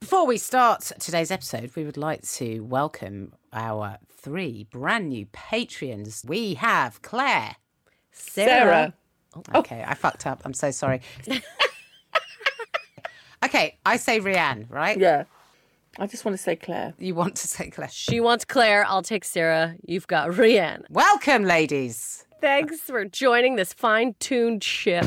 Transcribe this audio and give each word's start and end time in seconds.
Before 0.00 0.26
we 0.26 0.36
start 0.36 0.92
today's 1.00 1.30
episode, 1.30 1.74
we 1.74 1.84
would 1.84 1.96
like 1.96 2.20
to 2.32 2.60
welcome 2.60 3.32
our 3.52 3.96
three 4.12 4.64
brand 4.70 5.08
new 5.08 5.24
patrons. 5.32 6.22
We 6.26 6.54
have 6.54 7.00
Claire. 7.00 7.56
Sarah. 8.12 8.92
Oh. 9.34 9.42
Okay, 9.60 9.82
I 9.86 9.94
fucked 9.94 10.26
up. 10.26 10.42
I'm 10.44 10.52
so 10.52 10.70
sorry. 10.70 11.00
okay, 13.44 13.78
I 13.86 13.96
say 13.96 14.20
Rianne, 14.20 14.70
right? 14.70 14.98
Yeah. 14.98 15.24
I 15.98 16.06
just 16.06 16.26
want 16.26 16.36
to 16.36 16.42
say 16.42 16.56
Claire. 16.56 16.92
You 16.98 17.14
want 17.14 17.36
to 17.36 17.48
say 17.48 17.70
Claire. 17.70 17.88
She 17.90 18.20
wants 18.20 18.44
Claire. 18.44 18.84
I'll 18.86 19.02
take 19.02 19.24
Sarah. 19.24 19.76
You've 19.82 20.06
got 20.06 20.28
Rianne. 20.28 20.82
Welcome, 20.90 21.44
ladies. 21.44 22.26
Thanks 22.42 22.80
for 22.80 23.06
joining 23.06 23.56
this 23.56 23.72
fine 23.72 24.14
tuned 24.20 24.62
ship. 24.62 25.06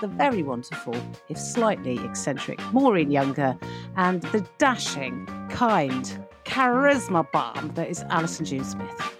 the 0.00 0.08
very 0.08 0.42
wonderful, 0.42 0.94
if 1.28 1.38
slightly 1.38 1.98
eccentric, 2.04 2.60
Maureen 2.72 3.10
Younger, 3.10 3.56
and 3.96 4.22
the 4.22 4.46
dashing, 4.58 5.26
kind, 5.50 6.26
charisma 6.44 7.30
bomb 7.32 7.72
that 7.74 7.88
is 7.88 8.04
Alison 8.10 8.44
June 8.44 8.64
Smith. 8.64 9.16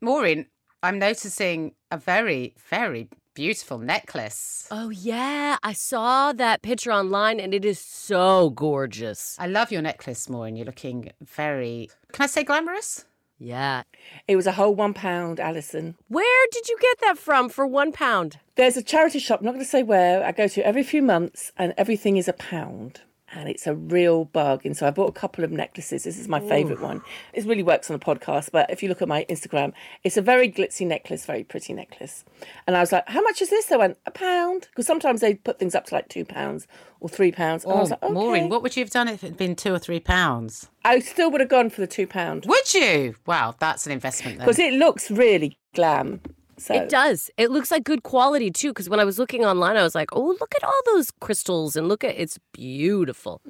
Maureen, 0.00 0.46
I'm 0.82 0.98
noticing 0.98 1.72
a 1.90 1.96
very, 1.96 2.54
very 2.68 3.08
beautiful 3.34 3.78
necklace. 3.78 4.68
Oh, 4.70 4.90
yeah. 4.90 5.56
I 5.62 5.72
saw 5.72 6.32
that 6.32 6.62
picture 6.62 6.92
online 6.92 7.40
and 7.40 7.54
it 7.54 7.64
is 7.64 7.78
so 7.78 8.50
gorgeous. 8.50 9.36
I 9.38 9.46
love 9.46 9.72
your 9.72 9.82
necklace, 9.82 10.28
Maureen. 10.28 10.56
You're 10.56 10.66
looking 10.66 11.10
very, 11.22 11.90
can 12.12 12.24
I 12.24 12.26
say 12.26 12.44
glamorous? 12.44 13.04
Yeah. 13.38 13.82
It 14.28 14.36
was 14.36 14.46
a 14.46 14.52
whole 14.52 14.74
one 14.74 14.94
pound, 14.94 15.40
Alison. 15.40 15.96
Where 16.08 16.46
did 16.52 16.68
you 16.68 16.78
get 16.80 16.98
that 17.00 17.18
from 17.18 17.48
for 17.48 17.66
one 17.66 17.92
pound? 17.92 18.38
There's 18.54 18.76
a 18.76 18.82
charity 18.82 19.18
shop, 19.18 19.40
I'm 19.40 19.46
not 19.46 19.52
going 19.52 19.64
to 19.64 19.70
say 19.70 19.82
where, 19.82 20.24
I 20.24 20.32
go 20.32 20.48
to 20.48 20.66
every 20.66 20.82
few 20.82 21.02
months 21.02 21.52
and 21.56 21.74
everything 21.76 22.16
is 22.16 22.28
a 22.28 22.32
pound. 22.32 23.00
And 23.34 23.48
it's 23.48 23.66
a 23.66 23.74
real 23.74 24.26
bargain. 24.26 24.74
So 24.74 24.86
I 24.86 24.90
bought 24.90 25.08
a 25.08 25.12
couple 25.12 25.44
of 25.44 25.50
necklaces. 25.50 26.04
This 26.04 26.18
is 26.18 26.28
my 26.28 26.40
favourite 26.40 26.80
one. 26.80 27.02
It 27.32 27.44
really 27.44 27.62
works 27.62 27.90
on 27.90 27.96
a 27.96 27.98
podcast, 27.98 28.50
but 28.52 28.70
if 28.70 28.82
you 28.82 28.88
look 28.88 29.02
at 29.02 29.08
my 29.08 29.26
Instagram, 29.28 29.72
it's 30.04 30.16
a 30.16 30.22
very 30.22 30.50
glitzy 30.50 30.86
necklace, 30.86 31.26
very 31.26 31.44
pretty 31.44 31.72
necklace. 31.72 32.24
And 32.66 32.76
I 32.76 32.80
was 32.80 32.92
like, 32.92 33.08
how 33.08 33.20
much 33.22 33.42
is 33.42 33.50
this? 33.50 33.66
They 33.66 33.76
went, 33.76 33.98
a 34.06 34.10
pound. 34.10 34.68
Because 34.70 34.86
sometimes 34.86 35.20
they 35.20 35.34
put 35.34 35.58
things 35.58 35.74
up 35.74 35.86
to 35.86 35.94
like 35.94 36.08
two 36.08 36.24
pounds 36.24 36.66
or 37.00 37.08
three 37.08 37.32
pounds. 37.32 37.64
And 37.64 37.72
I 37.72 37.80
was 37.80 37.90
oh, 37.90 37.94
like, 37.94 38.02
okay. 38.04 38.10
Oh, 38.10 38.14
Maureen, 38.14 38.48
what 38.48 38.62
would 38.62 38.76
you 38.76 38.84
have 38.84 38.90
done 38.90 39.08
if 39.08 39.24
it 39.24 39.28
had 39.28 39.36
been 39.36 39.56
two 39.56 39.74
or 39.74 39.78
three 39.78 40.00
pounds? 40.00 40.68
I 40.84 41.00
still 41.00 41.30
would 41.30 41.40
have 41.40 41.50
gone 41.50 41.70
for 41.70 41.80
the 41.80 41.86
two 41.86 42.06
pound. 42.06 42.46
Would 42.46 42.74
you? 42.74 43.16
Wow, 43.26 43.56
that's 43.58 43.86
an 43.86 43.92
investment 43.92 44.38
then. 44.38 44.46
Because 44.46 44.58
it 44.58 44.74
looks 44.74 45.10
really 45.10 45.58
glam. 45.74 46.20
So 46.58 46.74
It 46.74 46.88
does. 46.88 47.30
It 47.36 47.50
looks 47.50 47.70
like 47.70 47.84
good 47.84 48.02
quality 48.02 48.50
too. 48.50 48.68
Because 48.70 48.88
when 48.88 49.00
I 49.00 49.04
was 49.04 49.18
looking 49.18 49.44
online, 49.44 49.76
I 49.76 49.82
was 49.82 49.94
like, 49.94 50.10
"Oh, 50.12 50.36
look 50.40 50.54
at 50.56 50.64
all 50.64 50.80
those 50.86 51.10
crystals 51.10 51.76
and 51.76 51.88
look 51.88 52.04
at 52.04 52.14
it's 52.18 52.38
beautiful." 52.52 53.40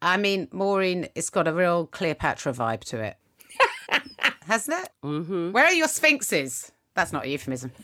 I 0.00 0.16
mean, 0.16 0.48
Maureen, 0.52 1.08
it's 1.14 1.30
got 1.30 1.48
a 1.48 1.52
real 1.52 1.86
Cleopatra 1.86 2.52
vibe 2.52 2.84
to 2.84 3.00
it. 3.00 3.16
Hasn't 4.46 4.78
it? 4.82 4.90
Mm-hmm. 5.04 5.52
Where 5.52 5.64
are 5.64 5.72
your 5.72 5.88
sphinxes? 5.88 6.72
That's 6.94 7.12
not 7.12 7.24
a 7.24 7.28
euphemism. 7.28 7.72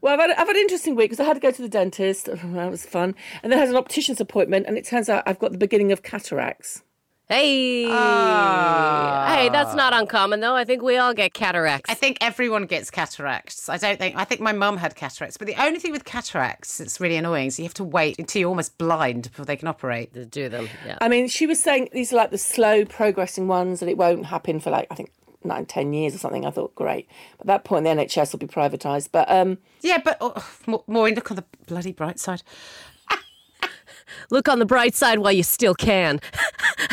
Well, 0.00 0.14
I've 0.14 0.20
had, 0.20 0.30
I've 0.30 0.48
had 0.48 0.56
an 0.56 0.62
interesting 0.62 0.96
week 0.96 1.10
because 1.10 1.20
I 1.20 1.24
had 1.24 1.34
to 1.34 1.40
go 1.40 1.50
to 1.50 1.62
the 1.62 1.68
dentist. 1.68 2.28
That 2.44 2.70
was 2.70 2.84
fun. 2.84 3.14
And 3.42 3.52
then 3.52 3.58
I 3.58 3.60
had 3.60 3.68
an 3.68 3.76
optician's 3.76 4.20
appointment, 4.20 4.66
and 4.66 4.76
it 4.76 4.86
turns 4.86 5.08
out 5.08 5.22
I've 5.26 5.38
got 5.38 5.52
the 5.52 5.58
beginning 5.58 5.92
of 5.92 6.02
cataracts. 6.02 6.82
Hey, 7.28 7.86
Ah. 7.88 9.34
hey, 9.36 9.48
that's 9.48 9.74
not 9.74 9.94
uncommon 9.94 10.40
though. 10.40 10.54
I 10.54 10.64
think 10.64 10.82
we 10.82 10.98
all 10.98 11.14
get 11.14 11.32
cataracts. 11.32 11.88
I 11.88 11.94
think 11.94 12.18
everyone 12.20 12.66
gets 12.66 12.90
cataracts. 12.90 13.68
I 13.68 13.78
don't 13.78 13.98
think, 13.98 14.16
I 14.16 14.24
think 14.24 14.40
my 14.40 14.52
mum 14.52 14.76
had 14.76 14.94
cataracts. 14.96 15.36
But 15.38 15.46
the 15.46 15.54
only 15.62 15.78
thing 15.78 15.92
with 15.92 16.04
cataracts 16.04 16.76
that's 16.78 17.00
really 17.00 17.16
annoying 17.16 17.46
is 17.46 17.58
you 17.58 17.64
have 17.64 17.74
to 17.74 17.84
wait 17.84 18.18
until 18.18 18.40
you're 18.40 18.48
almost 18.50 18.76
blind 18.76 19.30
before 19.30 19.46
they 19.46 19.56
can 19.56 19.68
operate. 19.68 20.12
to 20.14 20.26
do 20.26 20.48
them. 20.48 20.68
Yeah. 20.86 20.98
I 21.00 21.08
mean, 21.08 21.28
she 21.28 21.46
was 21.46 21.58
saying 21.60 21.88
these 21.92 22.12
are 22.12 22.16
like 22.16 22.30
the 22.32 22.38
slow 22.38 22.84
progressing 22.84 23.48
ones, 23.48 23.80
and 23.80 23.90
it 23.90 23.96
won't 23.96 24.26
happen 24.26 24.60
for 24.60 24.70
like, 24.70 24.86
I 24.90 24.94
think, 24.94 25.10
nine, 25.44 25.64
ten 25.64 25.92
years 25.94 26.14
or 26.14 26.18
something. 26.18 26.44
I 26.44 26.50
thought, 26.50 26.74
great. 26.74 27.08
But 27.38 27.42
at 27.42 27.46
that 27.46 27.64
point, 27.64 27.84
the 27.84 27.90
NHS 27.90 28.32
will 28.32 28.40
be 28.40 28.46
privatised. 28.46 29.08
But 29.10 29.30
um, 29.30 29.58
Yeah, 29.80 29.98
but 30.04 30.18
oh, 30.20 30.34
Ma- 30.66 30.78
Maureen, 30.86 31.14
look 31.14 31.30
on 31.30 31.36
the 31.36 31.44
bloody 31.66 31.92
bright 31.92 32.18
side. 32.20 32.42
Look 34.30 34.48
on 34.48 34.58
the 34.58 34.66
bright 34.66 34.94
side 34.94 35.18
while 35.18 35.32
you 35.32 35.42
still 35.42 35.74
can. 35.74 36.20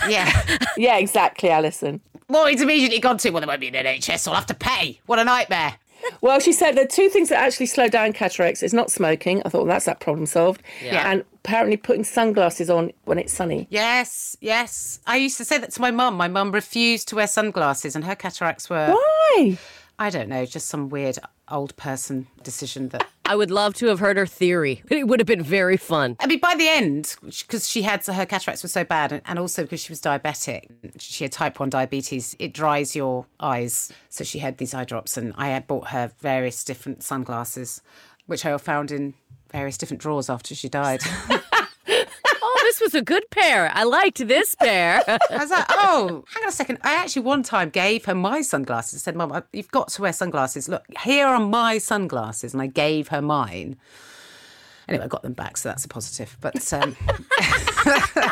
Yeah. 0.08 0.58
yeah, 0.78 0.98
exactly, 0.98 1.50
Alison. 1.50 2.00
Maureen's 2.30 2.62
immediately 2.62 3.00
gone 3.00 3.18
to, 3.20 3.30
well, 3.32 3.42
there 3.42 3.48
won't 3.48 3.60
be 3.60 3.68
an 3.68 3.74
NHS, 3.74 4.28
I'll 4.28 4.36
have 4.36 4.46
to 4.48 4.54
pay. 4.54 5.00
What 5.08 5.20
a 5.20 5.24
nightmare. 5.24 5.76
Well, 6.22 6.40
she 6.40 6.54
said 6.54 6.76
there 6.76 6.86
are 6.86 6.88
two 6.88 7.10
things 7.10 7.30
that 7.30 7.40
actually 7.40 7.66
slow 7.66 7.88
down 7.88 8.14
cataracts. 8.14 8.64
It's 8.64 8.74
not 8.74 8.92
smoking. 8.92 9.42
I 9.46 9.50
thought, 9.50 9.60
well, 9.60 9.68
that's 9.74 9.86
that 9.86 10.00
problem 10.00 10.26
solved. 10.26 10.62
Yeah. 10.84 11.12
And 11.12 11.26
apparently 11.44 11.78
putting 11.78 12.04
sunglasses 12.04 12.70
on 12.70 12.92
when 13.06 13.20
it's 13.20 13.34
sunny. 13.34 13.68
Yes, 13.70 14.38
yes. 14.42 15.00
I 15.06 15.18
used 15.18 15.38
to 15.38 15.46
say 15.46 15.58
that 15.58 15.72
to 15.72 15.82
my 15.82 15.92
mum. 15.92 16.16
My 16.16 16.28
mum 16.28 16.52
refused 16.52 17.08
to 17.10 17.16
wear 17.16 17.28
sunglasses, 17.28 17.96
and 17.96 18.06
her 18.06 18.16
cataracts 18.16 18.70
were, 18.70 18.94
Why? 18.94 19.58
I 19.98 20.10
don't 20.10 20.30
know, 20.30 20.46
just 20.46 20.68
some 20.68 20.90
weird 20.90 21.18
old 21.52 21.76
person 21.76 22.28
decision 22.44 22.90
that. 22.90 23.08
I 23.26 23.36
would 23.36 23.52
love 23.52 23.76
to 23.76 23.86
have 23.88 24.00
heard 24.00 24.18
her 24.18 24.26
theory. 24.26 24.82
It 24.90 25.08
would 25.08 25.20
have 25.20 25.28
been 25.28 25.44
very 25.44 25.78
fun. 25.78 26.16
I 26.20 26.26
mean, 26.26 26.40
by 26.40 26.56
the 26.56 26.68
end, 26.68 27.16
because 27.22 27.70
she 27.70 27.84
had 27.84 28.04
her 28.08 28.26
cataracts 28.26 28.64
were 28.64 28.70
so 28.70 28.84
bad, 28.84 29.22
and- 29.26 29.40
also 29.40 29.62
because 29.64 29.82
she 29.82 29.92
was 29.92 30.02
diabetic, 30.02 30.66
she 31.00 31.24
had 31.26 31.32
type 31.32 31.60
one 31.60 31.70
diabetes. 31.70 32.36
It 32.40 32.54
dries 32.54 32.96
your 32.96 33.28
eyes, 33.40 33.92
so 34.10 34.24
she 34.24 34.40
had 34.40 34.58
these 34.58 34.74
eye 34.74 34.84
drops, 34.86 35.16
and 35.16 35.34
I 35.38 35.50
had 35.50 35.68
bought 35.68 35.90
her 35.90 36.12
various 36.20 36.64
different 36.64 37.04
sunglasses, 37.04 37.82
which 38.26 38.46
I 38.46 38.58
found 38.58 38.92
in 38.92 39.14
various 39.52 39.78
different 39.78 40.02
drawers 40.02 40.30
after 40.30 40.56
she 40.56 40.70
died. 40.70 41.02
This 42.80 42.94
was 42.94 43.02
a 43.02 43.04
good 43.04 43.30
pair. 43.30 43.70
I 43.74 43.84
liked 43.84 44.26
this 44.26 44.56
pair. 44.56 45.04
I 45.08 45.20
was 45.38 45.50
like, 45.50 45.66
oh, 45.70 46.24
hang 46.34 46.44
on 46.44 46.48
a 46.50 46.52
second. 46.52 46.78
I 46.82 46.94
actually 46.94 47.24
one 47.24 47.44
time 47.44 47.72
gave 47.72 48.06
her 48.06 48.16
my 48.16 48.42
sunglasses. 48.42 48.94
and 48.94 49.02
said, 49.02 49.18
Mum, 49.18 49.44
you've 49.52 49.70
got 49.70 49.90
to 49.90 50.02
wear 50.02 50.14
sunglasses. 50.14 50.70
Look, 50.70 50.86
here 51.02 51.28
are 51.28 51.42
my 51.42 51.78
sunglasses. 51.78 52.54
And 52.54 52.62
I 52.62 52.68
gave 52.68 53.10
her 53.10 53.22
mine. 53.22 53.76
Anyway, 54.88 55.04
I 55.04 55.08
got 55.08 55.24
them 55.24 55.34
back, 55.34 55.58
so 55.58 55.68
that's 55.68 55.84
a 55.84 55.90
positive. 55.90 56.38
But 56.40 56.72
um, 56.72 56.96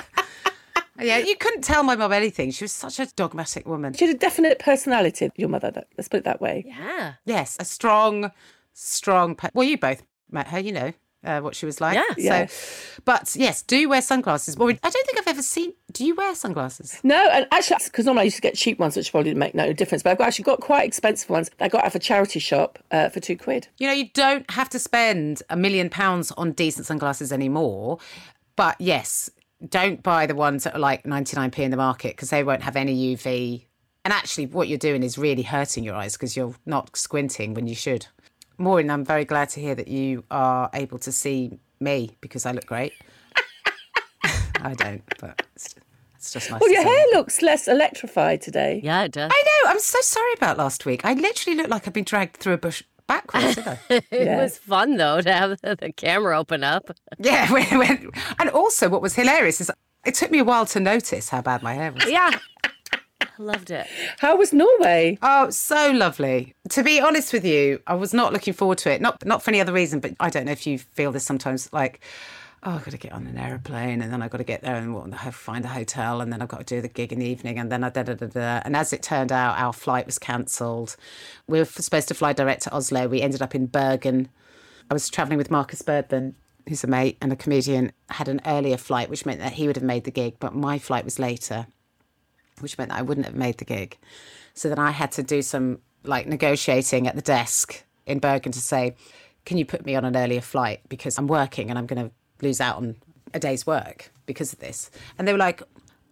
yeah, 0.98 1.18
you 1.18 1.36
couldn't 1.36 1.64
tell 1.64 1.84
my 1.84 1.98
mum 1.98 2.14
anything. 2.14 2.52
She 2.52 2.64
was 2.64 2.72
such 2.72 3.02
a 3.02 3.06
dogmatic 3.18 3.68
woman. 3.68 3.92
She 3.96 4.06
had 4.08 4.16
a 4.16 4.18
definite 4.18 4.60
personality, 4.60 5.30
your 5.36 5.50
mother. 5.50 5.74
Let's 5.98 6.08
put 6.08 6.20
it 6.20 6.24
that 6.24 6.40
way. 6.40 6.64
yeah. 6.66 7.16
Yes, 7.26 7.58
a 7.60 7.66
strong, 7.66 8.32
strong. 8.72 9.36
Pe- 9.36 9.50
well, 9.54 9.68
you 9.68 9.78
both 9.78 10.04
met 10.32 10.48
her, 10.48 10.60
you 10.60 10.72
know. 10.72 10.94
Uh, 11.24 11.42
what 11.42 11.56
she 11.56 11.66
was 11.66 11.82
like. 11.82 11.96
Yeah. 11.96 12.04
Yeah. 12.18 12.48
So, 12.48 13.02
but 13.06 13.36
yes, 13.36 13.62
do 13.62 13.90
wear 13.90 14.02
sunglasses. 14.02 14.58
Well, 14.58 14.70
I 14.70 14.74
don't 14.74 15.06
think 15.06 15.18
I've 15.18 15.28
ever 15.28 15.42
seen. 15.42 15.74
Do 15.92 16.06
you 16.06 16.16
wear 16.16 16.34
sunglasses? 16.36 17.00
No, 17.04 17.30
and 17.32 17.48
actually, 17.52 17.78
because 17.86 18.06
normally 18.06 18.22
I 18.22 18.26
used 18.26 18.36
to 18.38 18.42
get 18.42 18.56
cheap 18.56 18.80
ones, 18.80 18.96
which 18.96 19.12
probably 19.12 19.32
didn't 19.32 19.40
make 19.40 19.56
no 19.56 19.74
difference. 19.74 20.04
But 20.04 20.12
I've 20.12 20.22
actually 20.22 20.44
got 20.44 20.60
quite 20.60 20.86
expensive 20.86 21.30
ones. 21.30 21.50
I 21.60 21.68
got 21.68 21.82
out 21.82 21.88
of 21.88 21.96
a 21.96 22.00
charity 22.00 22.40
shop 22.40 22.80
uh, 22.92 23.10
for 23.10 23.20
two 23.20 23.38
quid. 23.38 23.68
You 23.78 23.88
know, 23.88 23.94
you 23.94 24.10
don't 24.14 24.50
have 24.52 24.70
to 24.70 24.80
spend 24.80 25.44
a 25.50 25.56
million 25.56 25.90
pounds 25.90 26.32
on 26.34 26.52
decent 26.52 26.86
sunglasses 26.86 27.32
anymore. 27.32 28.00
But 28.56 28.76
yes, 28.80 29.30
don't 29.68 30.04
buy 30.04 30.26
the 30.26 30.36
ones 30.36 30.64
that 30.64 30.76
are 30.76 30.80
like 30.80 31.04
99p 31.04 31.60
in 31.60 31.72
the 31.72 31.78
market 31.78 32.16
because 32.16 32.30
they 32.30 32.44
won't 32.44 32.64
have 32.64 32.76
any 32.76 33.16
UV. 33.16 33.66
And 34.06 34.14
actually, 34.14 34.46
what 34.46 34.68
you're 34.68 34.78
doing 34.78 35.04
is 35.04 35.18
really 35.18 35.44
hurting 35.44 35.84
your 35.84 35.96
eyes 35.96 36.14
because 36.14 36.38
you're 36.38 36.56
not 36.66 36.96
squinting 36.96 37.54
when 37.54 37.68
you 37.68 37.76
should. 37.76 38.08
Maureen, 38.58 38.90
I'm 38.90 39.06
very 39.06 39.26
glad 39.26 39.50
to 39.50 39.60
hear 39.60 39.76
that 39.76 39.88
you 39.88 40.24
are 40.32 40.70
able 40.74 40.98
to 41.00 41.12
see 41.12 41.60
me 41.80 42.18
because 42.22 42.46
I 42.46 42.52
look 42.52 42.66
great. 42.66 42.94
I 44.60 44.74
don't, 44.74 45.04
but 45.20 45.44
it's, 45.56 45.76
it's 46.16 46.32
just 46.34 46.50
nice. 46.50 46.60
Well, 46.60 46.68
to 46.70 46.74
your 46.74 46.82
see. 46.84 46.90
hair 46.90 47.06
looks 47.14 47.42
less 47.44 47.68
electrified 47.68 48.42
today. 48.42 48.82
Yeah, 48.84 49.04
it 49.04 49.12
does. 49.12 49.32
I 49.34 49.44
know. 49.64 49.70
I'm 49.70 49.80
so 49.80 50.00
sorry 50.02 50.34
about 50.34 50.58
last 50.58 50.86
week. 50.86 51.06
I 51.06 51.14
literally 51.14 51.56
looked 51.56 51.70
like 51.70 51.88
I'd 51.88 51.94
been 51.94 52.04
dragged 52.04 52.38
through 52.38 52.54
a 52.54 52.58
bush 52.58 52.82
backwards, 53.06 53.56
did 53.56 53.68
I? 53.68 53.80
It 53.90 54.06
Yeah. 54.12 54.42
was 54.42 54.58
fun 54.58 54.98
though 54.98 55.22
to 55.22 55.32
have 55.32 55.62
the, 55.62 55.76
the 55.80 55.92
camera 55.94 56.38
open 56.40 56.64
up. 56.64 56.90
Yeah, 57.20 57.52
when, 57.52 57.66
when, 57.78 58.10
and 58.40 58.50
also 58.50 58.90
what 58.90 59.02
was 59.04 59.14
hilarious 59.16 59.62
is 59.62 59.72
it 60.06 60.16
took 60.16 60.32
me 60.32 60.40
a 60.40 60.44
while 60.44 60.66
to 60.68 60.80
notice 60.80 61.30
how 61.30 61.42
bad 61.42 61.62
my 61.62 61.74
hair 61.76 61.92
was. 61.92 62.10
Yeah. 62.10 62.32
I 63.40 63.44
loved 63.44 63.70
it. 63.72 63.88
How 64.20 64.36
was 64.36 64.52
Norway? 64.52 65.18
Oh, 65.22 65.50
so 65.50 65.92
lovely. 65.92 66.56
To 66.70 66.84
be 66.84 67.00
honest 67.00 67.34
with 67.34 67.46
you, 67.46 67.82
I 67.86 67.94
was 67.94 68.14
not 68.14 68.34
looking 68.34 68.54
forward 68.54 68.80
to 68.80 68.92
it. 68.92 69.02
Not 69.02 69.24
not 69.26 69.44
for 69.44 69.52
any 69.52 69.62
other 69.62 69.74
reason, 69.74 70.00
but 70.00 70.14
I 70.20 70.30
don't 70.30 70.46
know 70.46 70.52
if 70.52 70.66
you 70.66 70.80
feel 70.80 71.12
this 71.12 71.24
sometimes. 71.24 71.72
Like, 71.72 72.00
oh, 72.64 72.72
I've 72.72 72.84
got 72.84 72.92
to 72.92 72.98
get 72.98 73.12
on 73.12 73.28
an 73.28 73.38
aeroplane, 73.38 74.02
and 74.02 74.12
then 74.12 74.22
I've 74.24 74.32
got 74.32 74.40
to 74.40 74.44
get 74.44 74.62
there 74.62 74.76
and 74.76 74.96
what, 74.96 75.14
have- 75.14 75.36
find 75.36 75.64
a 75.66 75.68
hotel, 75.70 76.22
and 76.22 76.34
then 76.34 76.42
I've 76.42 76.48
got 76.48 76.66
to 76.66 76.76
do 76.76 76.82
the 76.82 76.88
gig 76.88 77.14
in 77.14 77.20
the 77.20 77.28
evening, 77.28 77.60
and 77.60 77.72
then 77.72 77.84
I 77.84 77.90
da 77.90 78.04
da 78.04 78.16
da 78.16 78.26
da. 78.26 78.62
And 78.66 78.76
as 78.76 78.92
it 78.92 79.04
turned 79.04 79.32
out, 79.32 79.58
our 79.60 79.74
flight 79.74 80.08
was 80.08 80.18
cancelled. 80.18 80.96
We 81.48 81.60
were 81.60 81.66
supposed 81.66 82.08
to 82.08 82.16
fly 82.16 82.34
direct 82.34 82.64
to 82.64 82.76
Oslo. 82.76 83.08
We 83.08 83.22
ended 83.22 83.42
up 83.44 83.54
in 83.54 83.68
Bergen. 83.68 84.30
I 84.90 84.94
was 84.94 85.10
travelling 85.10 85.38
with 85.38 85.52
Markus 85.52 85.82
Birdman, 85.84 86.34
who's 86.68 86.84
a 86.84 86.88
mate 86.88 87.18
and 87.22 87.32
a 87.32 87.36
comedian, 87.36 87.92
had 88.10 88.28
an 88.28 88.42
earlier 88.46 88.78
flight, 88.78 89.10
which 89.10 89.26
meant 89.26 89.42
that 89.42 89.54
he 89.54 89.68
would 89.68 89.76
have 89.76 89.84
made 89.84 90.06
the 90.06 90.12
gig, 90.12 90.38
but 90.40 90.56
my 90.56 90.80
flight 90.80 91.06
was 91.06 91.20
later, 91.20 91.68
which 92.60 92.78
meant 92.78 92.92
that 92.92 93.00
I 93.00 93.02
wouldn't 93.02 93.26
have 93.26 93.36
made 93.36 93.58
the 93.58 93.66
gig. 93.66 93.98
So 94.54 94.70
then 94.70 94.80
I 94.80 94.92
had 94.92 95.12
to 95.14 95.24
do 95.24 95.42
some 95.42 95.80
like 96.04 96.28
negotiating 96.28 97.08
at 97.08 97.16
the 97.16 97.22
desk 97.22 97.84
in 98.06 98.20
Bergen 98.20 98.52
to 98.52 98.60
say, 98.60 98.96
can 99.46 99.58
you 99.58 99.66
put 99.66 99.86
me 99.86 99.96
on 99.96 100.06
an 100.06 100.16
earlier 100.16 100.42
flight 100.42 100.82
because 100.90 101.18
I'm 101.18 101.28
working 101.28 101.70
and 101.70 101.78
I'm 101.78 101.86
going 101.86 102.10
to 102.10 102.12
lose 102.46 102.60
out 102.62 102.78
on 102.78 102.96
a 103.34 103.40
day's 103.40 103.66
work 103.66 104.12
because 104.26 104.54
of 104.54 104.60
this. 104.60 104.90
And 105.18 105.28
they 105.28 105.32
were 105.32 105.40
like, 105.40 105.62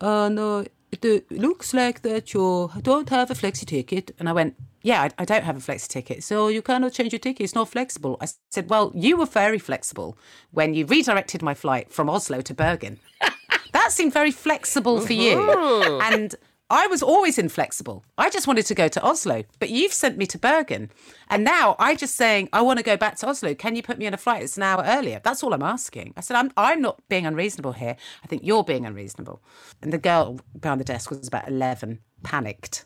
oh 0.02 0.28
no, 0.28 0.60
uh, 0.60 0.66
it 0.92 1.30
looks 1.32 1.74
like 1.74 2.02
that 2.04 2.34
you 2.34 2.72
don't 2.82 3.10
have 3.10 3.30
a 3.32 3.34
flexi 3.34 3.66
ticket. 3.66 4.12
And 4.20 4.30
I 4.30 4.34
went, 4.34 4.56
yeah, 4.82 5.02
I, 5.02 5.10
I 5.18 5.26
don't 5.26 5.44
have 5.44 5.58
a 5.58 5.60
flexi 5.60 5.88
ticket. 5.88 6.24
So 6.24 6.48
you 6.48 6.62
cannot 6.62 6.94
change 6.94 7.12
your 7.12 7.20
ticket. 7.20 7.44
It's 7.44 7.56
not 7.56 7.70
flexible. 7.70 8.18
I 8.22 8.28
said, 8.52 8.70
well, 8.70 8.92
you 8.96 9.18
were 9.18 9.26
very 9.26 9.60
flexible 9.60 10.18
when 10.52 10.74
you 10.74 10.86
redirected 10.86 11.42
my 11.42 11.54
flight 11.54 11.92
from 11.92 12.10
Oslo 12.10 12.42
to 12.42 12.54
Bergen. 12.54 13.00
that 13.76 13.92
seemed 13.92 14.14
very 14.14 14.32
flexible 14.32 15.02
for 15.02 15.14
you. 15.14 15.36
Mm-hmm. 15.36 16.14
And 16.14 16.36
I 16.70 16.88
was 16.88 17.04
always 17.04 17.38
inflexible. 17.38 18.06
I 18.18 18.30
just 18.30 18.48
wanted 18.48 18.66
to 18.68 18.74
go 18.74 18.88
to 18.88 19.04
Oslo, 19.04 19.44
but 19.60 19.70
you've 19.70 19.94
sent 19.94 20.18
me 20.18 20.26
to 20.28 20.38
Bergen. 20.38 20.90
And 21.30 21.44
now 21.44 21.76
I'm 21.78 21.98
just 21.98 22.16
saying, 22.16 22.50
I 22.54 22.62
want 22.62 22.80
to 22.80 22.84
go 22.84 22.98
back 22.98 23.18
to 23.18 23.28
Oslo. 23.28 23.54
Can 23.54 23.76
you 23.76 23.84
put 23.84 24.00
me 24.00 24.08
on 24.08 24.14
a 24.14 24.18
flight 24.18 24.40
that's 24.40 24.58
an 24.58 24.64
hour 24.64 24.82
earlier? 24.86 25.20
That's 25.24 25.44
all 25.44 25.54
I'm 25.54 25.62
asking. 25.62 26.14
I 26.18 26.22
said, 26.22 26.38
I'm, 26.38 26.52
I'm 26.58 26.82
not 26.82 27.02
being 27.10 27.26
unreasonable 27.26 27.74
here. 27.74 27.98
I 28.24 28.28
think 28.28 28.44
you're 28.44 28.64
being 28.64 28.86
unreasonable. 28.86 29.44
And 29.82 29.92
the 29.94 29.98
girl 29.98 30.40
behind 30.60 30.80
the 30.80 30.86
desk 30.86 31.10
was 31.12 31.28
about 31.28 31.48
11, 31.48 32.00
panicked, 32.24 32.86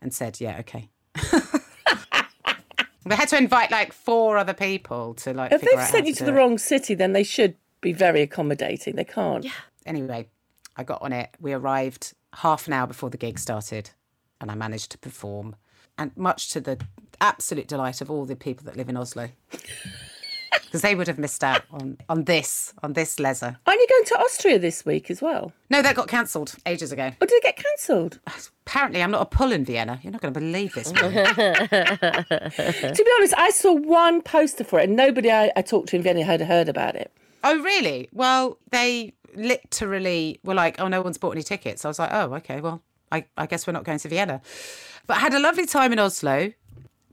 and 0.00 0.14
said, 0.14 0.40
Yeah, 0.40 0.58
okay. 0.60 0.90
they 3.06 3.16
had 3.16 3.28
to 3.28 3.38
invite 3.38 3.70
like 3.70 3.92
four 3.92 4.36
other 4.36 4.54
people 4.54 5.14
to 5.14 5.32
like. 5.32 5.50
If 5.50 5.62
they've 5.62 5.82
sent 5.82 6.06
you 6.06 6.12
to 6.14 6.18
do 6.20 6.26
the 6.26 6.32
it. 6.32 6.36
wrong 6.36 6.58
city, 6.58 6.94
then 6.94 7.12
they 7.12 7.24
should 7.24 7.56
be 7.82 7.92
very 7.92 8.22
accommodating. 8.22 8.96
They 8.96 9.04
can't. 9.04 9.44
anyway, 9.84 10.28
I 10.76 10.84
got 10.84 11.02
on 11.02 11.12
it. 11.12 11.28
We 11.38 11.52
arrived 11.52 12.14
half 12.36 12.66
an 12.66 12.72
hour 12.72 12.86
before 12.86 13.10
the 13.10 13.18
gig 13.18 13.38
started, 13.38 13.90
and 14.40 14.50
I 14.50 14.54
managed 14.54 14.90
to 14.92 14.98
perform. 14.98 15.56
And 15.98 16.16
much 16.16 16.48
to 16.50 16.60
the 16.60 16.78
absolute 17.20 17.68
delight 17.68 18.00
of 18.00 18.10
all 18.10 18.24
the 18.24 18.34
people 18.34 18.64
that 18.64 18.78
live 18.78 18.88
in 18.88 18.96
Oslo, 18.96 19.28
because 20.52 20.80
they 20.80 20.94
would 20.94 21.06
have 21.06 21.18
missed 21.18 21.44
out 21.44 21.64
on 21.70 21.98
on 22.08 22.24
this 22.24 22.72
on 22.82 22.94
this 22.94 23.20
leisure. 23.20 23.58
Aren't 23.66 23.78
you 23.80 23.86
going 23.86 24.04
to 24.06 24.18
Austria 24.20 24.58
this 24.58 24.86
week 24.86 25.10
as 25.10 25.20
well? 25.20 25.52
No, 25.68 25.82
that 25.82 25.94
got 25.94 26.08
cancelled 26.08 26.54
ages 26.64 26.92
ago. 26.92 27.08
Or 27.20 27.26
did 27.26 27.36
it 27.36 27.42
get 27.42 27.56
cancelled? 27.56 28.20
Apparently, 28.66 29.02
I'm 29.02 29.10
not 29.10 29.20
a 29.20 29.26
pull 29.26 29.52
in 29.52 29.66
Vienna. 29.66 30.00
You're 30.02 30.12
not 30.12 30.22
going 30.22 30.32
to 30.32 30.40
believe 30.40 30.72
this. 30.72 30.90
To 30.92 31.02
be 33.04 33.10
honest, 33.18 33.34
I 33.36 33.50
saw 33.50 33.74
one 33.74 34.22
poster 34.22 34.64
for 34.64 34.80
it, 34.80 34.84
and 34.88 34.96
nobody 34.96 35.30
I, 35.30 35.52
I 35.56 35.62
talked 35.62 35.90
to 35.90 35.96
in 35.96 36.02
Vienna 36.02 36.24
had 36.24 36.40
heard 36.40 36.70
about 36.70 36.96
it. 36.96 37.12
Oh, 37.44 37.60
really? 37.62 38.08
Well, 38.12 38.58
they 38.70 39.14
literally 39.34 40.40
were 40.44 40.54
like, 40.54 40.80
"Oh, 40.80 40.88
no 40.88 41.02
one's 41.02 41.18
bought 41.18 41.32
any 41.32 41.42
tickets." 41.42 41.84
I 41.84 41.88
was 41.88 41.98
like, 41.98 42.10
"Oh, 42.12 42.34
okay. 42.34 42.60
Well, 42.60 42.82
I, 43.10 43.26
I 43.36 43.46
guess 43.46 43.66
we're 43.66 43.72
not 43.72 43.84
going 43.84 43.98
to 44.00 44.08
Vienna." 44.08 44.40
But 45.06 45.16
I 45.16 45.20
had 45.20 45.34
a 45.34 45.40
lovely 45.40 45.66
time 45.66 45.92
in 45.92 45.98
Oslo. 45.98 46.52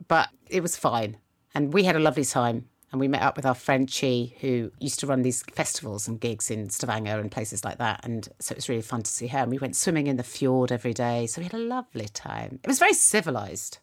but 0.08 0.30
it 0.50 0.62
was 0.62 0.76
fine. 0.76 1.18
And 1.56 1.74
we 1.74 1.84
had 1.84 1.96
a 1.96 2.00
lovely 2.00 2.26
time. 2.26 2.68
And 2.92 3.00
we 3.00 3.08
met 3.08 3.22
up 3.22 3.36
with 3.36 3.46
our 3.46 3.54
friend 3.54 3.88
Chi, 3.92 4.34
who 4.42 4.72
used 4.80 5.00
to 5.02 5.08
run 5.08 5.22
these 5.22 5.44
festivals 5.54 6.08
and 6.08 6.20
gigs 6.20 6.50
in 6.50 6.72
Stavanger 6.72 7.20
and 7.20 7.30
places 7.32 7.64
like 7.64 7.78
that. 7.78 8.00
And 8.04 8.28
so 8.40 8.54
it 8.54 8.58
was 8.58 8.68
really 8.68 8.82
fun 8.82 9.04
to 9.04 9.12
see 9.12 9.28
her. 9.28 9.38
And 9.40 9.52
we 9.52 9.60
went 9.60 9.76
swimming 9.76 10.08
in 10.08 10.18
the 10.18 10.24
fjord 10.24 10.72
every 10.72 10.94
day. 10.96 11.28
So 11.28 11.40
we 11.40 11.46
had 11.46 11.54
a 11.54 11.60
lovely 11.60 12.08
time. 12.08 12.60
It 12.64 12.68
was 12.68 12.80
very 12.80 12.94
civilized. 12.94 13.78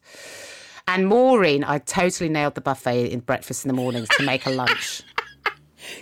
And 0.89 1.07
Maureen, 1.07 1.63
I 1.63 1.79
totally 1.79 2.29
nailed 2.29 2.55
the 2.55 2.61
buffet 2.61 3.05
in 3.07 3.21
breakfast 3.21 3.63
in 3.63 3.69
the 3.69 3.73
mornings 3.73 4.09
to 4.17 4.23
make 4.23 4.45
a 4.45 4.49
lunch. 4.49 5.03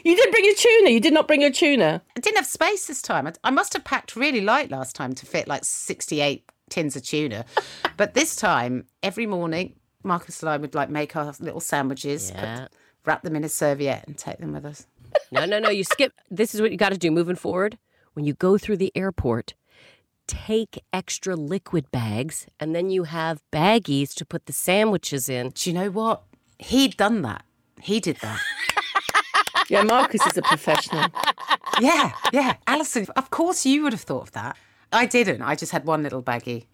You 0.03 0.15
didn't 0.15 0.31
bring 0.31 0.45
your 0.45 0.55
tuna. 0.55 0.89
You 0.89 0.99
did 0.99 1.13
not 1.13 1.27
bring 1.27 1.41
your 1.41 1.51
tuna. 1.51 2.01
I 2.15 2.19
didn't 2.19 2.37
have 2.37 2.45
space 2.45 2.87
this 2.87 3.01
time. 3.01 3.27
I, 3.27 3.33
I 3.43 3.51
must 3.51 3.73
have 3.73 3.83
packed 3.83 4.15
really 4.15 4.41
light 4.41 4.71
last 4.71 4.95
time 4.95 5.13
to 5.15 5.25
fit 5.25 5.47
like 5.47 5.63
68 5.63 6.49
tins 6.69 6.95
of 6.95 7.03
tuna. 7.03 7.45
but 7.97 8.13
this 8.13 8.35
time, 8.35 8.85
every 9.03 9.25
morning, 9.25 9.75
Markus 10.03 10.41
and 10.41 10.49
I 10.49 10.57
would 10.57 10.75
like 10.75 10.89
make 10.89 11.15
our 11.15 11.33
little 11.39 11.59
sandwiches, 11.59 12.31
put- 12.31 12.69
wrap 13.05 13.23
them 13.23 13.35
in 13.35 13.43
a 13.43 13.49
serviette 13.49 14.07
and 14.07 14.17
take 14.17 14.37
them 14.39 14.53
with 14.53 14.65
us. 14.65 14.87
No, 15.31 15.45
no, 15.45 15.59
no. 15.59 15.69
You 15.69 15.83
skip. 15.95 16.13
This 16.29 16.55
is 16.55 16.61
what 16.61 16.71
you 16.71 16.77
got 16.77 16.91
to 16.91 16.97
do 16.97 17.11
moving 17.11 17.35
forward. 17.35 17.77
When 18.13 18.25
you 18.25 18.33
go 18.33 18.57
through 18.57 18.77
the 18.77 18.91
airport, 18.95 19.55
take 20.27 20.83
extra 20.93 21.35
liquid 21.35 21.91
bags, 21.91 22.47
and 22.59 22.73
then 22.73 22.89
you 22.89 23.03
have 23.03 23.41
baggies 23.51 24.13
to 24.15 24.25
put 24.25 24.45
the 24.45 24.53
sandwiches 24.53 25.27
in. 25.29 25.49
Do 25.49 25.69
you 25.69 25.73
know 25.73 25.89
what? 25.89 26.23
He'd 26.59 26.95
done 26.95 27.21
that. 27.23 27.43
He 27.81 27.99
did 27.99 28.17
that. 28.21 28.39
Yeah, 29.69 29.83
Markus 29.83 30.25
is 30.25 30.37
a 30.37 30.41
professional. 30.41 31.05
yeah, 31.79 32.11
yeah. 32.31 32.55
Alison, 32.67 33.07
of 33.15 33.29
course 33.31 33.65
you 33.65 33.83
would 33.83 33.93
have 33.93 34.01
thought 34.01 34.23
of 34.23 34.31
that. 34.33 34.57
I 34.91 35.05
didn't. 35.05 35.41
I 35.41 35.55
just 35.55 35.71
had 35.71 35.85
one 35.85 36.03
little 36.03 36.23
baggie, 36.23 36.67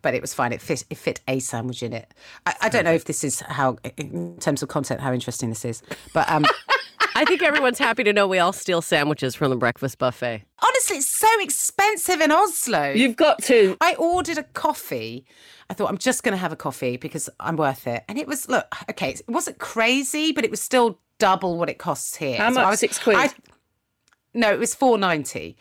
but 0.00 0.14
it 0.14 0.22
was 0.22 0.32
fine. 0.32 0.52
It 0.52 0.62
fit. 0.62 0.84
It 0.88 0.96
fit 0.96 1.20
a 1.28 1.40
sandwich 1.40 1.82
in 1.82 1.92
it. 1.92 2.12
I, 2.46 2.54
I 2.62 2.68
don't 2.68 2.84
know 2.84 2.92
if 2.92 3.04
this 3.04 3.22
is 3.22 3.40
how, 3.40 3.76
in 3.96 4.38
terms 4.38 4.62
of 4.62 4.68
content, 4.68 5.00
how 5.00 5.12
interesting 5.12 5.50
this 5.50 5.64
is, 5.64 5.82
but 6.14 6.28
um, 6.30 6.46
I 7.16 7.24
think 7.24 7.42
everyone's 7.42 7.78
happy 7.78 8.04
to 8.04 8.12
know 8.12 8.26
we 8.26 8.38
all 8.38 8.52
steal 8.52 8.82
sandwiches 8.82 9.34
from 9.34 9.50
the 9.50 9.56
breakfast 9.56 9.98
buffet. 9.98 10.44
honestly, 10.62 10.98
it's 10.98 11.06
so 11.06 11.28
expensive 11.40 12.20
in 12.20 12.30
Oslo. 12.30 12.90
You've 12.90 13.16
got 13.16 13.42
to. 13.44 13.76
I 13.80 13.94
ordered 13.94 14.38
a 14.38 14.42
coffee. 14.42 15.26
I 15.68 15.74
thought 15.74 15.88
I'm 15.90 15.98
just 15.98 16.22
going 16.22 16.32
to 16.32 16.38
have 16.38 16.52
a 16.52 16.56
coffee 16.56 16.96
because 16.96 17.28
I'm 17.40 17.56
worth 17.56 17.86
it. 17.86 18.04
And 18.08 18.18
it 18.18 18.26
was 18.26 18.48
look 18.48 18.66
okay. 18.90 19.10
It 19.10 19.22
wasn't 19.28 19.58
crazy, 19.58 20.32
but 20.32 20.44
it 20.44 20.50
was 20.50 20.60
still 20.60 20.98
double 21.18 21.56
what 21.56 21.68
it 21.68 21.78
costs 21.78 22.16
here. 22.16 22.36
How 22.38 22.52
So 22.52 22.60
I 22.60 22.64
much? 22.64 22.70
was- 22.72 22.80
Six 22.80 22.98
quid? 22.98 23.16
I- 23.16 23.30
no, 24.34 24.52
it 24.52 24.58
was 24.58 24.74
four 24.74 24.98
ninety. 24.98 25.56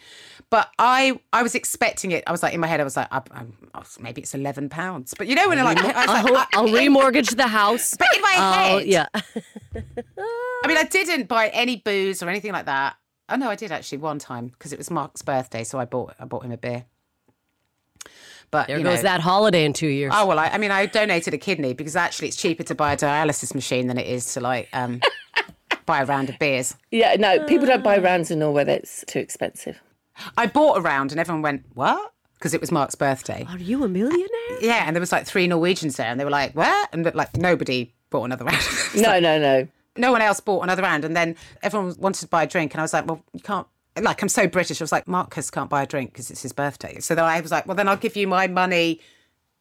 But 0.50 0.70
I 0.78 1.20
I 1.34 1.42
was 1.44 1.56
expecting 1.56 2.12
it. 2.12 2.24
I 2.28 2.32
was 2.32 2.44
like 2.44 2.54
in 2.54 2.60
my 2.60 2.68
head. 2.68 2.80
I 2.80 2.84
was 2.84 2.96
like, 2.98 3.08
I, 3.12 3.22
I'm, 3.32 3.54
maybe 4.00 4.22
it's 4.22 4.36
eleven 4.36 4.70
pounds. 4.70 5.14
But 5.18 5.28
you 5.28 5.36
know 5.36 5.48
when 5.50 5.58
I 5.60 5.64
like, 5.64 5.78
I 5.80 5.88
was 5.88 6.26
I'll, 6.26 6.34
like, 6.34 6.48
I- 6.54 6.58
I'll 6.60 6.68
remortgage 6.68 7.36
the 7.36 7.48
house. 7.48 7.96
But 7.98 8.08
in 8.16 8.22
my 8.22 8.36
I'll- 8.38 8.78
head, 8.80 8.88
yeah. 8.88 9.08
I 9.16 10.68
mean, 10.68 10.78
I 10.78 10.84
didn't 10.90 11.28
buy 11.28 11.48
any 11.50 11.78
booze 11.78 12.22
or 12.22 12.30
anything 12.30 12.52
like 12.52 12.66
that. 12.66 12.96
Oh 13.30 13.38
no, 13.38 13.50
I 13.50 13.56
did 13.56 13.72
actually 13.72 13.98
one 14.00 14.20
time 14.20 14.48
because 14.50 14.72
it 14.72 14.78
was 14.78 14.92
Mark's 14.92 15.22
birthday, 15.22 15.64
so 15.64 15.80
I 15.80 15.86
bought 15.86 16.14
I 16.20 16.26
bought 16.26 16.44
him 16.46 16.52
a 16.52 16.58
beer. 16.58 16.86
But 18.52 18.68
There 18.68 18.78
goes 18.80 18.98
know, 18.98 19.02
that 19.04 19.22
holiday 19.22 19.66
in 19.66 19.74
two 19.74 19.88
years. 19.88 20.14
Oh 20.16 20.28
well, 20.28 20.38
I, 20.38 20.48
I 20.50 20.58
mean, 20.60 20.72
I 20.72 20.86
donated 20.86 21.34
a 21.34 21.38
kidney 21.38 21.74
because 21.74 21.96
actually 21.96 22.28
it's 22.28 22.38
cheaper 22.38 22.64
to 22.64 22.76
buy 22.76 22.94
a 22.94 22.98
dialysis 22.98 23.56
machine 23.56 23.88
than 23.88 23.98
it 23.98 24.06
is 24.08 24.34
to 24.36 24.40
like 24.40 24.70
um, 24.74 25.02
buy 25.86 26.02
a 26.02 26.06
round 26.06 26.30
of 26.30 26.40
beers. 26.40 26.76
Yeah, 26.92 27.16
no, 27.16 27.44
people 27.46 27.66
don't 27.66 27.84
buy 27.84 27.98
uh. 27.98 28.02
rounds 28.02 28.32
in 28.32 28.40
Norway. 28.40 28.64
That's 28.64 29.04
too 29.08 29.20
expensive. 29.20 29.82
I 30.38 30.48
bought 30.48 30.78
a 30.78 30.82
round 30.82 31.12
and 31.12 31.20
everyone 31.20 31.42
went, 31.42 31.66
"What?" 31.74 32.14
Because 32.36 32.54
it 32.54 32.62
was 32.62 32.72
Mark's 32.72 32.96
birthday. 32.96 33.46
Are 33.50 33.58
you 33.58 33.84
a 33.84 33.88
millionaire? 33.88 34.28
Uh, 34.52 34.58
yeah, 34.62 34.84
and 34.86 34.96
there 34.96 35.02
was 35.02 35.12
like 35.12 35.26
three 35.26 35.48
Norwegians 35.48 35.98
there, 35.98 36.08
and 36.08 36.20
they 36.20 36.26
were 36.26 36.32
like, 36.32 36.56
"What?" 36.56 36.90
And 36.94 37.14
like 37.16 37.36
nobody 37.38 37.94
bought 38.16 38.26
another 38.26 38.46
round. 38.46 38.64
No, 38.96 39.10
like, 39.10 39.24
no, 39.24 39.40
no. 39.40 39.68
no 39.98 40.12
one 40.12 40.22
else 40.22 40.40
bought 40.40 40.62
another 40.62 40.82
round. 40.82 41.04
And 41.04 41.16
then 41.16 41.36
everyone 41.62 41.94
wanted 42.00 42.22
to 42.22 42.28
buy 42.28 42.44
a 42.44 42.48
drink. 42.48 42.74
And 42.74 42.80
I 42.80 42.84
was 42.84 42.94
like, 42.94 43.06
well, 43.06 43.22
you 43.34 43.42
can't. 43.42 43.68
Like, 44.00 44.22
I'm 44.22 44.30
so 44.30 44.48
British. 44.48 44.82
I 44.82 44.84
was 44.84 44.92
like, 44.92 45.08
Markus 45.08 45.50
can't 45.50 45.70
buy 45.70 45.84
a 45.84 45.86
drink 45.86 46.12
because 46.14 46.32
it's 46.32 46.42
his 46.42 46.54
birthday. 46.54 47.00
So 47.00 47.16
then 47.16 47.26
I 47.26 47.40
was 47.42 47.52
like, 47.52 47.66
well, 47.66 47.76
then 47.76 47.88
I'll 47.88 47.98
give 47.98 48.16
you 48.16 48.28
my 48.28 48.48
money 48.48 49.02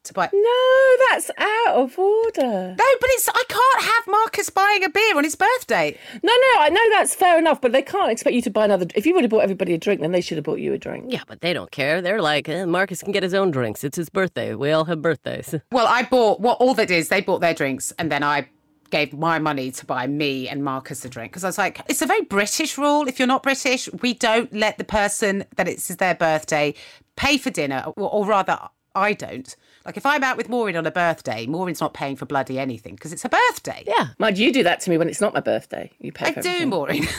to 0.05 0.13
buy. 0.13 0.29
No, 0.33 0.97
that's 1.11 1.31
out 1.39 1.75
of 1.77 1.99
order. 1.99 2.75
No, 2.79 2.85
but 3.01 3.11
it's 3.11 3.29
I 3.29 3.43
can't 3.49 3.85
have 3.85 4.07
Markus 4.07 4.51
buying 4.51 4.85
a 4.85 4.89
beer 4.89 5.17
on 5.17 5.25
his 5.25 5.35
birthday. 5.35 5.99
No, 6.23 6.33
no, 6.33 6.61
I 6.61 6.69
know 6.71 6.91
that's 6.93 7.15
fair 7.15 7.39
enough, 7.39 7.61
but 7.61 7.73
they 7.73 7.83
can't 7.83 8.11
expect 8.11 8.35
you 8.35 8.43
to 8.43 8.51
buy 8.51 8.65
another. 8.65 8.87
If 8.95 9.07
you 9.07 9.15
would 9.15 9.25
have 9.25 9.31
bought 9.31 9.43
everybody 9.43 9.75
a 9.75 9.79
drink, 9.79 10.01
then 10.01 10.13
they 10.13 10.21
should 10.21 10.37
have 10.37 10.45
bought 10.45 10.61
you 10.61 10.73
a 10.73 10.79
drink. 10.79 11.07
Yeah, 11.09 11.23
but 11.27 11.41
they 11.41 11.53
don't 11.53 11.71
care. 11.71 12.01
They're 12.01 12.23
like, 12.23 12.49
eh, 12.49 12.65
Markus 12.65 13.03
can 13.03 13.13
get 13.13 13.23
his 13.23 13.35
own 13.35 13.51
drinks. 13.51 13.85
It's 13.85 13.97
his 13.97 14.09
birthday. 14.09 14.55
We 14.55 14.71
all 14.71 14.85
have 14.85 15.03
birthdays. 15.03 15.55
Well, 15.73 15.87
I 15.89 16.03
bought 16.05 16.41
what 16.41 16.59
all 16.59 16.75
that 16.75 16.91
is. 16.91 17.09
They 17.09 17.21
bought 17.21 17.41
their 17.41 17.55
drinks, 17.55 17.93
and 17.99 18.13
then 18.13 18.23
I 18.23 18.49
gave 18.91 19.13
my 19.13 19.41
money 19.41 19.73
to 19.73 19.85
buy 19.85 20.07
me 20.07 20.49
and 20.49 20.63
Markus 20.63 21.05
a 21.05 21.09
drink 21.09 21.33
because 21.33 21.43
I 21.43 21.49
was 21.49 21.59
like, 21.59 21.81
it's 21.89 22.01
a 22.01 22.07
very 22.07 22.23
British 22.23 22.79
rule. 22.79 23.09
If 23.09 23.19
you're 23.19 23.27
not 23.27 23.43
British, 23.43 23.89
we 24.03 24.15
don't 24.15 24.53
let 24.53 24.79
the 24.79 24.85
person 24.85 25.45
that 25.57 25.67
it's 25.67 25.89
their 25.97 26.15
birthday 26.15 26.75
pay 27.17 27.39
for 27.39 27.51
dinner, 27.51 27.83
or, 27.97 28.09
or 28.09 28.27
rather, 28.27 28.59
I 28.95 29.15
don't. 29.15 29.57
Like 29.85 29.97
if 29.97 30.07
I'm 30.07 30.25
out 30.25 30.37
with 30.37 30.49
Maureen 30.49 30.77
on 30.77 30.87
a 30.87 30.91
birthday, 30.91 31.47
Maureen's 31.47 31.81
not 31.81 31.93
paying 31.93 32.17
for 32.17 32.25
bloody 32.25 32.59
anything 32.59 32.95
because 32.95 33.13
it's 33.13 33.23
her 33.23 33.29
birthday. 33.29 33.85
Yeah. 33.87 34.09
Mind 34.19 34.39
you, 34.39 34.53
do 34.53 34.63
that 34.63 34.81
to 34.81 34.91
me 34.91 34.97
when 34.97 35.09
it's 35.09 35.21
not 35.21 35.35
my 35.35 35.41
birthday. 35.41 35.91
You 35.99 36.11
pay. 36.11 36.27
I 36.27 36.33
for 36.33 36.41
do, 36.41 36.49
everything. 36.49 36.71
Maureen. 36.71 37.07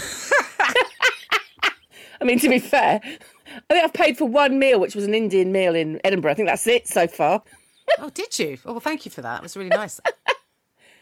I 2.22 2.24
mean, 2.24 2.40
to 2.40 2.50
be 2.50 2.60
fair, 2.60 3.02
I 3.04 3.74
think 3.74 3.84
I've 3.84 3.94
paid 3.94 4.18
for 4.18 4.26
one 4.26 4.58
meal, 4.58 4.80
which 4.80 4.96
was 4.96 5.06
an 5.06 5.14
Indian 5.14 5.52
meal 5.52 5.76
in 5.76 6.00
Edinburgh. 6.04 6.32
I 6.32 6.34
think 6.34 6.48
that's 6.48 6.66
it 6.68 6.88
so 6.88 7.08
far. 7.08 7.44
oh, 8.00 8.10
did 8.10 8.38
you? 8.40 8.58
Oh, 8.66 8.74
well, 8.74 8.80
thank 8.80 9.06
you 9.06 9.12
for 9.12 9.22
that. 9.22 9.40
It 9.40 9.44
was 9.44 9.56
really 9.56 9.70
nice. 9.70 10.00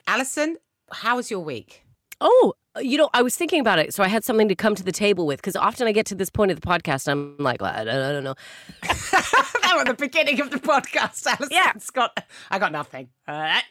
Alison, 0.08 0.58
how 0.91 1.15
was 1.15 1.32
your 1.32 1.39
week? 1.39 1.86
Oh, 2.20 2.53
you 2.82 2.98
know, 2.98 3.10
I 3.13 3.22
was 3.22 3.36
thinking 3.36 3.60
about 3.60 3.80
it, 3.80 3.94
so 3.94 4.03
I 4.03 4.08
had 4.08 4.24
something 4.24 4.48
to 4.48 4.56
come 4.56 4.75
to 4.75 4.84
the 4.84 4.92
table 4.92 5.25
with 5.25 5.39
because 5.39 5.56
often 5.56 5.88
I 5.88 5.92
get 5.92 6.06
to 6.08 6.15
this 6.15 6.30
point 6.30 6.51
of 6.51 6.60
the 6.60 6.68
podcast, 6.68 7.08
I'm 7.08 7.36
like, 7.38 7.62
well, 7.62 7.74
I, 7.74 7.84
don't, 7.84 7.96
I 7.96 8.12
don't 8.12 8.24
know. 8.24 8.36
that 8.82 9.74
was 9.75 9.86
the 9.86 9.96
beginning 9.98 10.42
of 10.42 10.50
the 10.50 10.58
podcast, 10.58 11.25
Alison. 11.25 11.48
Yeah. 11.51 11.74
Scott. 11.80 12.25
I 12.50 12.60
got 12.60 12.72
nothing. 12.72 13.10
All 13.27 13.39
right. 13.39 13.63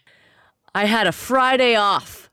I 0.75 0.87
had 0.87 1.06
a 1.06 1.12
Friday 1.12 1.75
off. 1.75 2.30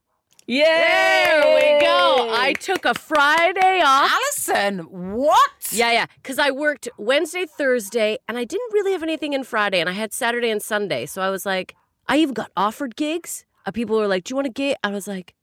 Yeah, 0.47 0.65
There 0.65 1.55
we 1.77 1.85
go. 1.85 2.33
I 2.33 2.53
took 2.53 2.83
a 2.83 2.95
Friday 2.95 3.81
off. 3.85 4.11
Allison, 4.11 4.79
what? 4.79 5.51
Yeah, 5.71 5.91
yeah. 5.91 6.05
Because 6.15 6.39
I 6.39 6.49
worked 6.49 6.89
Wednesday, 6.97 7.45
Thursday, 7.45 8.17
and 8.27 8.35
I 8.35 8.45
didn't 8.45 8.73
really 8.73 8.91
have 8.93 9.03
anything 9.03 9.33
in 9.33 9.43
Friday, 9.43 9.79
and 9.79 9.88
I 9.88 9.91
had 9.91 10.11
Saturday 10.11 10.49
and 10.49 10.59
Sunday. 10.59 11.05
So 11.05 11.21
I 11.21 11.29
was 11.29 11.45
like, 11.45 11.75
I 12.07 12.17
even 12.17 12.33
got 12.33 12.49
offered 12.57 12.95
gigs. 12.95 13.45
Uh, 13.67 13.71
people 13.71 13.95
were 13.97 14.07
like, 14.07 14.23
Do 14.23 14.31
you 14.31 14.38
want 14.38 14.47
a 14.47 14.51
gig? 14.51 14.75
I 14.83 14.89
was 14.89 15.07
like, 15.07 15.35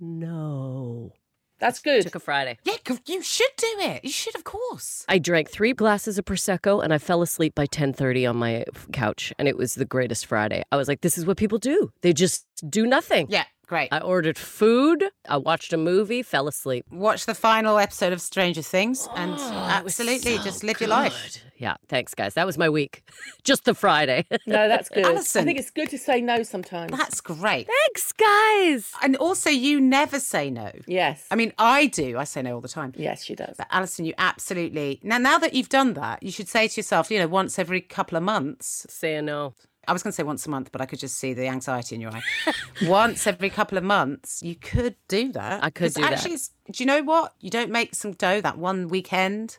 No. 0.00 1.12
That's 1.60 1.78
good. 1.78 2.02
Took 2.02 2.14
a 2.14 2.20
Friday. 2.20 2.58
Yeah, 2.64 2.76
you 3.06 3.22
should 3.22 3.50
do 3.58 3.66
it. 3.80 4.02
You 4.02 4.10
should, 4.10 4.34
of 4.34 4.44
course. 4.44 5.04
I 5.08 5.18
drank 5.18 5.50
three 5.50 5.74
glasses 5.74 6.16
of 6.18 6.24
prosecco 6.24 6.82
and 6.82 6.92
I 6.92 6.96
fell 6.98 7.20
asleep 7.20 7.54
by 7.54 7.66
10:30 7.66 8.26
on 8.26 8.36
my 8.36 8.64
couch 8.92 9.32
and 9.38 9.46
it 9.46 9.58
was 9.58 9.74
the 9.74 9.84
greatest 9.84 10.24
Friday. 10.24 10.62
I 10.72 10.78
was 10.78 10.88
like 10.88 11.02
this 11.02 11.18
is 11.18 11.26
what 11.26 11.36
people 11.36 11.58
do. 11.58 11.92
They 12.00 12.14
just 12.14 12.46
do 12.68 12.86
nothing. 12.86 13.26
Yeah, 13.28 13.44
great. 13.66 13.90
I 13.92 13.98
ordered 13.98 14.38
food, 14.38 15.04
I 15.28 15.36
watched 15.36 15.74
a 15.74 15.76
movie, 15.76 16.22
fell 16.22 16.48
asleep. 16.48 16.86
Watch 16.90 17.26
the 17.26 17.34
final 17.34 17.78
episode 17.78 18.14
of 18.14 18.22
Stranger 18.22 18.62
Things 18.62 19.06
and 19.14 19.32
oh, 19.32 19.78
It 19.78 19.84
was 19.84 20.00
absolutely 20.00 20.38
so 20.38 20.42
just 20.42 20.64
live 20.64 20.80
your 20.80 20.88
life. 20.88 21.44
Good. 21.60 21.64
Yeah, 21.64 21.76
thanks 21.88 22.14
guys. 22.14 22.34
That 22.34 22.46
was 22.46 22.56
my 22.58 22.68
week. 22.68 23.02
just 23.44 23.64
the 23.64 23.74
Friday. 23.74 24.26
No, 24.46 24.66
that's 24.68 24.88
good. 24.88 25.04
Alison. 25.04 25.42
I 25.42 25.44
think 25.44 25.58
it's 25.58 25.70
good 25.70 25.90
to 25.90 25.98
say 25.98 26.20
no 26.20 26.42
sometimes. 26.42 26.90
That's 26.90 27.20
great. 27.20 27.66
thanks 27.68 28.12
guys. 28.12 28.90
And 29.02 29.16
also, 29.16 29.48
you 29.50 29.80
never 29.80 30.18
say 30.18 30.50
no. 30.50 30.72
yes. 30.86 31.26
I 31.30 31.36
mean, 31.36 31.52
I 31.58 31.86
do. 31.86 32.18
I 32.18 32.24
say 32.24 32.42
no 32.42 32.54
all 32.54 32.60
the 32.60 32.68
time. 32.68 32.92
yes, 32.96 33.22
she 33.24 33.34
does. 33.34 33.54
But 33.56 33.68
Alison, 33.70 34.04
you 34.06 34.14
absolutely 34.18 34.98
now. 35.02 35.18
Now 35.18 35.38
that 35.38 35.54
you've 35.54 35.68
done 35.68 35.94
that, 35.94 36.22
you 36.22 36.32
should 36.32 36.48
say 36.48 36.66
to 36.68 36.76
yourself, 36.78 37.10
you 37.10 37.18
know, 37.18 37.28
once 37.28 37.58
every 37.58 37.80
couple 37.80 38.16
of 38.16 38.22
months. 38.24 38.86
Say 38.88 39.14
a 39.14 39.22
no. 39.22 39.54
I 39.88 39.92
was 39.92 40.02
going 40.02 40.12
to 40.12 40.16
say 40.16 40.22
once 40.22 40.46
a 40.46 40.50
month, 40.50 40.70
but 40.72 40.80
I 40.80 40.86
could 40.86 40.98
just 41.00 41.16
see 41.16 41.32
the 41.32 41.46
anxiety 41.48 41.94
in 41.94 42.00
your 42.00 42.12
eye. 42.12 42.22
once 42.86 43.26
every 43.26 43.50
couple 43.50 43.76
of 43.78 43.84
months, 43.84 44.42
you 44.42 44.54
could 44.54 44.94
do 45.08 45.32
that. 45.32 45.62
I 45.64 45.70
could 45.70 45.84
'Cause 45.86 45.94
do 45.94 46.02
that. 46.02 46.12
Actually, 46.12 46.36
do 46.70 46.82
you 46.82 46.86
know 46.86 47.02
what? 47.02 47.34
You 47.40 47.50
don't 47.50 47.70
make 47.70 47.94
some 47.94 48.12
dough 48.12 48.40
that 48.40 48.58
one 48.58 48.88
weekend, 48.88 49.58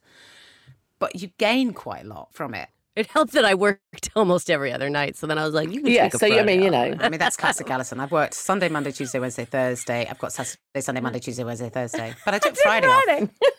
but 1.01 1.21
you 1.21 1.27
gain 1.37 1.73
quite 1.73 2.05
a 2.05 2.07
lot 2.07 2.29
from 2.31 2.53
it. 2.53 2.69
It 2.95 3.07
helped 3.07 3.31
that 3.33 3.43
I 3.45 3.53
worked 3.55 4.09
almost 4.15 4.49
every 4.49 4.71
other 4.71 4.89
night. 4.89 5.15
So 5.17 5.25
then 5.27 5.37
I 5.37 5.45
was 5.45 5.53
like, 5.53 5.71
you 5.71 5.81
can 5.81 5.91
Yeah, 5.91 6.03
take 6.03 6.13
a 6.13 6.17
so 6.19 6.25
you- 6.27 6.39
I 6.39 6.43
mean, 6.43 6.61
you 6.61 6.69
know. 6.69 6.95
I 6.99 7.09
mean, 7.09 7.19
that's 7.19 7.35
classic 7.37 7.69
Alison. 7.69 7.99
I've 7.99 8.11
worked 8.11 8.33
Sunday, 8.33 8.69
Monday, 8.69 8.91
Tuesday, 8.91 9.17
Wednesday, 9.19 9.45
Thursday. 9.45 10.07
I've 10.09 10.19
got 10.19 10.31
Saturday, 10.33 10.57
Sunday, 10.79 11.01
Monday, 11.01 11.19
Tuesday, 11.19 11.43
Wednesday, 11.43 11.69
Thursday. 11.69 12.13
But 12.25 12.33
I 12.35 12.39
took 12.39 12.55
Friday 12.63 12.87
off. 12.87 13.29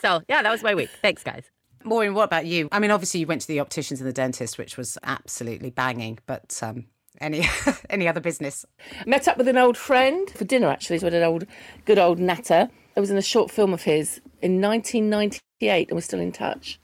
So 0.00 0.20
yeah, 0.28 0.42
that 0.42 0.50
was 0.50 0.62
my 0.64 0.74
week. 0.74 0.90
Thanks 1.00 1.22
guys. 1.22 1.44
Maureen, 1.84 2.14
what 2.14 2.24
about 2.24 2.44
you? 2.46 2.68
I 2.72 2.80
mean, 2.80 2.90
obviously 2.90 3.20
you 3.20 3.26
went 3.26 3.40
to 3.42 3.46
the 3.48 3.60
opticians 3.60 4.00
and 4.00 4.08
the 4.08 4.12
dentist, 4.12 4.58
which 4.58 4.76
was 4.76 4.98
absolutely 5.04 5.70
banging. 5.70 6.18
But 6.26 6.58
um, 6.60 6.86
any 7.20 7.46
any 7.90 8.08
other 8.08 8.20
business? 8.20 8.64
Met 9.06 9.28
up 9.28 9.36
with 9.38 9.46
an 9.46 9.58
old 9.58 9.76
friend 9.76 10.28
for 10.30 10.44
dinner, 10.44 10.68
actually. 10.68 10.98
So 10.98 11.06
we 11.06 11.12
had 11.12 11.22
an 11.22 11.28
old, 11.28 11.46
good 11.84 11.98
old 12.00 12.18
natter. 12.18 12.68
I 12.96 13.00
was 13.00 13.10
in 13.10 13.16
a 13.16 13.22
short 13.22 13.50
film 13.50 13.72
of 13.72 13.82
his 13.82 14.20
in 14.42 14.60
1998 14.60 15.88
and 15.88 15.96
we're 15.96 16.02
still 16.02 16.20
in 16.20 16.32
touch. 16.32 16.78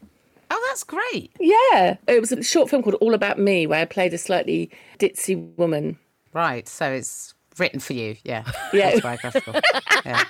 Oh, 0.50 0.64
that's 0.68 0.84
great. 0.84 1.30
Yeah. 1.38 1.96
It 2.06 2.20
was 2.20 2.32
a 2.32 2.42
short 2.42 2.70
film 2.70 2.82
called 2.82 2.96
All 2.96 3.14
About 3.14 3.38
Me 3.38 3.66
where 3.66 3.80
I 3.80 3.84
played 3.84 4.14
a 4.14 4.18
slightly 4.18 4.70
ditzy 4.98 5.56
woman. 5.56 5.98
Right. 6.32 6.66
So 6.66 6.90
it's 6.90 7.34
written 7.58 7.80
for 7.80 7.92
you. 7.92 8.16
Yeah. 8.24 8.44
Yeah. 8.72 8.88
Autobiographical. 8.90 9.54
yeah. 10.04 10.24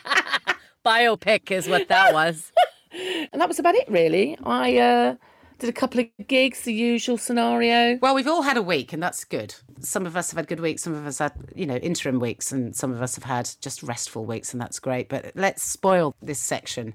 Biopic 0.84 1.50
is 1.50 1.68
what 1.68 1.88
that 1.88 2.12
was. 2.12 2.52
And 2.92 3.40
that 3.40 3.48
was 3.48 3.58
about 3.58 3.74
it, 3.74 3.88
really. 3.88 4.38
I 4.44 4.78
uh, 4.78 5.14
did 5.58 5.68
a 5.68 5.72
couple 5.72 6.00
of 6.00 6.06
gigs, 6.28 6.62
the 6.62 6.72
usual 6.72 7.18
scenario. 7.18 7.98
Well, 8.00 8.14
we've 8.14 8.28
all 8.28 8.42
had 8.42 8.56
a 8.56 8.62
week, 8.62 8.92
and 8.92 9.02
that's 9.02 9.24
good. 9.24 9.54
Some 9.80 10.06
of 10.06 10.16
us 10.16 10.30
have 10.30 10.36
had 10.36 10.46
good 10.46 10.60
weeks. 10.60 10.82
Some 10.82 10.94
of 10.94 11.06
us 11.06 11.18
had, 11.18 11.32
you 11.54 11.66
know, 11.66 11.76
interim 11.76 12.20
weeks, 12.20 12.52
and 12.52 12.74
some 12.74 12.92
of 12.92 13.02
us 13.02 13.16
have 13.16 13.24
had 13.24 13.50
just 13.60 13.82
restful 13.82 14.24
weeks, 14.24 14.52
and 14.52 14.60
that's 14.60 14.78
great. 14.78 15.08
But 15.08 15.32
let's 15.34 15.62
spoil 15.62 16.14
this 16.22 16.38
section 16.38 16.94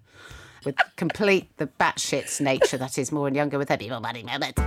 with 0.64 0.76
complete 0.96 1.56
the 1.58 1.68
batshit's 1.68 2.40
nature 2.40 2.78
that 2.78 2.98
is 2.98 3.12
Maureen 3.12 3.36
Younger 3.36 3.58
with 3.58 3.70
Eddie 3.70 3.90
Money 3.90 4.24
Moment. 4.24 4.58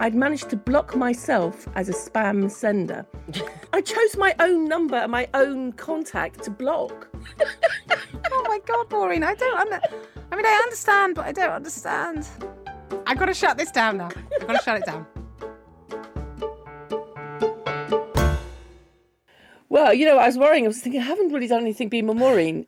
I'd 0.00 0.14
managed 0.14 0.50
to 0.50 0.56
block 0.56 0.96
myself 0.96 1.68
as 1.76 1.88
a 1.88 1.92
spam 1.92 2.50
sender. 2.50 3.06
I 3.72 3.82
chose 3.82 4.16
my 4.16 4.34
own 4.40 4.64
number 4.64 4.96
and 4.96 5.12
my 5.12 5.28
own 5.34 5.74
contact 5.74 6.42
to 6.44 6.50
block. 6.50 7.08
Oh 8.52 8.58
my 8.58 8.60
God, 8.66 8.90
Maureen, 8.90 9.24
I 9.24 9.34
don't. 9.34 9.58
Under- 9.58 9.80
I 10.30 10.36
mean, 10.36 10.44
I 10.44 10.60
understand, 10.62 11.14
but 11.14 11.24
I 11.24 11.32
don't 11.32 11.52
understand. 11.52 12.28
I've 13.06 13.18
got 13.18 13.24
to 13.26 13.34
shut 13.34 13.56
this 13.56 13.70
down 13.70 13.96
now. 13.96 14.10
I've 14.40 14.46
got 14.46 14.58
to 14.58 14.62
shut 14.62 14.76
it 14.76 14.84
down. 14.84 15.06
Well, 19.70 19.94
you 19.94 20.04
know, 20.04 20.18
I 20.18 20.26
was 20.26 20.36
worrying. 20.36 20.66
I 20.66 20.68
was 20.68 20.80
thinking, 20.80 21.00
I 21.00 21.04
haven't 21.04 21.32
really 21.32 21.46
done 21.46 21.62
anything 21.62 21.88
being 21.88 22.04
Maureen. 22.04 22.66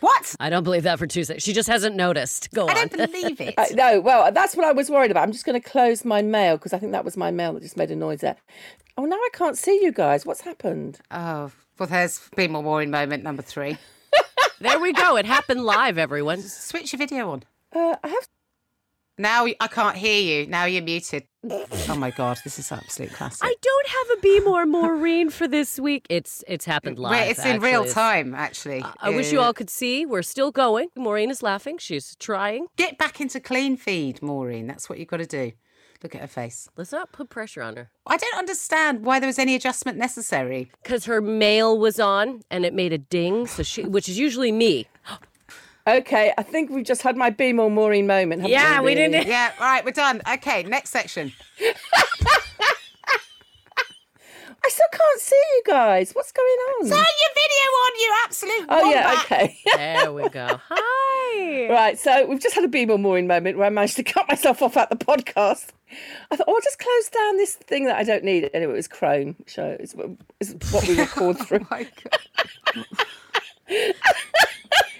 What? 0.00 0.36
I 0.38 0.50
don't 0.50 0.64
believe 0.64 0.82
that 0.82 0.98
for 0.98 1.06
two 1.06 1.24
seconds. 1.24 1.42
She 1.42 1.54
just 1.54 1.68
hasn't 1.70 1.96
noticed. 1.96 2.50
Go 2.52 2.64
on. 2.64 2.76
I 2.76 2.84
don't 2.84 3.10
believe 3.10 3.40
it. 3.40 3.54
I, 3.58 3.68
no, 3.72 4.00
well, 4.02 4.30
that's 4.30 4.54
what 4.54 4.66
I 4.66 4.72
was 4.72 4.90
worried 4.90 5.10
about. 5.10 5.22
I'm 5.22 5.32
just 5.32 5.46
going 5.46 5.58
to 5.58 5.66
close 5.66 6.04
my 6.04 6.20
mail 6.20 6.58
because 6.58 6.74
I 6.74 6.78
think 6.78 6.92
that 6.92 7.06
was 7.06 7.16
my 7.16 7.30
mail 7.30 7.54
that 7.54 7.62
just 7.62 7.78
made 7.78 7.90
a 7.90 7.96
noise 7.96 8.20
there. 8.20 8.36
Oh, 8.98 9.06
now 9.06 9.16
I 9.16 9.28
can't 9.32 9.56
see 9.56 9.82
you 9.82 9.92
guys. 9.92 10.26
What's 10.26 10.42
happened? 10.42 11.00
Oh, 11.10 11.52
well, 11.78 11.88
there's 11.88 12.20
been 12.36 12.52
more 12.52 12.62
Maureen 12.62 12.90
moment 12.90 13.22
number 13.22 13.40
three. 13.40 13.78
There 14.60 14.80
we 14.80 14.92
go. 14.92 15.16
It 15.16 15.26
happened 15.26 15.64
live, 15.64 15.98
everyone. 15.98 16.42
Switch 16.42 16.92
your 16.92 16.98
video 16.98 17.30
on. 17.30 17.42
Uh, 17.74 17.96
I 18.02 18.08
have. 18.08 18.28
Now 19.18 19.46
I 19.46 19.66
can't 19.68 19.96
hear 19.96 20.20
you. 20.42 20.46
Now 20.46 20.66
you're 20.66 20.82
muted. 20.82 21.24
Oh 21.88 21.96
my 21.96 22.10
God, 22.10 22.38
this 22.44 22.58
is 22.58 22.70
absolute 22.70 23.12
classic. 23.14 23.40
I 23.42 23.54
don't 23.62 23.86
have 23.88 24.18
a 24.18 24.20
Be 24.20 24.40
More 24.40 24.66
Maureen 24.66 25.30
for 25.30 25.48
this 25.48 25.80
week. 25.80 26.06
It's 26.10 26.44
it's 26.46 26.66
happened 26.66 26.98
live. 26.98 27.12
Wait, 27.12 27.30
it's 27.30 27.44
in 27.46 27.60
real 27.62 27.86
time, 27.86 28.34
actually. 28.34 28.84
I 29.00 29.08
wish 29.10 29.32
you 29.32 29.40
Uh, 29.40 29.44
all 29.44 29.54
could 29.54 29.70
see. 29.70 30.04
We're 30.04 30.22
still 30.22 30.50
going. 30.50 30.88
Maureen 30.96 31.30
is 31.30 31.42
laughing. 31.42 31.78
She's 31.78 32.14
trying. 32.16 32.66
Get 32.76 32.98
back 32.98 33.18
into 33.20 33.40
clean 33.40 33.78
feed, 33.78 34.20
Maureen. 34.20 34.66
That's 34.66 34.90
what 34.90 34.98
you've 34.98 35.08
got 35.08 35.18
to 35.18 35.26
do. 35.26 35.52
Look 36.02 36.14
at 36.14 36.20
her 36.20 36.26
face. 36.26 36.68
Let's 36.76 36.92
not 36.92 37.12
put 37.12 37.30
pressure 37.30 37.62
on 37.62 37.76
her. 37.76 37.90
I 38.06 38.16
don't 38.16 38.36
understand 38.36 39.04
why 39.04 39.18
there 39.18 39.26
was 39.26 39.38
any 39.38 39.54
adjustment 39.54 39.98
necessary. 39.98 40.70
Because 40.82 41.04
her 41.06 41.20
mail 41.20 41.78
was 41.78 41.98
on 41.98 42.42
and 42.50 42.64
it 42.64 42.74
made 42.74 42.92
a 42.92 42.98
ding, 42.98 43.46
so 43.46 43.62
she, 43.62 43.82
which 43.84 44.08
is 44.08 44.18
usually 44.18 44.52
me. 44.52 44.86
Okay, 45.88 46.32
I 46.36 46.42
think 46.42 46.70
we've 46.70 46.84
just 46.84 47.02
had 47.02 47.16
my 47.16 47.30
Be 47.30 47.52
More 47.52 47.70
Maureen 47.70 48.06
moment. 48.08 48.46
Yeah, 48.48 48.80
we 48.80 48.94
really? 48.94 49.08
didn't- 49.12 49.28
Yeah, 49.28 49.52
right, 49.60 49.84
we're 49.84 49.92
done. 49.92 50.20
Okay, 50.34 50.64
next 50.64 50.90
section. 50.90 51.32
I 54.66 54.68
still 54.68 54.86
can't 54.90 55.20
see 55.20 55.42
you 55.54 55.62
guys. 55.64 56.10
What's 56.12 56.32
going 56.32 56.46
on? 56.46 56.88
Turn 56.88 56.98
your 56.98 57.32
video 57.34 57.70
on, 57.84 57.92
you 58.00 58.14
absolute 58.24 58.66
oh, 58.68 58.90
yeah, 58.90 59.06
wombat. 59.06 59.24
okay. 59.24 59.58
There 59.76 60.12
we 60.12 60.28
go. 60.28 60.60
Hi. 60.68 61.68
Right, 61.70 61.96
so 61.96 62.26
we've 62.26 62.40
just 62.40 62.56
had 62.56 62.64
a 62.64 62.68
Be 62.68 62.84
More 62.84 62.98
Maureen 62.98 63.28
moment 63.28 63.58
where 63.58 63.66
I 63.68 63.70
managed 63.70 63.94
to 63.96 64.02
cut 64.02 64.26
myself 64.28 64.62
off 64.62 64.76
at 64.76 64.90
the 64.90 64.96
podcast. 64.96 65.68
I 66.32 66.36
thought, 66.36 66.46
oh, 66.48 66.54
I'll 66.54 66.60
just 66.60 66.80
close 66.80 67.08
down 67.10 67.36
this 67.36 67.54
thing 67.54 67.84
that 67.84 67.94
I 67.94 68.02
don't 68.02 68.24
need. 68.24 68.50
Anyway, 68.52 68.72
it 68.72 68.76
was 68.76 68.88
Chrome, 68.88 69.36
so 69.46 69.76
it's, 69.78 69.94
it's 70.40 70.72
what 70.72 70.88
we 70.88 70.98
record 70.98 71.36
oh 71.40 71.44
through. 71.44 71.66
My 71.70 71.86
God. 72.74 72.86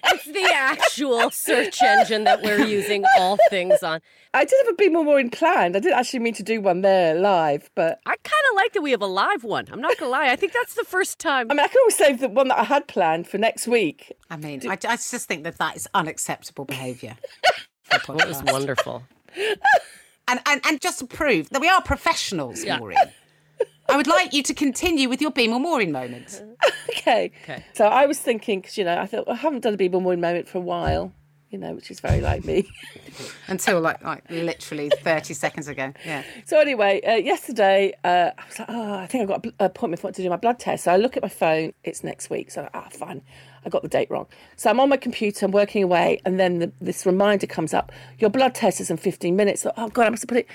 It's 0.08 0.24
the 0.26 0.48
actual 0.54 1.30
search 1.30 1.82
engine 1.82 2.24
that 2.24 2.42
we're 2.42 2.64
using 2.64 3.04
all 3.18 3.38
things 3.50 3.82
on. 3.82 4.00
I 4.32 4.44
did 4.44 4.54
have 4.64 4.74
a 4.74 4.76
Be 4.76 4.88
More 4.88 5.04
Maureen 5.04 5.30
planned. 5.30 5.76
I 5.76 5.80
didn't 5.80 5.98
actually 5.98 6.20
mean 6.20 6.34
to 6.34 6.42
do 6.42 6.60
one 6.60 6.82
there 6.82 7.14
live, 7.14 7.70
but 7.74 7.98
I 8.06 8.10
kind 8.10 8.42
of 8.50 8.56
like 8.56 8.72
that 8.74 8.82
we 8.82 8.92
have 8.92 9.02
a 9.02 9.06
live 9.06 9.42
one. 9.42 9.66
I'm 9.72 9.80
not 9.80 9.96
gonna 9.98 10.12
lie. 10.12 10.28
I 10.30 10.36
think 10.36 10.52
that's 10.52 10.74
the 10.74 10.84
first 10.84 11.18
time. 11.18 11.50
I 11.50 11.54
mean, 11.54 11.60
I 11.64 11.68
can 11.68 11.78
always 11.80 11.96
save 11.96 12.20
the 12.20 12.28
one 12.28 12.48
that 12.48 12.58
I 12.58 12.64
had 12.64 12.86
planned 12.86 13.26
for 13.26 13.38
next 13.38 13.66
week. 13.66 14.12
I 14.30 14.36
mean, 14.36 14.60
I, 14.68 14.72
I 14.74 14.96
just 14.96 15.26
think 15.26 15.44
that 15.44 15.58
that 15.58 15.74
is 15.76 15.88
unacceptable 15.94 16.64
behaviour. 16.66 17.16
for 18.04 18.12
a 18.12 18.18
It 18.18 18.28
was 18.28 18.42
wonderful. 18.44 19.02
And, 20.28 20.40
and 20.46 20.60
and 20.66 20.80
just 20.80 20.98
to 21.00 21.06
prove 21.06 21.50
that 21.50 21.60
we 21.60 21.68
are 21.68 21.80
professionals, 21.82 22.62
Yeah. 22.62 22.78
Maureen. 22.78 22.98
I 23.88 23.96
would 23.96 24.06
like 24.06 24.32
you 24.32 24.42
to 24.44 24.54
continue 24.54 25.08
with 25.08 25.20
your 25.20 25.30
Be 25.30 25.48
More 25.48 25.60
Maureen 25.60 25.92
moment. 25.92 26.42
Okay. 26.98 27.30
Okay. 27.44 27.62
So 27.74 27.86
I 27.86 28.06
was 28.06 28.18
thinking, 28.18 28.60
because, 28.60 28.76
you 28.76 28.82
know, 28.82 28.98
I 28.98 29.06
thought, 29.06 29.28
well, 29.28 29.36
I 29.36 29.38
haven't 29.38 29.60
done 29.60 29.74
a 29.74 29.76
Be 29.76 29.88
More 29.88 30.00
Maureen 30.00 30.20
moment 30.20 30.48
for 30.48 30.58
a 30.58 30.60
while, 30.60 31.12
you 31.50 31.58
know, 31.58 31.72
which 31.72 31.88
is 31.90 32.00
very 32.00 32.20
like 32.20 32.44
me. 32.44 32.68
Until 33.46 33.80
like 33.80 34.02
like 34.02 34.28
literally 34.28 34.90
30 35.02 35.32
seconds 35.34 35.68
ago. 35.68 35.92
Yeah. 36.04 36.24
So 36.46 36.58
anyway, 36.58 37.00
uh, 37.02 37.14
yesterday 37.14 37.94
uh, 38.02 38.30
I 38.36 38.46
was 38.48 38.58
like, 38.58 38.68
oh, 38.70 38.94
I 38.94 39.06
think 39.06 39.22
I've 39.22 39.28
got 39.28 39.44
an 39.46 39.52
appointment 39.60 40.00
for 40.00 40.10
to 40.10 40.22
do 40.22 40.28
my 40.28 40.36
blood 40.36 40.58
test. 40.58 40.84
So 40.84 40.92
I 40.92 40.96
look 40.96 41.16
at 41.16 41.22
my 41.22 41.28
phone, 41.28 41.72
it's 41.84 42.02
next 42.02 42.28
week. 42.28 42.50
So 42.50 42.68
ah, 42.74 42.88
fine, 42.90 43.22
I 43.66 43.68
got 43.68 43.82
the 43.82 43.88
date 43.88 44.10
wrong. 44.10 44.26
So 44.56 44.70
I'm 44.70 44.80
on 44.80 44.88
my 44.88 44.96
computer, 44.96 45.44
I'm 45.44 45.52
working 45.52 45.82
away, 45.82 46.20
and 46.24 46.40
then 46.40 46.60
the, 46.60 46.72
this 46.80 47.04
reminder 47.04 47.46
comes 47.46 47.74
up: 47.74 47.92
your 48.18 48.30
blood 48.30 48.54
test 48.54 48.80
is 48.80 48.90
in 48.90 48.96
15 48.96 49.36
minutes. 49.36 49.62
So, 49.62 49.72
oh 49.76 49.88
god, 49.88 50.06
I 50.06 50.10
must 50.10 50.22
have 50.22 50.28
put 50.28 50.38
it 50.38 50.46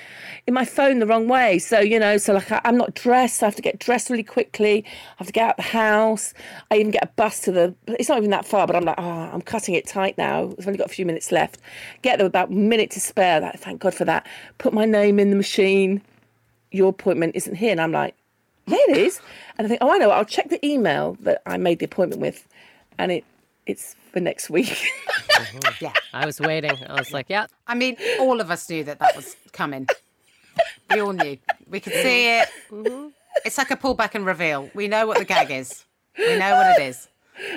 in 0.47 0.53
my 0.53 0.65
phone 0.65 0.99
the 0.99 1.05
wrong 1.05 1.27
way. 1.27 1.59
So 1.59 1.79
you 1.79 1.99
know, 1.99 2.17
so 2.17 2.33
like 2.33 2.51
I, 2.51 2.61
I'm 2.63 2.77
not 2.77 2.95
dressed, 2.95 3.37
so 3.37 3.45
I 3.45 3.47
have 3.47 3.55
to 3.55 3.61
get 3.61 3.79
dressed 3.79 4.09
really 4.09 4.23
quickly. 4.23 4.83
I 4.85 5.15
have 5.17 5.27
to 5.27 5.33
get 5.33 5.49
out 5.49 5.57
the 5.57 5.63
house. 5.63 6.33
I 6.71 6.77
even 6.77 6.91
get 6.91 7.03
a 7.03 7.11
bus 7.15 7.41
to 7.41 7.51
the. 7.51 7.75
It's 7.87 8.09
not 8.09 8.17
even 8.17 8.31
that 8.31 8.45
far, 8.45 8.65
but 8.65 8.75
I'm 8.75 8.85
like, 8.85 8.95
oh, 8.97 9.03
I'm 9.03 9.41
cutting 9.41 9.75
it 9.75 9.85
tight 9.85 10.17
now. 10.17 10.53
I've 10.57 10.67
only 10.67 10.77
got 10.77 10.87
a 10.87 10.93
few 10.93 11.05
minutes 11.05 11.31
left. 11.31 11.59
Get 12.01 12.17
there 12.17 12.27
about 12.27 12.49
a 12.49 12.53
minute 12.53 12.89
to 12.91 12.99
spare. 12.99 13.39
That 13.39 13.59
thank 13.59 13.81
God 13.81 13.93
for 13.93 14.05
that. 14.05 14.25
Put 14.57 14.73
my 14.73 14.85
name 14.85 15.19
in 15.19 15.29
the 15.29 15.35
machine 15.35 16.01
your 16.71 16.89
appointment 16.89 17.35
isn't 17.35 17.55
here. 17.55 17.71
And 17.71 17.81
I'm 17.81 17.91
like, 17.91 18.15
yeah, 18.67 18.77
it 18.89 18.97
is. 18.97 19.19
And 19.57 19.65
I 19.65 19.69
think, 19.69 19.79
oh, 19.81 19.91
I 19.91 19.97
know. 19.97 20.11
I'll 20.11 20.25
check 20.25 20.49
the 20.49 20.65
email 20.65 21.17
that 21.21 21.41
I 21.45 21.57
made 21.57 21.79
the 21.79 21.85
appointment 21.85 22.21
with, 22.21 22.47
and 23.01 23.11
it 23.11 23.25
it's 23.65 23.95
for 24.11 24.19
next 24.19 24.49
week. 24.49 24.77
Yeah. 25.81 25.93
I 26.13 26.25
was 26.27 26.39
waiting. 26.39 26.77
I 26.87 26.93
was 26.99 27.11
like, 27.11 27.25
yeah. 27.27 27.47
I 27.65 27.73
mean, 27.73 27.97
all 28.19 28.39
of 28.39 28.51
us 28.51 28.69
knew 28.69 28.83
that 28.83 28.99
that 28.99 29.15
was 29.15 29.35
coming. 29.51 29.87
We 30.91 30.99
all 31.01 31.13
knew. 31.13 31.37
We 31.67 31.79
could 31.79 31.93
see 31.93 32.37
it. 32.39 32.47
It's 33.43 33.57
like 33.57 33.71
a 33.71 33.75
pullback 33.75 34.13
and 34.13 34.23
reveal. 34.25 34.69
We 34.75 34.87
know 34.87 35.07
what 35.07 35.17
the 35.17 35.25
gag 35.25 35.49
is. 35.49 35.85
We 36.17 36.37
know 36.37 36.55
what 36.55 36.79
it 36.79 36.83
is. 36.83 37.07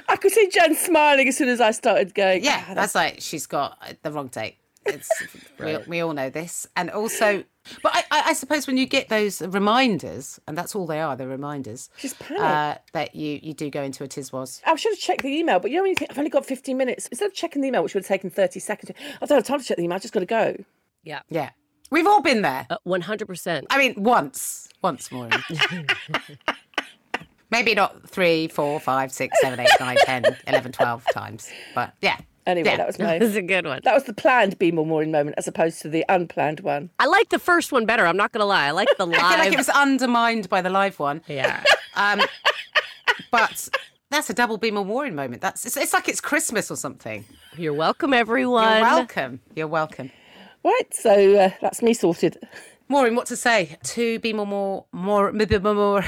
I 0.09 0.17
could 0.17 0.33
see 0.33 0.49
Jen 0.49 0.75
smiling 0.75 1.29
as 1.29 1.37
soon 1.37 1.49
as 1.51 1.61
I 1.61 1.73
started 1.73 2.15
going. 2.15 2.43
Yeah, 2.43 2.65
"Ah, 2.69 2.75
that's 2.75 2.95
like 2.95 3.17
she's 3.21 3.47
got 3.47 3.77
the 4.03 4.11
wrong 4.11 4.29
date. 4.29 4.57
It's 4.87 5.09
we, 5.61 5.77
we 5.87 6.01
all 6.01 6.13
know 6.13 6.31
this, 6.31 6.67
and 6.77 6.91
also, 6.91 7.45
but 7.83 7.95
I, 7.95 8.05
I, 8.11 8.23
I 8.27 8.33
suppose 8.33 8.67
when 8.67 8.77
you 8.77 8.87
get 8.87 9.09
those 9.09 9.41
reminders, 9.43 10.39
and 10.47 10.57
that's 10.59 10.75
all 10.75 10.87
they 10.87 11.01
are, 11.01 11.17
they're 11.17 11.29
reminders. 11.29 11.91
Just 11.99 12.19
panic. 12.19 12.43
uh, 12.43 12.75
that 12.93 13.15
you 13.15 13.39
you 13.43 13.55
do 13.55 13.71
go 13.71 13.83
into 13.83 14.05
a 14.05 14.09
tiswas. 14.09 14.61
I 14.67 14.75
should 14.77 14.93
have 14.93 14.99
checked 14.99 15.23
the 15.23 15.29
email, 15.37 15.59
but 15.61 15.71
you 15.71 15.77
know 15.79 15.83
when 15.83 15.91
you 15.91 15.97
think 15.97 16.11
I've 16.11 16.19
only 16.19 16.31
got 16.31 16.45
15 16.47 16.77
minutes, 16.77 17.07
instead 17.09 17.27
of 17.27 17.35
checking 17.35 17.63
the 17.63 17.69
email, 17.69 17.83
which 17.83 17.95
would 17.95 18.03
have 18.03 18.09
taken 18.09 18.31
30 18.31 18.61
seconds, 18.61 18.93
I 19.21 19.27
don't 19.27 19.39
have 19.39 19.45
time 19.45 19.61
to 19.61 19.65
check 19.65 19.77
the 19.77 19.85
email. 19.85 19.97
I 19.97 19.99
just 20.01 20.13
got 20.15 20.21
to 20.21 20.27
go. 20.27 20.57
Yeah. 21.03 21.21
Yeah, 21.29 21.51
we've 21.91 22.07
all 22.07 22.23
been 22.23 22.43
there. 22.43 22.67
Uh, 22.71 22.79
100%. 22.87 23.65
I 23.71 23.79
mean, 23.79 23.95
once, 24.03 24.69
once 24.83 25.11
more. 25.13 25.29
Maybe 27.51 27.75
not 27.75 28.09
three, 28.09 28.49
four, 28.49 28.81
five, 28.81 29.13
six, 29.13 29.41
seven, 29.41 29.61
eight, 29.61 29.69
nine, 29.79 29.97
ten, 30.05 30.25
eleven, 30.49 30.73
twelve 30.73 31.05
times, 31.13 31.49
but 31.75 31.95
yeah. 32.01 32.17
Anyway, 32.47 32.69
Yeah. 32.69 32.77
that 32.77 32.87
was 32.87 32.99
my 32.99 33.19
That 33.19 33.25
was 33.25 33.37
a 33.37 33.43
good 33.43 33.65
one. 33.67 33.81
that 33.85 33.95
was 33.95 34.05
the 34.05 34.13
planned 34.13 34.59
Be 34.59 34.71
More 34.71 34.85
Maureen 34.87 35.11
moment 35.11 35.37
as 35.39 35.49
opposed 35.49 35.81
to 35.83 35.89
the 35.89 36.05
unplanned 36.09 36.61
one. 36.61 36.91
I 36.99 37.07
like 37.07 37.31
the 37.31 37.39
first 37.39 37.73
one 37.73 37.87
better. 37.87 38.07
I'm 38.07 38.17
not 38.19 38.33
going 38.33 38.41
to 38.43 38.47
lie. 38.47 38.67
I 38.67 38.71
like 38.73 38.89
the 38.99 39.07
live. 39.07 39.19
I 39.23 39.31
feel 39.37 39.39
like 39.45 39.53
it 39.53 39.59
was 39.59 39.69
undermined 39.71 40.49
by 40.51 40.61
the 40.61 40.71
live 40.71 40.99
one. 40.99 41.23
Yeah. 41.27 41.63
Um, 41.97 42.21
but 43.31 43.69
that's 44.11 44.29
a 44.29 44.35
double 44.35 44.59
Be 44.59 44.73
More 44.73 44.85
Maureen 44.85 45.15
moment. 45.15 45.43
That's 45.43 45.65
it's, 45.65 45.77
it's 45.77 45.93
like 45.93 46.09
it's 46.09 46.21
Christmas 46.21 46.71
or 46.73 46.77
something. 46.77 47.25
You're 47.57 47.73
welcome, 47.73 48.13
everyone. 48.13 48.65
You're 48.79 48.83
welcome. 48.83 49.41
You're 49.55 49.69
welcome. 49.69 50.11
Right, 50.65 50.93
so 50.93 51.37
uh, 51.37 51.51
that's 51.61 51.83
me 51.83 51.95
sorted. 51.95 52.37
Maureen, 52.89 53.15
what 53.15 53.27
to 53.27 53.37
say? 53.37 53.79
To 53.85 54.19
be 54.19 54.33
more, 54.33 54.45
more, 54.47 54.87
more, 54.93 55.33
more, 55.33 55.75
more. 55.75 56.05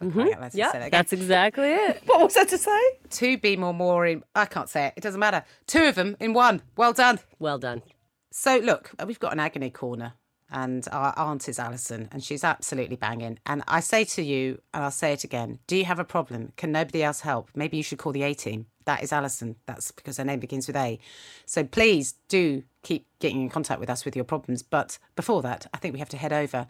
More. 0.00 0.10
Mm-hmm. 0.10 0.28
Yeah, 0.28 0.50
Yeah, 0.54 0.88
that's 0.88 1.12
exactly 1.12 1.68
it. 1.68 2.02
What 2.06 2.20
was 2.20 2.34
that 2.34 2.48
to 2.48 2.58
say? 2.58 2.80
Two 3.10 3.38
be 3.38 3.56
more, 3.56 3.74
more. 3.74 4.06
In, 4.06 4.22
I 4.34 4.46
can't 4.46 4.68
say 4.68 4.86
it. 4.86 4.94
It 4.96 5.00
doesn't 5.02 5.20
matter. 5.20 5.44
Two 5.66 5.84
of 5.84 5.94
them 5.94 6.16
in 6.20 6.34
one. 6.34 6.62
Well 6.76 6.92
done. 6.92 7.20
Well 7.38 7.58
done. 7.58 7.82
So 8.30 8.58
look, 8.58 8.90
we've 9.06 9.20
got 9.20 9.32
an 9.32 9.40
agony 9.40 9.70
corner, 9.70 10.14
and 10.50 10.86
our 10.90 11.14
aunt 11.16 11.48
is 11.48 11.58
Alison, 11.58 12.08
and 12.10 12.22
she's 12.22 12.42
absolutely 12.44 12.96
banging. 12.96 13.38
And 13.46 13.62
I 13.68 13.80
say 13.80 14.04
to 14.04 14.22
you, 14.22 14.60
and 14.72 14.84
I'll 14.84 14.90
say 14.90 15.12
it 15.12 15.24
again: 15.24 15.60
Do 15.66 15.76
you 15.76 15.84
have 15.84 15.98
a 15.98 16.04
problem? 16.04 16.52
Can 16.56 16.72
nobody 16.72 17.02
else 17.02 17.20
help? 17.20 17.50
Maybe 17.54 17.76
you 17.76 17.82
should 17.82 17.98
call 17.98 18.12
the 18.12 18.22
A 18.22 18.34
team. 18.34 18.66
That 18.86 19.02
is 19.02 19.12
Alison. 19.12 19.56
That's 19.66 19.92
because 19.92 20.18
her 20.18 20.24
name 20.24 20.40
begins 20.40 20.66
with 20.66 20.76
A. 20.76 20.98
So 21.46 21.64
please 21.64 22.14
do 22.28 22.64
keep 22.82 23.06
getting 23.18 23.40
in 23.40 23.48
contact 23.48 23.80
with 23.80 23.88
us 23.88 24.04
with 24.04 24.14
your 24.14 24.24
problems. 24.26 24.62
But 24.62 24.98
before 25.16 25.40
that, 25.42 25.66
I 25.72 25.78
think 25.78 25.94
we 25.94 26.00
have 26.00 26.10
to 26.10 26.18
head 26.18 26.32
over 26.32 26.66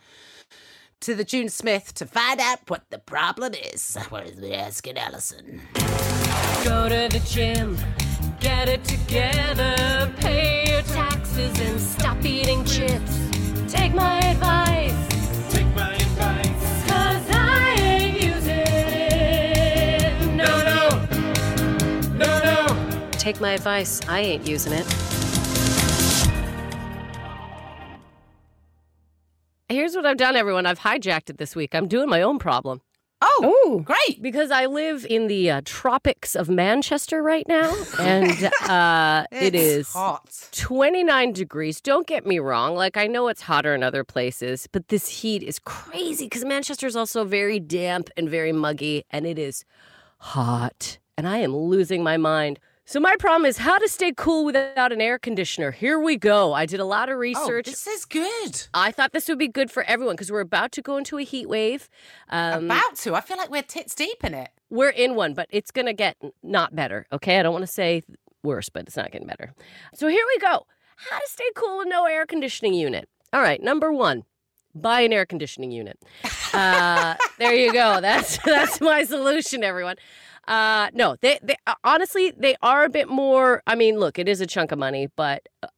to 1.04 1.14
the 1.14 1.22
June 1.22 1.50
Smith 1.50 1.92
to 1.92 2.06
find 2.06 2.40
out 2.40 2.60
what 2.68 2.88
the 2.88 2.98
problem 2.98 3.52
is. 3.52 3.94
Where's 4.08 4.36
the 4.36 4.56
asking 4.56 4.96
Alison? 4.96 5.60
Go 6.64 6.88
to 6.88 7.08
the 7.12 7.22
gym, 7.28 7.76
get 8.40 8.70
it 8.70 8.82
together, 8.84 10.10
pay 10.16 10.64
your 10.66 10.80
taxes 10.80 11.60
and 11.60 11.78
stop 11.78 12.24
eating 12.24 12.64
chips. 12.64 13.18
Take 13.70 13.92
my 13.92 14.18
advice. 14.20 15.52
Take 15.52 15.66
my 15.74 15.92
advice. 15.92 16.88
Cause 16.90 17.30
I 17.32 17.74
ain't 17.80 18.22
using 18.22 18.62
it. 18.64 20.34
No, 20.34 20.64
no. 20.64 21.06
No, 22.14 22.66
no. 22.66 23.10
Take 23.10 23.42
my 23.42 23.52
advice. 23.52 24.00
I 24.08 24.20
ain't 24.20 24.48
using 24.48 24.72
it. 24.72 25.13
Here's 29.74 29.96
what 29.96 30.06
I've 30.06 30.16
done, 30.16 30.36
everyone. 30.36 30.66
I've 30.66 30.78
hijacked 30.78 31.30
it 31.30 31.38
this 31.38 31.56
week. 31.56 31.74
I'm 31.74 31.88
doing 31.88 32.08
my 32.08 32.22
own 32.22 32.38
problem. 32.38 32.80
Oh, 33.20 33.64
Ooh. 33.66 33.82
great. 33.82 34.22
Because 34.22 34.52
I 34.52 34.66
live 34.66 35.04
in 35.10 35.26
the 35.26 35.50
uh, 35.50 35.62
tropics 35.64 36.36
of 36.36 36.48
Manchester 36.48 37.20
right 37.22 37.46
now, 37.48 37.74
and 37.98 38.44
uh, 38.68 39.24
It's 39.32 39.92
hot. 39.92 40.48
29 40.52 41.32
degrees. 41.32 41.80
Don't 41.80 42.06
get 42.06 42.24
me 42.24 42.38
wrong. 42.38 42.76
Like, 42.76 42.96
I 42.96 43.08
know 43.08 43.26
it's 43.26 43.42
hotter 43.42 43.74
in 43.74 43.82
other 43.82 44.04
places, 44.04 44.68
but 44.70 44.88
this 44.88 45.08
heat 45.08 45.42
is 45.42 45.58
crazy 45.58 46.26
because 46.26 46.44
Manchester 46.44 46.86
is 46.86 46.94
also 46.94 47.24
very 47.24 47.58
damp 47.58 48.10
and 48.16 48.28
very 48.28 48.52
muggy, 48.52 49.04
and 49.10 49.26
it 49.26 49.40
is 49.40 49.64
hot. 50.18 50.98
And 51.18 51.26
I 51.26 51.38
am 51.38 51.56
losing 51.56 52.04
my 52.04 52.16
mind. 52.16 52.60
So, 52.86 53.00
my 53.00 53.16
problem 53.18 53.46
is 53.46 53.56
how 53.58 53.78
to 53.78 53.88
stay 53.88 54.12
cool 54.14 54.44
without 54.44 54.92
an 54.92 55.00
air 55.00 55.18
conditioner. 55.18 55.70
Here 55.70 55.98
we 55.98 56.16
go. 56.16 56.52
I 56.52 56.66
did 56.66 56.80
a 56.80 56.84
lot 56.84 57.08
of 57.08 57.16
research. 57.16 57.66
Oh, 57.66 57.70
this 57.70 57.86
is 57.86 58.04
good. 58.04 58.66
I 58.74 58.92
thought 58.92 59.12
this 59.12 59.26
would 59.28 59.38
be 59.38 59.48
good 59.48 59.70
for 59.70 59.84
everyone 59.84 60.16
because 60.16 60.30
we're 60.30 60.40
about 60.40 60.70
to 60.72 60.82
go 60.82 60.98
into 60.98 61.16
a 61.16 61.22
heat 61.22 61.48
wave. 61.48 61.88
Um, 62.28 62.66
About 62.66 62.94
to. 62.96 63.14
I 63.14 63.22
feel 63.22 63.38
like 63.38 63.50
we're 63.50 63.62
tits 63.62 63.94
deep 63.94 64.22
in 64.22 64.34
it. 64.34 64.50
we're 64.68 64.90
in 64.90 65.14
one, 65.14 65.32
but 65.32 65.46
it's 65.50 65.70
going 65.70 65.86
to 65.86 65.94
get 65.94 66.18
not 66.42 66.76
better. 66.76 67.06
Okay. 67.10 67.38
I 67.38 67.42
don't 67.42 67.54
want 67.54 67.62
to 67.62 67.72
say 67.72 68.02
worse, 68.42 68.68
but 68.68 68.82
it's 68.86 68.96
not 68.98 69.10
getting 69.10 69.26
better. 69.28 69.54
So 69.94 70.06
here 70.08 70.24
we 70.34 70.38
go. 70.38 70.66
How 70.96 71.18
to 71.18 71.26
stay 71.28 71.48
cool 71.56 71.78
with 71.78 71.88
no 71.88 72.04
air 72.04 72.26
conditioning 72.26 72.74
unit. 72.74 73.08
All 73.32 73.40
right. 73.40 73.62
Number 73.62 73.92
one, 73.94 74.24
buy 74.74 75.00
an 75.00 75.12
air 75.14 75.24
conditioning 75.24 75.70
unit. 75.70 75.98
Uh, 76.52 77.14
there 77.38 77.54
you 77.54 77.72
go. 77.72 78.02
That's 78.02 78.36
that's 78.44 78.78
my 78.82 79.04
solution, 79.04 79.64
everyone. 79.64 79.96
Uh, 80.46 80.90
no, 80.92 81.16
they, 81.20 81.38
they 81.42 81.56
uh, 81.66 81.74
honestly 81.84 82.32
they 82.36 82.56
are 82.62 82.84
a 82.84 82.88
bit 82.88 83.08
more. 83.08 83.62
I 83.66 83.74
mean, 83.74 83.98
look, 83.98 84.18
it 84.18 84.28
is 84.28 84.40
a 84.40 84.46
chunk 84.46 84.72
of 84.72 84.78
money, 84.78 85.08
but 85.16 85.46
uh, 85.62 85.68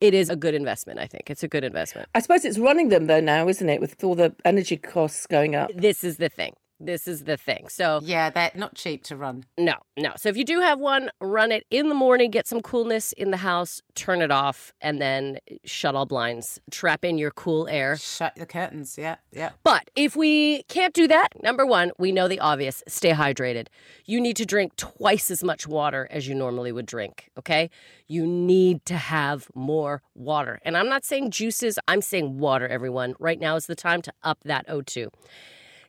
it 0.00 0.14
is 0.14 0.30
a 0.30 0.36
good 0.36 0.54
investment. 0.54 0.98
I 0.98 1.06
think 1.06 1.30
it's 1.30 1.42
a 1.42 1.48
good 1.48 1.64
investment. 1.64 2.08
I 2.14 2.20
suppose 2.20 2.44
it's 2.44 2.58
running 2.58 2.88
them 2.88 3.06
though 3.06 3.20
now, 3.20 3.48
isn't 3.48 3.68
it? 3.68 3.80
With 3.80 4.02
all 4.04 4.14
the 4.14 4.34
energy 4.44 4.76
costs 4.76 5.26
going 5.26 5.54
up. 5.54 5.70
This 5.74 6.04
is 6.04 6.16
the 6.16 6.28
thing. 6.28 6.54
This 6.78 7.08
is 7.08 7.24
the 7.24 7.36
thing. 7.36 7.68
So, 7.68 8.00
Yeah, 8.02 8.28
they're 8.30 8.50
not 8.54 8.74
cheap 8.74 9.02
to 9.04 9.16
run. 9.16 9.44
no, 9.58 9.74
no. 9.96 10.12
So, 10.16 10.28
if 10.28 10.36
you 10.36 10.44
do 10.44 10.60
have 10.60 10.78
one, 10.78 11.10
run 11.20 11.50
it 11.50 11.64
in 11.70 11.88
the 11.88 11.94
morning, 11.94 12.30
get 12.30 12.46
some 12.46 12.60
coolness 12.60 13.12
in 13.12 13.30
the 13.30 13.38
house, 13.38 13.80
turn 13.94 14.20
it 14.20 14.30
off, 14.30 14.74
and 14.80 15.00
then 15.00 15.38
shut 15.64 15.94
all 15.94 16.04
blinds, 16.04 16.60
trap 16.70 17.04
in 17.04 17.16
your 17.16 17.30
cool 17.30 17.66
air. 17.68 17.96
Shut 17.96 18.34
the 18.36 18.44
curtains. 18.44 18.96
Yeah, 18.98 19.16
yeah. 19.32 19.50
But 19.64 19.90
if 19.96 20.16
we 20.16 20.64
can't 20.64 20.92
do 20.92 21.08
that, 21.08 21.28
number 21.42 21.64
one, 21.64 21.92
we 21.98 22.12
know 22.12 22.28
the 22.28 22.40
obvious 22.40 22.82
stay 22.86 23.12
hydrated. 23.12 23.68
You 24.04 24.20
need 24.20 24.36
to 24.36 24.44
drink 24.44 24.76
twice 24.76 25.30
as 25.30 25.42
much 25.42 25.66
water 25.66 26.06
as 26.10 26.28
you 26.28 26.34
normally 26.34 26.72
would 26.72 26.86
drink, 26.86 27.30
okay? 27.38 27.70
You 28.06 28.26
need 28.26 28.84
to 28.86 28.96
have 28.96 29.48
more 29.54 30.02
water. 30.14 30.60
And 30.62 30.76
I'm 30.76 30.88
not 30.88 31.04
saying 31.04 31.30
juices, 31.30 31.78
I'm 31.88 32.02
saying 32.02 32.38
water, 32.38 32.68
everyone. 32.68 33.14
Right 33.18 33.40
now 33.40 33.56
is 33.56 33.66
the 33.66 33.74
time 33.74 34.02
to 34.02 34.12
up 34.22 34.38
that 34.44 34.66
O2. 34.68 35.08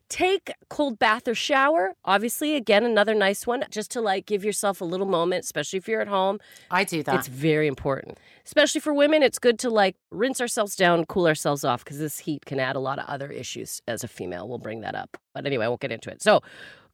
Take 0.09 0.51
cold 0.69 0.99
bath 0.99 1.27
or 1.27 1.35
shower. 1.35 1.93
Obviously, 2.05 2.55
again, 2.55 2.85
another 2.85 3.13
nice 3.13 3.45
one 3.45 3.65
just 3.69 3.91
to 3.91 4.01
like 4.01 4.25
give 4.25 4.45
yourself 4.45 4.79
a 4.79 4.85
little 4.85 5.05
moment, 5.05 5.43
especially 5.43 5.77
if 5.77 5.87
you're 5.87 5.99
at 5.99 6.07
home. 6.07 6.39
I 6.71 6.85
do 6.85 7.03
that. 7.03 7.15
It's 7.15 7.27
very 7.27 7.67
important. 7.67 8.17
Especially 8.45 8.79
for 8.79 8.93
women, 8.93 9.21
it's 9.21 9.37
good 9.37 9.59
to 9.59 9.69
like 9.69 9.97
rinse 10.11 10.39
ourselves 10.39 10.75
down, 10.77 11.05
cool 11.05 11.27
ourselves 11.27 11.65
off 11.65 11.83
because 11.83 11.99
this 11.99 12.19
heat 12.19 12.45
can 12.45 12.59
add 12.59 12.77
a 12.77 12.79
lot 12.79 12.99
of 12.99 13.05
other 13.07 13.29
issues 13.29 13.81
as 13.87 14.03
a 14.03 14.07
female. 14.07 14.47
We'll 14.47 14.59
bring 14.59 14.81
that 14.81 14.95
up. 14.95 15.17
But 15.33 15.45
anyway, 15.45 15.65
I 15.65 15.67
won't 15.67 15.81
get 15.81 15.91
into 15.91 16.09
it. 16.09 16.21
So, 16.21 16.41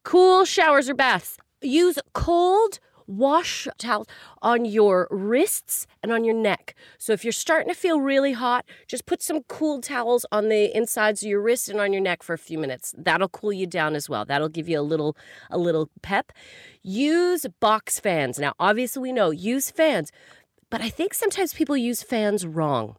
cool 0.04 0.44
showers 0.46 0.90
or 0.90 0.96
baths. 0.96 1.38
Use 1.62 2.00
cold 2.14 2.80
wash 3.08 3.68
towels 3.78 4.08
on 4.42 4.66
your 4.66 5.08
wrists 5.12 5.88
and 6.02 6.12
on 6.12 6.24
your 6.24 6.36
neck. 6.36 6.76
So 6.98 7.14
if 7.14 7.24
you're 7.24 7.32
starting 7.32 7.70
to 7.70 7.80
feel 7.80 8.02
really 8.02 8.34
hot, 8.34 8.66
just 8.88 9.06
put 9.06 9.22
some 9.22 9.44
cool 9.44 9.82
towels 9.82 10.26
on 10.32 10.50
the 10.50 10.76
insides 10.76 11.24
of 11.24 11.30
your 11.30 11.42
wrist 11.42 11.70
and 11.70 11.80
on 11.80 11.94
your 11.94 12.02
neck 12.02 12.24
for 12.24 12.34
a 12.34 12.38
few 12.38 12.58
minutes. 12.58 12.94
That'll 12.98 13.30
cool 13.30 13.54
you 13.54 13.68
down 13.68 13.96
as 13.96 14.10
well. 14.10 14.26
That'll 14.26 14.50
give 14.50 14.70
you 14.70 14.80
a 14.80 14.82
little 14.82 15.16
a 15.50 15.58
little 15.58 15.90
pep. 16.02 16.32
Use 16.82 17.46
box 17.60 18.00
fans. 18.00 18.40
Now, 18.40 18.54
obviously 18.60 19.02
we 19.02 19.12
know 19.12 19.32
use 19.32 19.72
fans, 19.72 20.12
but 20.70 20.82
I 20.82 20.90
think 20.90 21.14
sometimes 21.14 21.54
people 21.54 21.78
use 21.78 22.04
fans 22.04 22.46
wrong. 22.46 22.98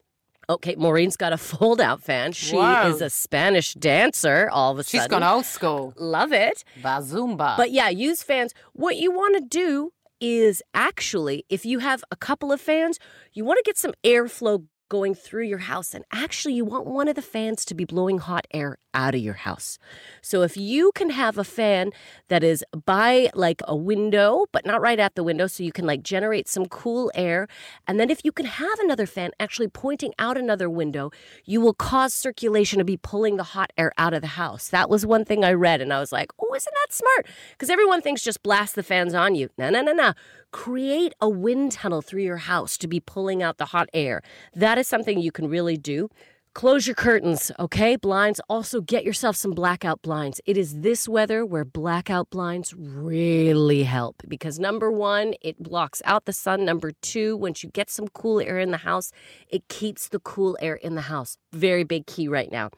Okay, 0.49 0.75
Maureen's 0.77 1.17
got 1.17 1.33
a 1.33 1.37
fold 1.39 1.81
out 1.81 2.03
fan. 2.03 2.33
She 2.33 2.57
Wow. 2.57 2.89
is 2.89 3.01
a 3.01 3.09
Spanish 3.11 3.75
dancer 3.75 4.49
all 4.53 4.73
of 4.73 4.79
a 4.79 4.83
She's 4.85 5.01
sudden. 5.01 5.05
She's 5.05 5.09
gone 5.11 5.23
old 5.23 5.45
school. 5.47 5.95
Love 5.97 6.33
it. 6.33 6.65
Bazumba. 6.83 7.57
But 7.57 7.71
yeah, 7.71 7.89
use 7.89 8.23
fans. 8.23 8.53
What 8.73 8.97
you 8.97 9.11
want 9.11 9.35
to 9.37 9.41
do 9.41 9.93
is 10.21 10.63
actually, 10.75 11.45
if 11.49 11.67
you 11.67 11.81
have 11.81 12.05
a 12.11 12.17
couple 12.17 12.53
of 12.53 12.61
fans, 12.61 12.99
you 13.33 13.45
want 13.45 13.59
to 13.59 13.63
get 13.65 13.77
some 13.77 13.93
airflow 14.05 14.65
going 14.95 15.13
through 15.13 15.43
your 15.43 15.59
house. 15.59 15.93
And 15.93 16.05
actually, 16.13 16.55
you 16.55 16.65
want 16.65 16.87
one 16.87 17.09
of 17.09 17.17
the 17.17 17.29
fans 17.35 17.65
to 17.65 17.75
be 17.75 17.85
blowing 17.85 18.19
hot 18.19 18.47
air 18.53 18.79
out 18.95 19.13
of 19.13 19.21
your 19.21 19.35
house. 19.35 19.77
So 20.23 20.43
if 20.43 20.57
you 20.57 20.93
can 20.95 21.11
have 21.11 21.37
a 21.37 21.43
fan 21.43 21.91
that 22.29 22.45
is 22.45 22.65
by 22.87 23.29
like 23.35 23.61
a 23.67 23.75
window, 23.75 24.47
but 24.53 24.65
not 24.65 24.81
right 24.81 25.01
at 25.01 25.17
the 25.17 25.25
window, 25.25 25.49
so 25.49 25.65
you 25.65 25.73
can 25.73 25.85
like 25.85 26.05
generate 26.05 26.47
some 26.49 26.67
cool 26.67 27.11
air. 27.17 27.49
And 27.89 27.99
then 27.99 28.09
if 28.09 28.25
you 28.25 28.31
can 28.31 28.47
have 28.47 28.79
another 28.79 29.05
fan 29.05 29.33
actually 29.41 29.67
pointing 29.67 30.13
out 30.21 30.39
another 30.39 30.71
window, 30.71 31.11
you 31.45 31.61
will 31.61 31.75
cause 31.75 32.15
circulation 32.15 32.79
to 32.79 32.85
be 32.85 32.97
pulling 32.97 33.37
the 33.37 33.43
hot 33.43 33.73
air 33.77 33.91
out 33.99 34.15
of 34.15 34.21
the 34.21 34.29
house. 34.29 34.69
That 34.69 34.89
was 34.89 35.05
one 35.05 35.25
thing 35.25 35.45
I 35.45 35.53
read, 35.53 35.81
and 35.81 35.93
I 35.93 35.99
was 35.99 36.13
like, 36.13 36.31
oh, 36.39 36.55
isn't 36.55 36.75
that 36.83 36.95
smart? 36.95 37.27
Because 37.51 37.71
everyone 37.71 38.01
thinks 38.01 38.23
just 38.23 38.45
blast 38.45 38.77
the 38.77 38.85
fans 38.85 39.13
on 39.13 39.35
you. 39.35 39.51
No, 39.59 39.71
no, 39.71 39.83
no, 39.83 39.93
no. 39.93 40.13
Create 40.53 41.13
a 41.21 41.29
wind 41.29 41.73
tunnel 41.73 42.01
through 42.01 42.23
your 42.23 42.37
house 42.37 42.79
to 42.79 42.87
be 42.87 43.01
pulling 43.01 43.43
out 43.43 43.59
the 43.59 43.65
hot 43.67 43.89
air. 43.93 44.23
That 44.55 44.79
is 44.79 44.84
something 44.85 45.19
you 45.19 45.33
can 45.33 45.49
really 45.49 45.77
do. 45.77 46.09
Close 46.55 46.87
your 46.87 46.95
curtains, 46.95 47.51
okay? 47.59 47.97
Blinds. 47.97 48.41
Also, 48.49 48.81
get 48.81 49.03
yourself 49.05 49.35
some 49.35 49.51
blackout 49.51 50.01
blinds. 50.03 50.41
It 50.47 50.57
is 50.57 50.83
this 50.83 51.09
weather 51.09 51.45
where 51.45 51.65
blackout 51.65 52.31
blinds 52.31 52.73
really 52.73 53.83
help 53.83 54.23
because 54.29 54.61
number 54.61 54.89
one, 54.89 55.35
it 55.43 55.61
blocks 55.61 56.01
out 56.05 56.27
the 56.27 56.33
sun. 56.33 56.65
Number 56.65 56.93
two, 57.03 57.37
once 57.37 57.65
you 57.65 57.71
get 57.71 57.91
some 57.91 58.07
cool 58.07 58.41
air 58.41 58.61
in 58.61 58.71
the 58.71 58.79
house, 58.79 59.11
it 59.49 59.67
keeps 59.67 60.09
the 60.09 60.21
cool 60.21 60.57
air 60.61 60.77
in 60.77 60.95
the 60.95 61.01
house. 61.01 61.39
Very 61.53 61.83
big 61.83 62.07
key 62.07 62.29
right 62.29 62.53
now. 62.53 62.71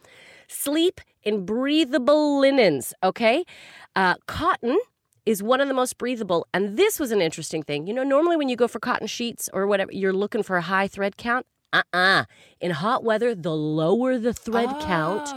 Sleep 0.48 0.98
in 1.22 1.44
breathable 1.44 2.40
linens, 2.40 2.94
okay? 3.02 3.44
Uh, 3.94 4.14
cotton 4.26 4.78
is 5.26 5.42
one 5.42 5.60
of 5.60 5.68
the 5.68 5.74
most 5.74 5.98
breathable. 5.98 6.46
And 6.54 6.78
this 6.78 6.98
was 6.98 7.10
an 7.10 7.20
interesting 7.20 7.62
thing. 7.62 7.86
You 7.86 7.92
know, 7.92 8.04
normally 8.04 8.38
when 8.38 8.48
you 8.48 8.56
go 8.56 8.68
for 8.68 8.80
cotton 8.80 9.06
sheets 9.06 9.50
or 9.52 9.66
whatever, 9.66 9.92
you're 9.92 10.14
looking 10.14 10.42
for 10.42 10.56
a 10.56 10.62
high 10.62 10.88
thread 10.88 11.18
count. 11.18 11.44
Uh 11.72 11.82
uh 11.92 12.24
In 12.60 12.70
hot 12.70 13.04
weather, 13.04 13.34
the 13.34 13.54
lower 13.54 14.18
the 14.18 14.32
thread 14.32 14.70
count, 14.80 15.28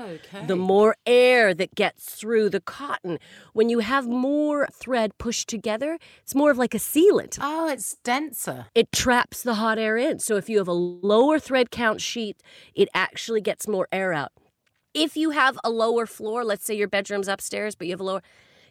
the 0.47 0.55
more 0.55 0.95
air 1.05 1.53
that 1.53 1.75
gets 1.75 2.15
through 2.15 2.49
the 2.49 2.61
cotton. 2.61 3.19
When 3.53 3.69
you 3.69 3.79
have 3.79 4.07
more 4.07 4.67
thread 4.73 5.17
pushed 5.17 5.49
together, 5.49 5.97
it's 6.21 6.35
more 6.35 6.51
of 6.51 6.57
like 6.57 6.73
a 6.73 6.77
sealant. 6.77 7.37
oh, 7.41 7.69
it's 7.69 7.95
denser. 8.03 8.67
It 8.75 8.91
traps 8.91 9.43
the 9.43 9.55
hot 9.55 9.77
air 9.77 9.97
in. 9.97 10.19
So 10.19 10.35
if 10.35 10.49
you 10.49 10.57
have 10.59 10.67
a 10.67 10.73
lower 10.73 11.39
thread 11.39 11.71
count 11.71 11.99
sheet, 12.01 12.41
it 12.73 12.89
actually 12.93 13.41
gets 13.41 13.67
more 13.67 13.87
air 13.91 14.13
out. 14.13 14.31
If 14.93 15.15
you 15.17 15.31
have 15.31 15.59
a 15.63 15.69
lower 15.69 16.05
floor, 16.05 16.43
let's 16.43 16.65
say 16.65 16.73
your 16.75 16.87
bedroom's 16.87 17.27
upstairs, 17.27 17.75
but 17.75 17.87
you 17.87 17.93
have 17.93 17.99
a 17.99 18.03
lower, 18.03 18.21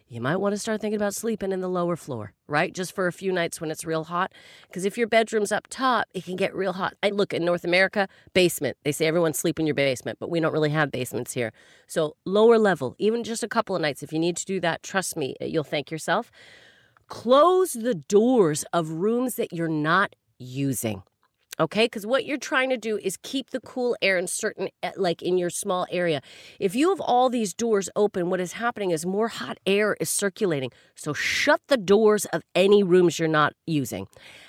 you 0.09 0.19
might 0.19 0.37
want 0.37 0.53
to 0.53 0.57
start 0.57 0.81
thinking 0.81 0.95
about 0.95 1.13
sleeping 1.13 1.51
in 1.51 1.61
the 1.61 1.69
lower 1.69 1.95
floor, 1.95 2.33
right? 2.47 2.73
Just 2.73 2.95
for 2.95 3.05
a 3.05 3.13
few 3.13 3.31
nights 3.31 3.61
when 3.61 3.69
it's 3.69 3.85
real 3.85 4.05
hot. 4.05 4.33
Because 4.67 4.83
if 4.83 4.97
your 4.97 5.07
bedroom's 5.07 5.51
up 5.51 5.67
top, 5.67 6.07
it 6.15 6.25
can 6.25 6.35
get 6.35 6.55
real 6.55 6.73
hot. 6.73 6.95
I 7.03 7.09
look 7.09 7.31
in 7.31 7.45
North 7.45 7.63
America, 7.63 8.07
basement. 8.33 8.77
They 8.83 8.91
say 8.91 9.05
everyone 9.05 9.33
sleep 9.33 9.59
in 9.59 9.67
your 9.67 9.75
basement, 9.75 10.17
but 10.19 10.31
we 10.31 10.39
don't 10.39 10.51
really 10.51 10.71
have 10.71 10.91
basements 10.91 11.33
here. 11.33 11.53
So 11.85 12.15
lower 12.25 12.57
level, 12.57 12.95
even 12.97 13.23
just 13.23 13.43
a 13.43 13.47
couple 13.47 13.75
of 13.75 13.83
nights. 13.83 14.01
If 14.01 14.11
you 14.11 14.17
need 14.17 14.35
to 14.37 14.45
do 14.45 14.59
that, 14.61 14.81
trust 14.81 15.15
me, 15.15 15.35
eh, 15.39 15.45
you'll 15.45 15.63
thank 15.63 15.91
yourself. 15.91 16.31
Close 17.07 17.73
the 17.73 17.93
doors 17.93 18.65
of 18.73 18.89
rooms 18.89 19.35
that 19.35 19.53
you're 19.53 19.67
not 19.67 20.15
using. 20.39 21.03
Okay, 21.59 21.85
because 21.85 22.07
what 22.07 22.25
you're 22.25 22.37
trying 22.37 22.69
to 22.69 22.77
do 22.77 22.97
is 23.03 23.17
keep 23.21 23.49
the 23.49 23.59
cool 23.59 23.97
air 24.01 24.17
in 24.17 24.27
certain, 24.27 24.69
eh, 24.81 24.91
like 24.95 25.21
in 25.21 25.37
your 25.37 25.49
small 25.49 25.85
area. 25.91 26.21
If 26.57 26.73
you 26.73 26.87
have 26.89 27.01
all 27.01 27.29
these 27.29 27.53
doors 27.53 27.89
open, 27.97 28.29
what 28.29 28.39
is 28.39 28.53
happening 28.53 28.91
is 28.91 29.05
more 29.05 29.27
hot 29.27 29.57
air 29.65 29.97
is 29.99 30.09
circulating. 30.09 30.71
So 30.95 31.11
shut 31.11 31.59
the 31.67 31.75
doors 31.75 32.23
of 32.25 32.43
any 32.55 32.81
rooms 32.81 33.19
you're 33.19 33.27
not 33.27 33.53
using. 33.67 34.07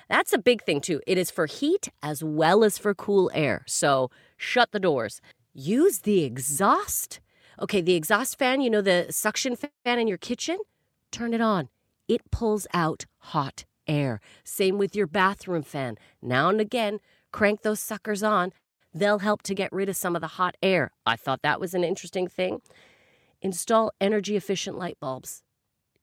That's 0.09 0.33
a 0.33 0.39
big 0.39 0.63
thing 0.63 0.81
too. 0.81 1.01
It 1.05 1.19
is 1.19 1.33
for 1.33 1.47
heat 1.47 1.89
as 2.01 2.23
well 2.23 2.63
as 2.63 2.79
for 2.79 2.95
cool 2.95 3.29
air. 3.35 3.65
So 3.67 4.11
shut 4.37 4.71
the 4.71 4.81
doors. 4.81 5.21
Use 5.53 6.01
the 6.01 6.23
exhaust. 6.23 7.19
Okay, 7.61 7.81
the 7.81 7.95
exhaust 7.95 8.39
fan, 8.39 8.61
you 8.61 8.71
know, 8.71 8.83
the 8.83 9.07
suction 9.11 9.57
fan 9.57 9.99
in 9.99 10.07
your 10.07 10.17
kitchen, 10.17 10.59
turn 11.11 11.35
it 11.35 11.41
on. 11.41 11.69
It 12.07 12.31
pulls 12.31 12.69
out 12.73 13.07
hot 13.19 13.65
air. 13.91 14.21
Same 14.45 14.79
with 14.79 14.95
your 14.95 15.07
bathroom 15.07 15.63
fan. 15.63 15.99
Now 16.23 16.49
and 16.49 16.61
again, 16.61 17.01
crank 17.33 17.63
those 17.63 17.81
suckers 17.81 18.23
on. 18.23 18.53
They'll 18.95 19.19
help 19.19 19.43
to 19.43 19.55
get 19.55 19.73
rid 19.73 19.89
of 19.89 19.97
some 19.97 20.15
of 20.15 20.21
the 20.21 20.29
hot 20.39 20.57
air. 20.63 20.93
I 21.05 21.17
thought 21.17 21.43
that 21.43 21.61
was 21.61 21.75
an 21.75 21.85
interesting 21.85 22.29
thing. 22.29 22.63
Install 23.43 23.93
energy 24.01 24.37
efficient 24.37 24.79
light 24.79 24.99
bulbs. 25.01 25.43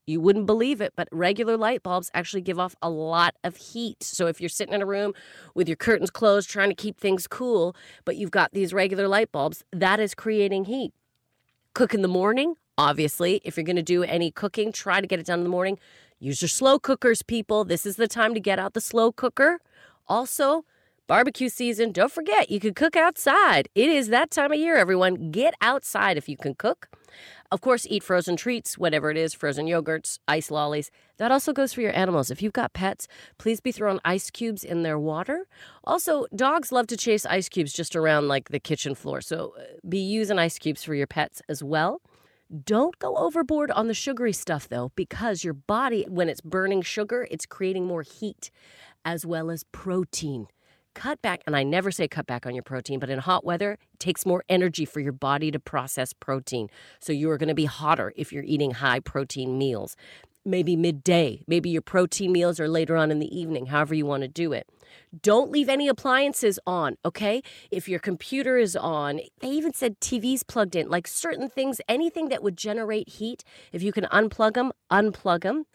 You 0.06 0.22
wouldn't 0.22 0.46
believe 0.46 0.80
it, 0.80 0.94
but 0.96 1.10
regular 1.12 1.58
light 1.58 1.84
bulbs 1.84 2.10
actually 2.14 2.42
give 2.42 2.58
off 2.58 2.76
a 2.82 2.90
lot 2.90 3.36
of 3.44 3.58
heat. 3.58 4.02
So 4.02 4.28
if 4.28 4.40
you're 4.40 4.50
sitting 4.50 4.74
in 4.74 4.82
a 4.82 4.86
room 4.86 5.14
with 5.54 5.68
your 5.68 5.76
curtains 5.76 6.10
closed 6.10 6.50
trying 6.50 6.70
to 6.70 6.76
keep 6.76 6.98
things 6.98 7.28
cool, 7.28 7.76
but 8.06 8.16
you've 8.16 8.32
got 8.32 8.54
these 8.54 8.74
regular 8.74 9.10
light 9.10 9.34
bulbs, 9.34 9.66
that 9.74 10.00
is 10.00 10.16
creating 10.16 10.66
heat. 10.66 10.94
Cook 11.74 11.94
in 11.94 12.04
the 12.04 12.08
morning, 12.08 12.56
obviously. 12.78 13.42
If 13.44 13.58
you're 13.58 13.66
going 13.66 13.76
to 13.76 13.84
do 13.84 14.04
any 14.04 14.32
cooking, 14.32 14.72
try 14.72 15.02
to 15.02 15.08
get 15.08 15.20
it 15.20 15.26
done 15.26 15.40
in 15.40 15.44
the 15.44 15.50
morning. 15.50 15.78
Use 16.20 16.42
your 16.42 16.50
slow 16.50 16.80
cookers, 16.80 17.22
people. 17.22 17.64
This 17.64 17.86
is 17.86 17.96
the 17.96 18.08
time 18.08 18.34
to 18.34 18.40
get 18.40 18.58
out 18.58 18.74
the 18.74 18.82
slow 18.82 19.12
cooker. 19.12 19.60
Also, 20.08 20.66
barbecue 21.06 21.48
season. 21.48 21.92
Don't 21.92 22.12
forget, 22.12 22.50
you 22.50 22.60
can 22.60 22.74
cook 22.74 22.96
outside. 22.96 23.70
It 23.76 23.90
is 23.90 24.08
that 24.08 24.32
time 24.32 24.52
of 24.52 24.58
year, 24.58 24.78
everyone. 24.78 25.30
Get 25.32 25.54
outside 25.62 26.18
if 26.18 26.28
you 26.28 26.36
can 26.36 26.56
cook. 26.56 26.90
Of 27.52 27.62
course, 27.62 27.88
eat 27.90 28.04
frozen 28.04 28.36
treats, 28.36 28.78
whatever 28.78 29.10
it 29.10 29.16
is, 29.16 29.34
frozen 29.34 29.68
yogurts, 29.68 30.20
ice 30.28 30.52
lollies. 30.52 30.92
That 31.18 31.32
also 31.32 31.54
goes 31.54 31.72
for 31.72 31.82
your 31.82 31.96
animals. 31.96 32.30
If 32.30 32.42
you've 32.42 32.52
got 32.52 32.74
pets, 32.74 33.08
please 33.38 33.62
be 33.62 33.72
throwing 33.72 34.00
ice 34.04 34.30
cubes 34.30 34.64
in 34.64 34.84
their 34.84 35.00
water. 35.00 35.48
Also, 35.86 36.26
dogs 36.36 36.72
love 36.72 36.88
to 36.88 36.98
chase 36.98 37.26
ice 37.26 37.48
cubes 37.48 37.72
just 37.72 37.96
around 37.96 38.28
like 38.28 38.50
the 38.50 38.60
kitchen 38.60 38.96
floor. 38.96 39.22
So 39.22 39.54
uh, 39.58 39.64
be 39.88 40.00
using 40.00 40.40
ice 40.40 40.60
cubes 40.60 40.84
for 40.84 40.94
your 40.94 41.08
pets 41.08 41.42
as 41.48 41.64
well. 41.64 42.02
Don't 42.64 42.98
go 42.98 43.18
overboard 43.18 43.72
on 43.72 43.88
the 43.88 43.94
sugary 43.94 44.32
stuff 44.32 44.70
though, 44.70 44.94
because 44.96 45.44
your 45.44 45.54
body, 45.54 46.06
when 46.08 46.30
it's 46.30 46.40
burning 46.40 46.82
sugar, 46.82 47.28
it's 47.30 47.46
creating 47.46 47.86
more 47.86 48.04
heat 48.04 48.52
as 49.04 49.26
well 49.26 49.52
as 49.52 49.66
protein. 49.74 50.48
Cut 50.96 51.22
back, 51.22 51.44
and 51.46 51.56
I 51.56 51.64
never 51.64 51.92
say 51.92 52.08
cut 52.08 52.26
back 52.26 52.46
on 52.46 52.56
your 52.56 52.64
protein, 52.64 53.00
but 53.00 53.10
in 53.10 53.20
hot 53.20 53.46
weather, 53.46 53.74
it 53.74 54.00
takes 54.00 54.26
more 54.26 54.44
energy 54.50 54.86
for 54.86 55.00
your 55.00 55.12
body 55.12 55.52
to 55.52 55.60
process 55.60 56.14
protein. 56.14 56.70
So 57.00 57.14
you 57.14 57.30
are 57.30 57.38
going 57.38 57.50
to 57.50 57.54
be 57.54 57.66
hotter 57.66 58.14
if 58.16 58.32
you're 58.32 58.44
eating 58.46 58.72
high 58.72 59.02
protein 59.02 59.58
meals. 59.58 59.96
Maybe 60.48 60.76
midday. 60.76 61.44
Maybe 61.48 61.70
your 61.70 61.82
protein 61.82 62.32
meals 62.32 62.60
are 62.60 62.68
later 62.68 62.96
on 62.96 63.12
in 63.12 63.20
the 63.20 63.38
evening, 63.38 63.68
however 63.68 63.94
you 63.94 64.06
want 64.06 64.22
to 64.22 64.28
do 64.28 64.54
it. 64.54 64.68
Don't 65.22 65.52
leave 65.52 65.70
any 65.70 65.88
appliances 65.88 66.60
on, 66.66 66.98
okay? 67.06 67.42
If 67.72 67.88
your 67.88 68.00
computer 68.00 68.58
is 68.58 68.76
on, 68.76 69.22
they 69.42 69.50
even 69.50 69.74
said 69.74 70.00
TV's 70.00 70.44
plugged 70.44 70.76
in, 70.76 70.90
like 70.90 71.08
certain 71.08 71.50
things, 71.50 71.82
anything 71.88 72.30
that 72.30 72.42
would 72.44 72.58
generate 72.58 73.10
heat, 73.10 73.44
if 73.72 73.84
you 73.84 73.92
can 73.92 74.06
unplug 74.06 74.54
them, 74.54 74.72
unplug 74.92 75.42
them. 75.42 75.66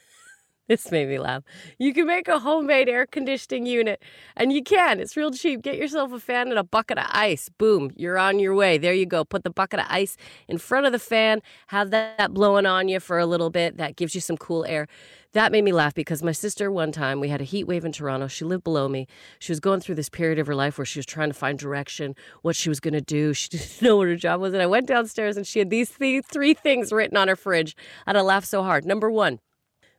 This 0.69 0.91
made 0.93 1.09
me 1.09 1.19
laugh. 1.19 1.43
You 1.79 1.93
can 1.93 2.07
make 2.07 2.29
a 2.29 2.39
homemade 2.39 2.89
air 2.89 3.05
conditioning 3.05 3.67
unit, 3.67 4.01
and 4.37 4.53
you 4.53 4.63
can. 4.63 5.01
It's 5.01 5.17
real 5.17 5.33
cheap. 5.33 5.61
Get 5.63 5.77
yourself 5.77 6.13
a 6.13 6.21
fan 6.21 6.51
and 6.51 6.59
a 6.59 6.63
bucket 6.63 6.99
of 6.99 7.07
ice. 7.11 7.49
Boom, 7.49 7.91
you're 7.97 8.17
on 8.17 8.39
your 8.39 8.55
way. 8.55 8.79
There 8.79 8.95
you 8.95 9.05
go. 9.05 9.25
Put 9.25 9.43
the 9.43 9.51
bucket 9.51 9.81
of 9.81 9.87
ice 9.89 10.17
in 10.47 10.59
front 10.59 10.87
of 10.87 10.93
the 10.93 11.01
fan, 11.01 11.43
have 11.69 11.91
that, 11.91 12.33
blowing 12.33 12.65
on 12.67 12.89
you 12.89 13.01
for 13.01 13.19
a 13.19 13.27
little 13.27 13.51
bit. 13.51 13.77
That 13.77 13.97
gives 13.97 14.15
you 14.15 14.21
some 14.21 14.37
cool 14.37 14.65
air. 14.65 14.87
That 15.33 15.51
made 15.51 15.65
me 15.65 15.73
laugh 15.73 15.95
because 15.95 16.23
my 16.23 16.33
sister, 16.33 16.71
one 16.71 16.93
time, 16.93 17.19
we 17.19 17.29
had 17.29 17.41
a 17.41 17.45
heat 17.45 17.65
wave 17.65 17.85
in 17.85 17.93
Toronto. 17.93 18.29
She 18.29 18.45
lived 18.45 18.65
below 18.65 18.87
me. 18.87 19.07
She 19.41 19.51
was 19.51 19.61
going 19.61 19.81
through 19.81 19.95
this 19.95 20.11
period 20.11 20.39
of 20.39 20.47
her 20.47 20.55
life 20.55 20.79
where 20.79 20.85
she 20.85 20.99
was 20.99 21.07
trying 21.07 21.31
to 21.31 21.35
find 21.35 21.59
direction, 21.59 22.15
what 22.43 22.55
she 22.55 22.69
was 22.69 22.81
going 22.81 22.95
to 22.95 23.01
do. 23.01 23.33
She 23.43 23.49
didn't 23.49 23.83
know 23.83 23.97
what 23.97 24.09
her 24.09 24.15
job 24.15 24.41
was. 24.41 24.53
And 24.53 24.63
I 24.63 24.67
went 24.67 24.87
downstairs 24.87 25.37
and 25.37 25.45
she 25.45 25.59
had 25.59 25.71
these 25.71 25.89
three, 25.89 26.21
three 26.21 26.55
things 26.55 26.93
written 26.93 27.17
on 27.17 27.27
her 27.27 27.35
fridge. 27.35 27.75
And 28.07 28.17
I 28.17 28.21
laughed 28.21 28.47
so 28.47 28.63
hard. 28.63 28.85
Number 28.85 29.11
one, 29.11 29.41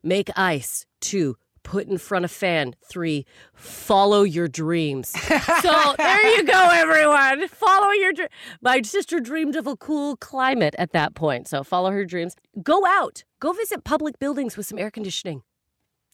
make 0.03 0.29
ice. 0.35 0.85
Two, 1.01 1.35
put 1.63 1.87
in 1.87 1.97
front 1.97 2.25
of 2.25 2.31
fan. 2.31 2.75
Three, 2.87 3.25
follow 3.53 4.23
your 4.23 4.47
dreams. 4.47 5.09
so 5.61 5.95
there 5.97 6.35
you 6.37 6.43
go, 6.43 6.69
everyone. 6.71 7.47
Follow 7.47 7.91
your 7.91 8.13
dream. 8.13 8.27
My 8.61 8.81
sister 8.81 9.19
dreamed 9.19 9.55
of 9.55 9.67
a 9.67 9.75
cool 9.77 10.17
climate 10.17 10.75
at 10.77 10.91
that 10.91 11.15
point. 11.15 11.47
So 11.47 11.63
follow 11.63 11.91
her 11.91 12.05
dreams. 12.05 12.35
Go 12.61 12.85
out. 12.85 13.23
Go 13.39 13.53
visit 13.53 13.83
public 13.83 14.19
buildings 14.19 14.57
with 14.57 14.65
some 14.65 14.77
air 14.79 14.91
conditioning. 14.91 15.43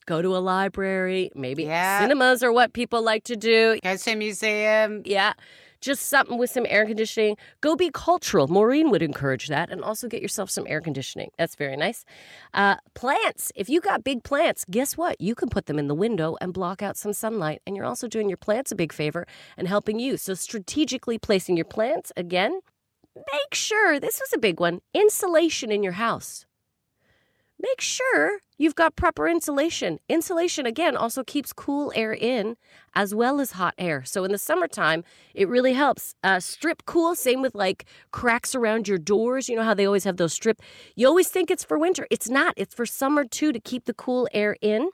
Go 0.06 0.22
to 0.24 0.36
a 0.36 0.40
library. 0.40 1.30
Maybe 1.36 1.64
Yeah. 1.66 2.00
cinemas 2.02 2.42
are 2.42 2.52
what 2.52 2.74
people 2.74 3.04
like 3.04 3.26
to 3.26 3.36
do. 3.36 3.78
Go 3.84 3.96
to 3.96 4.12
a 4.12 4.16
museum. 4.16 5.04
Yeah. 5.06 5.34
Just 5.82 6.08
something 6.08 6.38
with 6.38 6.50
some 6.50 6.66
air 6.70 6.86
conditioning. 6.86 7.38
Go 7.62 7.76
be 7.76 7.90
cultural. 7.94 8.48
Maureen 8.48 8.92
would 8.92 9.02
encourage 9.02 9.48
that. 9.48 9.70
And 9.70 9.84
also 9.84 10.08
get 10.08 10.22
yourself 10.22 10.50
some 10.50 10.66
air 10.68 10.82
conditioning. 10.82 11.32
That's 11.38 11.56
very 11.56 11.78
nice. 11.78 12.06
Uh, 12.54 12.76
plants. 12.94 13.52
If 13.56 13.70
you 13.70 13.82
got 13.82 14.04
big 14.04 14.24
plants, 14.24 14.66
guess 14.70 14.98
what? 14.98 15.20
You 15.22 15.36
can 15.36 15.50
put 15.50 15.68
them 15.68 15.80
in 15.80 15.88
the 15.88 15.96
window 15.96 16.38
and 16.42 16.54
block 16.54 16.82
out 16.82 16.98
some 16.98 17.14
sunlight. 17.14 17.62
And 17.66 17.76
you're 17.76 17.86
also 17.86 18.08
doing 18.08 18.30
your 18.30 18.38
plants 18.38 18.72
a 18.72 18.76
big 18.76 18.92
favor 18.92 19.26
and 19.58 19.68
helping 19.68 20.00
you. 20.00 20.18
So, 20.18 20.34
strategically 20.34 21.18
placing 21.18 21.56
your 21.56 21.66
plants, 21.66 22.12
again, 22.18 22.60
make 23.16 23.54
sure 23.54 24.00
this 24.00 24.20
was 24.20 24.34
a 24.34 24.40
big 24.40 24.60
one 24.60 24.80
insulation 24.94 25.72
in 25.72 25.84
your 25.84 25.94
house 25.94 26.46
make 27.60 27.82
sure 27.82 28.40
you've 28.58 28.76
got 28.76 28.96
proper 28.96 29.28
insulation. 29.28 30.00
Insulation, 30.08 30.66
again, 30.66 30.96
also 30.96 31.24
keeps 31.24 31.54
cool 31.54 31.92
air 31.96 32.14
in 32.14 32.56
as 32.94 33.14
well 33.14 33.40
as 33.42 33.52
hot 33.52 33.74
air. 33.78 34.04
So 34.06 34.24
in 34.24 34.32
the 34.32 34.38
summertime, 34.38 35.04
it 35.34 35.48
really 35.48 35.74
helps. 35.74 36.16
Uh, 36.24 36.40
strip 36.40 36.84
cool, 36.86 37.16
same 37.16 37.42
with 37.42 37.56
like 37.56 37.86
cracks 38.12 38.56
around 38.56 38.88
your 38.88 38.98
doors. 38.98 39.50
You 39.50 39.56
know 39.56 39.64
how 39.64 39.74
they 39.74 39.86
always 39.86 40.04
have 40.06 40.18
those 40.18 40.34
strip. 40.34 40.62
You 40.96 41.08
always 41.08 41.30
think 41.30 41.52
it's 41.52 41.64
for 41.64 41.78
winter. 41.78 42.08
It's 42.10 42.30
not, 42.30 42.54
it's 42.58 42.74
for 42.74 42.86
summer 42.86 43.26
too 43.26 43.52
to 43.52 43.60
keep 43.60 43.86
the 43.86 43.94
cool 43.94 44.28
air 44.34 44.56
in. 44.62 44.90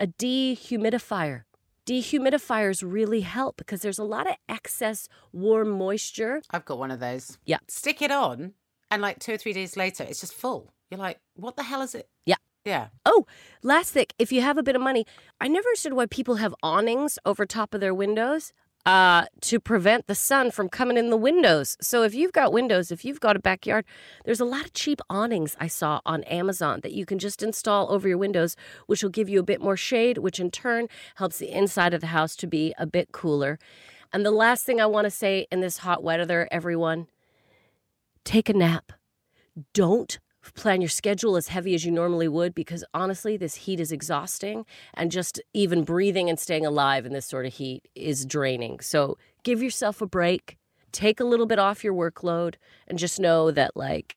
A 0.00 0.08
dehumidifier. 0.08 1.42
Dehumidifiers 1.86 2.82
really 2.84 3.20
help 3.20 3.56
because 3.56 3.82
there's 3.82 3.98
a 3.98 4.04
lot 4.04 4.28
of 4.28 4.34
excess 4.48 5.06
warm 5.32 5.70
moisture. 5.70 6.42
I've 6.50 6.64
got 6.64 6.78
one 6.78 6.90
of 6.90 6.98
those. 6.98 7.38
Yeah. 7.44 7.58
Stick 7.68 8.02
it 8.02 8.10
on, 8.10 8.54
and 8.90 9.00
like 9.00 9.20
two 9.20 9.34
or 9.34 9.36
three 9.36 9.52
days 9.52 9.76
later, 9.76 10.02
it's 10.02 10.20
just 10.20 10.32
full. 10.32 10.73
You're 10.94 11.02
like, 11.02 11.18
what 11.34 11.56
the 11.56 11.64
hell 11.64 11.82
is 11.82 11.96
it? 11.96 12.08
Yeah. 12.24 12.36
Yeah. 12.64 12.86
Oh, 13.04 13.26
last 13.64 13.90
thing, 13.90 14.06
if 14.16 14.30
you 14.30 14.42
have 14.42 14.56
a 14.56 14.62
bit 14.62 14.76
of 14.76 14.80
money, 14.80 15.04
I 15.40 15.48
never 15.48 15.66
understood 15.66 15.94
why 15.94 16.06
people 16.06 16.36
have 16.36 16.54
awnings 16.62 17.18
over 17.26 17.44
top 17.44 17.74
of 17.74 17.80
their 17.80 17.92
windows 17.92 18.52
uh, 18.86 19.24
to 19.40 19.58
prevent 19.58 20.06
the 20.06 20.14
sun 20.14 20.52
from 20.52 20.68
coming 20.68 20.96
in 20.96 21.10
the 21.10 21.16
windows. 21.16 21.76
So 21.80 22.04
if 22.04 22.14
you've 22.14 22.30
got 22.30 22.52
windows, 22.52 22.92
if 22.92 23.04
you've 23.04 23.18
got 23.18 23.34
a 23.34 23.40
backyard, 23.40 23.84
there's 24.24 24.38
a 24.38 24.44
lot 24.44 24.66
of 24.66 24.72
cheap 24.72 25.00
awnings 25.10 25.56
I 25.58 25.66
saw 25.66 26.00
on 26.06 26.22
Amazon 26.24 26.78
that 26.82 26.92
you 26.92 27.04
can 27.04 27.18
just 27.18 27.42
install 27.42 27.90
over 27.90 28.06
your 28.06 28.18
windows, 28.18 28.54
which 28.86 29.02
will 29.02 29.10
give 29.10 29.28
you 29.28 29.40
a 29.40 29.44
bit 29.44 29.60
more 29.60 29.76
shade, 29.76 30.18
which 30.18 30.38
in 30.38 30.52
turn 30.52 30.86
helps 31.16 31.38
the 31.38 31.50
inside 31.50 31.92
of 31.92 32.02
the 32.02 32.06
house 32.08 32.36
to 32.36 32.46
be 32.46 32.72
a 32.78 32.86
bit 32.86 33.10
cooler. 33.10 33.58
And 34.12 34.24
the 34.24 34.30
last 34.30 34.64
thing 34.64 34.80
I 34.80 34.86
want 34.86 35.06
to 35.06 35.10
say 35.10 35.48
in 35.50 35.60
this 35.60 35.78
hot 35.78 36.04
weather, 36.04 36.46
everyone, 36.52 37.08
take 38.24 38.48
a 38.48 38.54
nap. 38.54 38.92
Don't 39.72 40.18
plan 40.54 40.80
your 40.82 40.88
schedule 40.90 41.36
as 41.36 41.48
heavy 41.48 41.74
as 41.74 41.84
you 41.86 41.90
normally 41.92 42.28
would 42.28 42.54
because 42.54 42.84
honestly, 42.92 43.36
this 43.36 43.54
heat 43.54 43.80
is 43.80 43.90
exhausting 43.92 44.66
and 44.92 45.10
just 45.10 45.40
even 45.54 45.84
breathing 45.84 46.28
and 46.28 46.38
staying 46.38 46.66
alive 46.66 47.06
in 47.06 47.12
this 47.12 47.26
sort 47.26 47.46
of 47.46 47.54
heat 47.54 47.88
is 47.94 48.26
draining. 48.26 48.80
So 48.80 49.16
give 49.42 49.62
yourself 49.62 50.02
a 50.02 50.06
break, 50.06 50.56
take 50.92 51.20
a 51.20 51.24
little 51.24 51.46
bit 51.46 51.58
off 51.58 51.82
your 51.82 51.94
workload, 51.94 52.56
and 52.86 52.98
just 52.98 53.18
know 53.18 53.50
that, 53.52 53.76
like, 53.76 54.16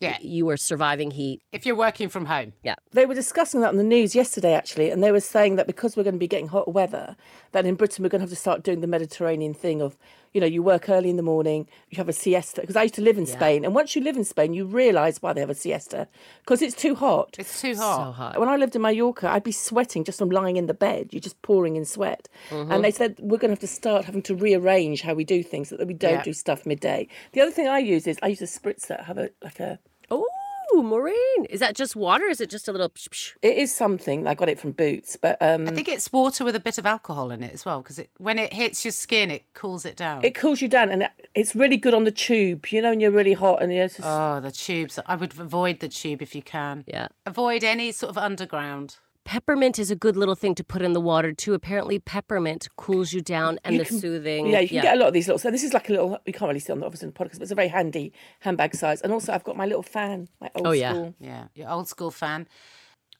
Yeah. 0.00 0.18
you 0.20 0.48
are 0.50 0.56
surviving 0.58 1.10
heat. 1.12 1.40
If 1.52 1.64
you're 1.64 1.74
working 1.76 2.08
from 2.08 2.26
home. 2.26 2.52
Yeah. 2.62 2.74
They 2.92 3.06
were 3.06 3.14
discussing 3.14 3.60
that 3.62 3.68
on 3.70 3.76
the 3.76 3.82
news 3.84 4.14
yesterday, 4.14 4.52
actually, 4.52 4.90
and 4.90 5.02
they 5.02 5.10
were 5.12 5.20
saying 5.20 5.56
that 5.56 5.66
because 5.66 5.96
we're 5.96 6.02
going 6.04 6.16
to 6.16 6.18
be 6.18 6.28
getting 6.28 6.48
hot 6.48 6.72
weather, 6.72 7.16
that 7.52 7.64
in 7.64 7.76
Britain 7.76 8.02
we're 8.02 8.08
going 8.10 8.20
to 8.20 8.24
have 8.24 8.30
to 8.30 8.36
start 8.36 8.62
doing 8.62 8.80
the 8.82 8.86
Mediterranean 8.86 9.54
thing 9.54 9.80
of, 9.80 9.96
you 10.36 10.40
know, 10.42 10.46
you 10.46 10.62
work 10.62 10.90
early 10.90 11.08
in 11.08 11.16
the 11.16 11.22
morning, 11.22 11.66
you 11.88 11.96
have 11.96 12.10
a 12.10 12.12
siesta. 12.12 12.60
Because 12.60 12.76
I 12.76 12.82
used 12.82 12.94
to 12.96 13.00
live 13.00 13.16
in 13.16 13.24
Spain, 13.24 13.64
and 13.64 13.74
once 13.74 13.96
you 13.96 14.02
live 14.02 14.18
in 14.18 14.24
Spain, 14.24 14.52
you 14.52 14.66
realise 14.66 15.22
why 15.22 15.32
they 15.32 15.40
have 15.40 15.48
a 15.48 15.54
siesta 15.54 16.06
because 16.42 16.60
it's 16.60 16.76
too 16.76 16.94
hot. 16.94 17.36
It's 17.38 17.58
too 17.62 17.74
hot. 17.74 17.96
So 18.08 18.12
hot. 18.12 18.38
When 18.38 18.50
I 18.50 18.56
lived 18.56 18.76
in 18.76 18.82
Mallorca, 18.82 19.30
I'd 19.30 19.42
be 19.42 19.50
sweating 19.52 20.04
just 20.04 20.18
from 20.18 20.28
lying 20.28 20.58
in 20.58 20.66
the 20.66 20.74
bed. 20.74 21.08
You're 21.10 21.22
just 21.22 21.40
pouring 21.40 21.76
in 21.76 21.86
sweat. 21.86 22.28
Mm-hmm. 22.50 22.70
And 22.70 22.84
they 22.84 22.90
said 22.90 23.16
we're 23.18 23.38
going 23.38 23.48
to 23.48 23.52
have 23.52 23.60
to 23.60 23.66
start 23.66 24.04
having 24.04 24.22
to 24.22 24.34
rearrange 24.34 25.00
how 25.00 25.14
we 25.14 25.24
do 25.24 25.42
things 25.42 25.70
so 25.70 25.76
that 25.78 25.86
we 25.86 25.94
don't 25.94 26.12
Yeah. 26.12 26.22
do 26.22 26.34
stuff 26.34 26.66
midday. 26.66 27.08
The 27.32 27.40
other 27.40 27.50
thing 27.50 27.66
I 27.68 27.78
use 27.78 28.06
is 28.06 28.18
I 28.22 28.26
use 28.28 28.42
a 28.42 28.44
spritzer. 28.44 29.02
Have 29.06 29.16
a 29.16 29.30
like 29.42 29.58
a. 29.58 29.78
Oh, 30.10 30.26
Maureen. 30.74 31.44
Is 31.50 31.60
that 31.60 31.74
just 31.74 31.96
water? 31.96 32.24
Is 32.26 32.40
it 32.40 32.50
just 32.50 32.68
a 32.68 32.72
little 32.72 32.88
psh, 32.90 33.08
psh? 33.08 33.32
It 33.42 33.56
is 33.56 33.74
something. 33.74 34.26
I 34.26 34.34
got 34.34 34.48
it 34.48 34.58
from 34.58 34.72
Boots, 34.72 35.16
but 35.20 35.36
um, 35.40 35.66
I 35.68 35.70
think 35.72 35.88
it's 35.88 36.12
water 36.12 36.44
with 36.44 36.54
a 36.56 36.60
bit 36.60 36.78
of 36.78 36.86
alcohol 36.86 37.30
in 37.30 37.42
it 37.42 37.52
as 37.54 37.64
well, 37.64 37.80
because 37.82 37.98
it, 37.98 38.10
when 38.18 38.38
it 38.38 38.52
hits 38.52 38.84
your 38.84 38.92
skin, 38.92 39.30
it 39.30 39.44
cools 39.54 39.84
it 39.84 39.96
down. 39.96 40.24
it 40.24 40.34
cools 40.34 40.60
you 40.60 40.68
down, 40.68 40.90
and 40.90 41.02
it- 41.02 41.10
it's 41.34 41.54
really 41.54 41.76
good 41.76 41.92
on 41.94 42.04
the 42.04 42.10
tube. 42.10 42.66
You 42.72 42.80
know, 42.82 42.90
when 42.90 43.00
you're 43.00 43.10
really 43.10 43.34
hot 43.34 43.62
and 43.62 43.72
you're 43.72 43.88
just, 43.88 44.00
oh, 44.02 44.40
the 44.40 44.50
tubes. 44.50 44.98
I 45.06 45.16
would 45.16 45.38
avoid 45.38 45.80
the 45.80 45.88
tube 45.88 46.22
if 46.22 46.34
you 46.34 46.42
can. 46.42 46.84
Yeah. 46.86 47.08
Avoid 47.26 47.62
any 47.64 47.92
sort 47.92 48.10
of 48.10 48.18
underground. 48.18 48.96
Peppermint 49.26 49.78
is 49.78 49.90
a 49.90 49.96
good 49.96 50.16
little 50.16 50.36
thing 50.36 50.54
to 50.54 50.62
put 50.64 50.80
in 50.82 50.92
the 50.92 51.00
water 51.00 51.32
too. 51.32 51.52
Apparently, 51.52 51.98
peppermint 51.98 52.68
cools 52.76 53.12
you 53.12 53.20
down 53.20 53.58
and 53.64 53.74
You 53.74 53.80
the 53.80 53.84
can- 53.84 53.98
soothing. 53.98 54.46
Yeah, 54.46 54.60
you 54.60 54.68
can 54.68 54.82
get 54.82 54.94
a 54.96 54.98
lot 54.98 55.08
of 55.08 55.14
these 55.14 55.26
little. 55.26 55.38
So 55.40 55.50
this 55.50 55.64
is 55.64 55.74
like 55.74 55.88
a 55.88 55.92
little. 55.92 56.18
You 56.24 56.32
can't 56.32 56.48
really 56.48 56.60
see 56.60 56.72
on 56.72 56.78
the 56.80 56.86
obviously 56.86 57.08
on 57.08 57.12
the 57.12 57.18
podcast, 57.18 57.32
but 57.32 57.42
it's 57.42 57.50
a 57.50 57.56
very 57.56 57.68
handy 57.68 58.12
handbag 58.40 58.74
size. 58.76 59.00
And 59.02 59.12
also, 59.12 59.32
I've 59.32 59.44
got 59.44 59.56
my 59.56 59.66
little 59.66 59.82
fan, 59.82 60.28
my 60.40 60.48
old 60.54 60.66
Oh, 60.68 60.70
yeah. 60.70 60.92
school. 60.92 61.14
Yeah, 61.18 61.48
your 61.54 61.68
old 61.68 61.88
school 61.88 62.10
fan. 62.12 62.46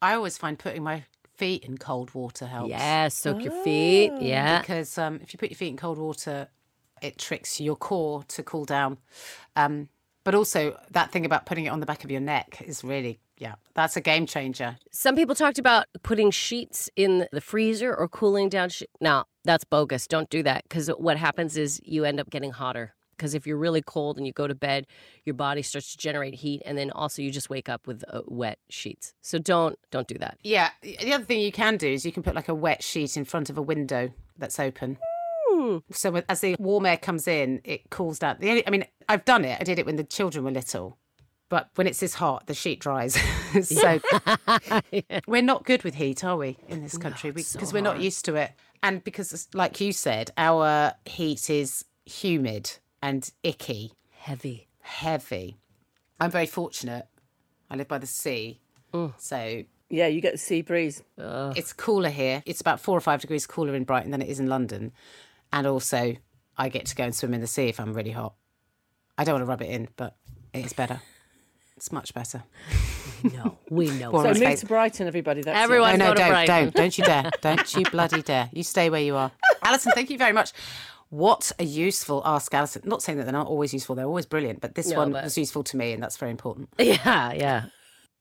I 0.01 0.15
always 0.15 0.39
find 0.39 0.59
putting 0.59 0.83
my 0.85 1.05
feet 1.35 1.65
in 1.65 1.77
cold 1.77 2.15
water 2.15 2.47
helps. 2.47 2.71
Yeah, 2.71 3.09
soak 3.09 3.43
your 3.43 3.53
feet. 3.65 4.11
Oh. 4.15 4.21
Yeah. 4.21 4.61
Because 4.61 4.97
um, 4.99 5.19
if 5.23 5.33
you 5.35 5.39
put 5.39 5.51
your 5.51 5.57
feet 5.59 5.69
in 5.71 5.77
cold 5.77 5.99
water, 5.99 6.49
it 7.03 7.19
tricks 7.19 7.61
your 7.61 7.77
core 7.77 8.23
to 8.29 8.43
cool 8.45 8.65
down. 8.65 8.99
Um, 9.57 9.89
but 10.23 10.35
also, 10.35 10.79
that 10.93 11.11
thing 11.13 11.27
about 11.27 11.47
putting 11.47 11.67
it 11.67 11.71
on 11.71 11.81
the 11.81 11.87
back 11.87 12.05
of 12.05 12.11
your 12.11 12.21
neck 12.21 12.63
is 12.65 12.83
really, 12.85 13.19
yeah, 13.39 13.55
that's 13.75 13.97
a 13.97 14.01
game 14.01 14.27
changer. 14.27 14.79
Some 14.91 15.15
people 15.17 15.35
talked 15.35 15.59
about 15.59 15.87
putting 16.03 16.31
sheets 16.31 16.89
in 16.97 17.27
the 17.33 17.41
freezer 17.41 17.95
or 17.95 18.09
cooling 18.09 18.49
down. 18.49 18.69
She- 18.71 18.87
now, 19.01 19.27
that's 19.45 19.65
bogus. 19.65 20.07
Don't 20.07 20.31
do 20.31 20.43
that 20.43 20.65
because 20.65 20.89
what 20.89 21.17
happens 21.17 21.57
is 21.57 21.81
you 21.85 22.05
end 22.05 22.21
up 22.21 22.31
getting 22.31 22.53
hotter. 22.53 22.95
Because 23.17 23.35
if 23.35 23.47
you're 23.47 23.57
really 23.57 23.81
cold 23.81 24.19
and 24.19 24.27
you 24.27 24.33
go 24.35 24.47
to 24.47 24.55
bed, 24.55 24.87
your 25.25 25.33
body 25.33 25.63
starts 25.63 25.93
to 25.93 25.97
generate 25.97 26.35
heat, 26.35 26.61
and 26.67 26.77
then 26.77 26.91
also 26.91 27.23
you 27.23 27.31
just 27.31 27.49
wake 27.49 27.67
up 27.67 27.87
with 27.87 28.05
uh, 28.13 28.21
wet 28.27 28.59
sheets. 28.69 29.15
So 29.23 29.39
don't 29.39 29.79
don't 29.91 30.07
do 30.07 30.19
that. 30.19 30.37
Yeah, 30.43 30.69
the 30.83 31.15
other 31.15 31.25
thing 31.25 31.41
you 31.41 31.51
can 31.51 31.79
do 31.79 31.89
is 31.89 32.05
you 32.05 32.13
can 32.13 32.23
put 32.23 32.35
like 32.35 32.49
a 32.51 32.55
wet 32.55 32.83
sheet 32.85 33.17
in 33.17 33.25
front 33.25 33.49
of 33.49 33.57
a 33.57 33.63
window 33.63 34.11
that's 34.37 34.61
open. 34.61 34.99
So 35.93 36.21
as 36.29 36.43
the 36.43 36.57
warm 36.59 36.85
air 36.85 36.99
comes 36.99 37.27
in, 37.27 37.63
it 37.65 37.89
cools 37.89 38.19
down. 38.19 38.37
The 38.39 38.51
only, 38.51 38.67
I 38.67 38.71
mean, 38.71 38.85
I've 39.09 39.25
done 39.25 39.47
it. 39.47 39.59
I 39.59 39.65
did 39.65 39.79
it 39.79 39.87
when 39.87 39.97
the 39.97 40.05
children 40.05 40.45
were 40.45 40.51
little. 40.51 40.99
But 41.49 41.71
when 41.77 41.87
it's 41.87 42.01
this 42.01 42.15
hot, 42.15 42.47
the 42.47 42.55
sheet 42.55 42.81
dries. 42.81 43.15
so 43.63 44.01
we're 45.27 45.43
not 45.43 45.65
good 45.65 45.85
with 45.85 45.95
heat, 45.95 46.25
are 46.25 46.37
we, 46.37 46.59
in 46.69 46.83
this 46.83 46.99
country? 46.99 47.31
Because 47.31 47.73
we're 47.73 47.83
not 47.83 48.01
used 48.01 48.25
to 48.25 48.35
it. 48.35 48.53
And 48.83 49.03
because, 49.05 49.49
like 49.55 49.81
you 49.81 49.93
said, 49.93 50.31
our 50.37 50.93
heat 51.05 51.49
is 51.49 51.85
humid 52.05 52.73
and 53.03 53.31
icky, 53.43 53.93
Heavy. 54.11 54.69
heavy. 54.81 55.57
I'm 56.21 56.31
very 56.31 56.47
fortunate. 56.47 57.07
I 57.71 57.77
live 57.77 57.89
by 57.89 57.99
the 57.99 58.07
sea. 58.07 58.61
So 59.19 59.63
Yeah, 59.91 60.07
you 60.07 60.21
get 60.21 60.33
the 60.33 60.39
sea 60.39 60.63
breeze. 60.63 61.03
it's 61.19 61.73
cooler 61.73 62.09
here. 62.09 62.43
It's 62.47 62.61
about 62.61 62.81
four 62.81 62.97
or 62.97 63.01
five 63.01 63.21
degrees 63.21 63.47
cooler 63.47 63.75
in 63.75 63.85
Brighton 63.85 64.11
than 64.11 64.23
it 64.23 64.29
is 64.29 64.41
in 64.41 64.47
London. 64.49 64.93
And 65.53 65.67
also, 65.67 66.17
I 66.57 66.69
get 66.71 66.87
to 66.87 66.97
go 66.97 67.05
and 67.05 67.15
swim 67.15 67.35
in 67.35 67.41
the 67.41 67.47
sea 67.47 67.69
if 67.69 67.79
I'm 67.79 67.93
really 67.93 68.11
hot. 68.11 68.35
I 69.19 69.25
don't 69.25 69.35
want 69.35 69.43
to 69.43 69.49
rub 69.49 69.63
it 69.63 69.71
in, 69.71 69.89
but 69.97 70.17
it's 70.53 70.73
better. 70.73 71.01
It's 71.77 71.93
much 71.93 72.15
better. 72.15 72.43
No, 73.23 73.59
we 73.71 73.91
know. 73.91 74.11
So 74.17 74.23
move 74.29 74.39
face- 74.39 74.61
to 74.61 74.67
Brighton, 74.67 75.07
everybody. 75.07 75.43
That's 75.43 75.59
it. 75.59 75.63
Everyone- 75.63 75.99
no, 75.99 76.07
go 76.07 76.09
no, 76.09 76.15
to 76.15 76.21
don't, 76.21 76.31
Brighton. 76.31 76.65
don't, 76.65 76.75
don't 76.75 76.99
you 76.99 77.05
dare, 77.05 77.31
don't 77.43 77.75
you 77.75 77.85
bloody 77.91 78.23
dare. 78.23 78.49
You 78.53 78.63
stay 78.63 78.89
where 78.91 79.01
you 79.03 79.17
are. 79.17 79.31
Alison, 79.63 79.93
thank 79.93 80.11
you 80.11 80.17
very 80.19 80.33
much. 80.33 80.53
What 81.11 81.53
a 81.59 81.65
useful 81.65 82.23
Ask 82.25 82.53
Alison. 82.55 82.83
Not 82.85 83.03
saying 83.03 83.19
that 83.19 83.25
they're 83.25 83.33
not 83.33 83.47
always 83.47 83.73
useful; 83.73 83.95
they're 83.95 84.07
always 84.07 84.27
brilliant. 84.27 84.61
But 84.61 84.75
this 84.75 84.89
No, 84.89 84.97
one 84.97 85.13
but- 85.13 85.25
was 85.25 85.39
useful 85.39 85.63
to 85.65 85.77
me, 85.77 85.93
and 85.93 86.03
that's 86.03 86.17
very 86.17 86.31
important. 86.31 86.69
Yeah, 86.79 87.33
yeah. 87.33 87.65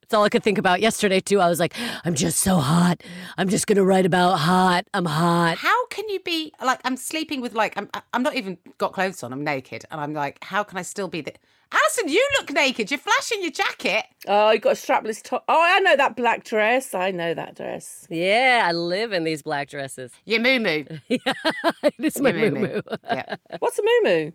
It's 0.06 0.14
all 0.14 0.22
I 0.22 0.28
could 0.28 0.44
think 0.44 0.56
about 0.56 0.80
yesterday 0.80 1.18
too. 1.18 1.40
I 1.40 1.48
was 1.48 1.58
like, 1.58 1.74
I'm 2.04 2.14
just 2.14 2.38
so 2.38 2.58
hot. 2.58 3.02
I'm 3.38 3.48
just 3.48 3.66
gonna 3.66 3.82
write 3.82 4.06
about 4.06 4.36
hot. 4.36 4.86
I'm 4.94 5.04
hot. 5.04 5.58
How 5.58 5.86
can 5.88 6.08
you 6.08 6.20
be 6.20 6.52
like? 6.64 6.78
I'm 6.84 6.96
sleeping 6.96 7.40
with 7.40 7.54
like 7.54 7.76
I'm. 7.76 7.90
I'm 8.14 8.22
not 8.22 8.36
even 8.36 8.56
got 8.78 8.92
clothes 8.92 9.24
on. 9.24 9.32
I'm 9.32 9.42
naked, 9.42 9.84
and 9.90 10.00
I'm 10.00 10.12
like, 10.14 10.38
how 10.44 10.62
can 10.62 10.78
I 10.78 10.82
still 10.82 11.08
be 11.08 11.22
the? 11.22 11.32
Alison, 11.72 12.08
you 12.08 12.24
look 12.38 12.52
naked. 12.52 12.88
You're 12.92 13.00
flashing 13.00 13.42
your 13.42 13.50
jacket. 13.50 14.04
Oh, 14.28 14.52
you 14.52 14.60
got 14.60 14.74
a 14.74 14.76
strapless 14.76 15.20
top. 15.20 15.42
Oh, 15.48 15.60
I 15.60 15.80
know 15.80 15.96
that 15.96 16.14
black 16.14 16.44
dress. 16.44 16.94
I 16.94 17.10
know 17.10 17.34
that 17.34 17.56
dress. 17.56 18.06
Yeah, 18.08 18.62
I 18.64 18.70
live 18.70 19.12
in 19.12 19.24
these 19.24 19.42
black 19.42 19.70
dresses. 19.70 20.12
Your 20.24 20.38
moo 20.38 20.60
moo. 20.60 20.84
it 21.08 21.94
is 21.98 22.20
my 22.20 22.30
Your 22.30 22.52
moo 22.52 22.80
yeah. 23.10 23.34
What's 23.58 23.80
a 23.80 23.82
moo 24.04 24.30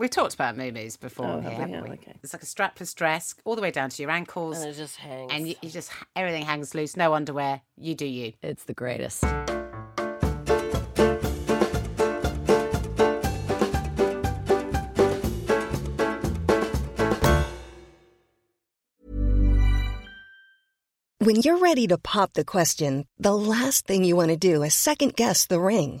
We've 0.00 0.08
talked 0.08 0.32
about 0.32 0.56
moo-moos 0.56 0.96
before 0.96 1.26
Oh, 1.26 1.40
here, 1.42 1.50
have 1.50 1.52
we? 1.52 1.72
haven't 1.72 1.74
oh, 1.74 1.82
we? 1.82 1.90
Oh, 1.90 1.92
okay. 1.92 2.14
It's 2.22 2.32
like 2.32 2.42
a 2.42 2.46
strapless 2.46 2.94
dress 2.94 3.34
all 3.44 3.54
the 3.54 3.60
way 3.60 3.70
down 3.70 3.90
to 3.90 4.02
your 4.02 4.10
ankles. 4.10 4.58
And 4.58 4.70
it 4.70 4.74
just 4.78 4.96
hangs. 4.96 5.30
and 5.30 5.46
you, 5.46 5.56
you 5.60 5.68
just 5.68 5.92
everything 6.16 6.42
hangs 6.42 6.74
loose, 6.74 6.96
no 6.96 7.12
underwear. 7.12 7.60
You 7.76 7.94
do 7.94 8.06
you. 8.06 8.32
It's 8.40 8.64
the 8.64 8.72
greatest. 8.72 9.22
When 21.18 21.36
you're 21.42 21.58
ready 21.58 21.86
to 21.88 21.98
pop 21.98 22.32
the 22.32 22.46
question, 22.46 23.06
the 23.18 23.34
last 23.34 23.86
thing 23.86 24.04
you 24.04 24.16
want 24.16 24.30
to 24.30 24.38
do 24.38 24.62
is 24.62 24.72
second 24.72 25.14
guess 25.14 25.44
the 25.44 25.60
ring. 25.60 26.00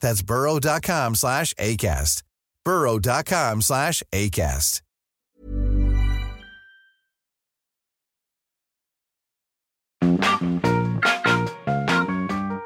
That's 0.00 0.22
burrow.com 0.22 1.14
slash 1.14 1.54
ACAST. 1.54 2.22
burrow.com 2.64 3.62
slash 3.62 4.02
ACAST. 4.12 4.82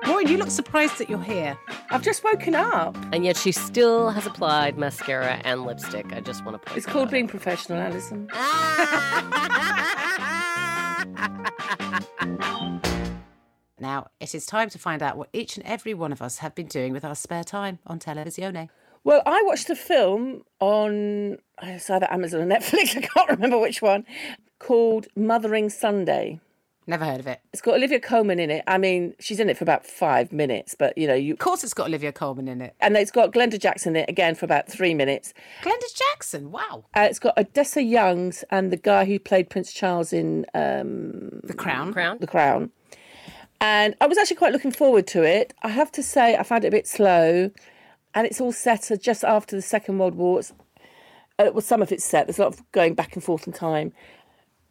Maureen, 0.07 0.29
you 0.29 0.39
look 0.39 0.51
surprised 0.51 0.99
that 0.99 1.09
you're 1.09 1.23
here. 1.23 1.57
I've 1.91 2.03
just 2.03 2.25
woken 2.25 2.55
up. 2.55 2.97
And 3.13 3.25
yet 3.25 3.37
she 3.37 3.53
still 3.53 4.11
has 4.11 4.27
applied 4.27 4.77
mascara 4.79 5.41
and 5.45 5.65
lipstick. 5.65 6.13
I 6.13 6.21
just 6.21 6.45
want 6.45 6.61
to 6.61 6.67
point 6.67 6.77
It's 6.79 6.87
called 6.87 7.09
out. 7.09 7.13
being 7.13 7.29
professional, 7.29 7.79
Alison. 7.79 8.29
Now, 13.81 14.09
it 14.21 14.35
is 14.35 14.47
time 14.47 14.69
to 14.71 14.79
find 14.79 15.03
out 15.03 15.17
what 15.17 15.29
each 15.33 15.57
and 15.57 15.65
every 15.67 15.95
one 15.95 16.13
of 16.13 16.21
us 16.21 16.39
have 16.39 16.55
been 16.55 16.67
doing 16.67 16.93
with 16.93 17.05
our 17.05 17.15
spare 17.15 17.45
time 17.45 17.79
on 17.87 17.99
Televisione. 17.99 18.69
Well, 19.05 19.23
I 19.25 19.43
watched 19.47 19.71
a 19.71 19.77
film 19.77 20.43
on 20.61 21.39
it's 21.63 21.89
either 21.89 22.11
Amazon 22.13 22.43
or 22.43 22.47
Netflix, 22.59 22.97
I 22.97 23.01
can't 23.01 23.31
remember 23.31 23.59
which 23.59 23.81
one, 23.81 24.05
called 24.59 25.07
Mothering 25.17 25.71
Sunday. 25.71 26.41
Never 26.87 27.05
heard 27.05 27.21
of 27.21 27.27
it. 27.27 27.41
It's 27.53 27.63
got 27.63 27.75
Olivia 27.75 28.01
Colman 28.01 28.41
in 28.41 28.51
it. 28.51 28.65
I 28.67 28.77
mean, 28.77 29.15
she's 29.21 29.39
in 29.39 29.49
it 29.49 29.57
for 29.57 29.65
about 29.65 29.87
five 29.87 30.33
minutes, 30.33 30.75
but 30.77 30.97
you 30.99 31.07
know, 31.07 31.15
you 31.15 31.35
Of 31.35 31.39
course, 31.39 31.63
it's 31.63 31.75
got 31.75 31.87
Olivia 31.87 32.11
Colman 32.11 32.49
in 32.49 32.61
it. 32.61 32.75
and 32.81 32.97
it's 32.97 33.11
got 33.13 33.33
Glenda 33.33 33.61
Jackson 33.61 33.95
in 33.95 34.03
it 34.03 34.11
again 34.11 34.35
for 34.35 34.45
about 34.45 34.67
three 34.67 34.93
minutes. 34.93 35.33
Glenda 35.63 35.95
Jackson, 35.95 36.51
wow. 36.51 36.85
Uh, 36.97 37.07
it's 37.09 37.19
got 37.21 37.39
Odessa 37.39 37.83
Youngs 37.83 38.45
and 38.51 38.73
the 38.73 38.77
guy 38.77 39.05
who 39.05 39.19
played 39.19 39.49
Prince 39.51 39.73
Charles 39.73 40.13
in 40.13 40.47
um, 40.55 41.41
The 41.45 41.55
Crown. 41.55 41.93
Crown? 41.93 42.19
The 42.21 42.27
Crown. 42.27 42.71
And 43.61 43.95
I 44.01 44.07
was 44.07 44.17
actually 44.17 44.37
quite 44.37 44.53
looking 44.53 44.73
forward 44.73 45.07
to 45.09 45.23
it. 45.23 45.53
I 45.63 45.69
have 45.69 45.93
to 45.93 46.03
say, 46.03 46.37
I 46.37 46.43
found 46.43 46.65
it 46.65 46.69
a 46.69 46.71
bit 46.71 46.87
slow, 46.87 47.51
and 48.15 48.27
it's 48.27 48.41
all 48.41 48.53
set 48.53 48.91
just 49.01 49.23
after 49.23 49.55
the 49.55 49.63
Second 49.63 49.99
World 49.99 50.15
War. 50.15 50.41
It's, 50.41 50.53
uh, 51.39 51.51
well, 51.53 51.61
some 51.61 51.83
of 51.83 51.93
it's 51.93 52.05
set. 52.05 52.27
There's 52.27 52.39
a 52.39 52.43
lot 52.43 52.55
of 52.55 52.73
going 52.73 52.95
back 52.95 53.15
and 53.15 53.23
forth 53.23 53.47
in 53.47 53.53
time, 53.53 53.93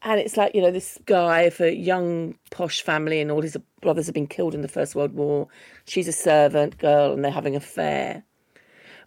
and 0.02 0.20
it's 0.20 0.38
like 0.38 0.56
you 0.56 0.62
know 0.62 0.72
this 0.72 0.98
guy 1.06 1.42
of 1.42 1.60
a 1.62 1.76
young 1.76 2.36
posh 2.50 2.82
family, 2.82 3.22
and 3.22 3.30
all 3.30 3.42
his 3.42 3.56
brothers 3.82 4.08
have 4.08 4.16
been 4.16 4.28
killed 4.28 4.56
in 4.56 4.62
the 4.62 4.68
First 4.68 4.96
World 4.96 5.14
War. 5.14 5.48
She's 5.86 6.08
a 6.08 6.14
servant 6.14 6.80
girl, 6.80 7.14
and 7.14 7.24
they're 7.24 7.32
having 7.32 7.54
an 7.54 7.62
affair. 7.62 8.24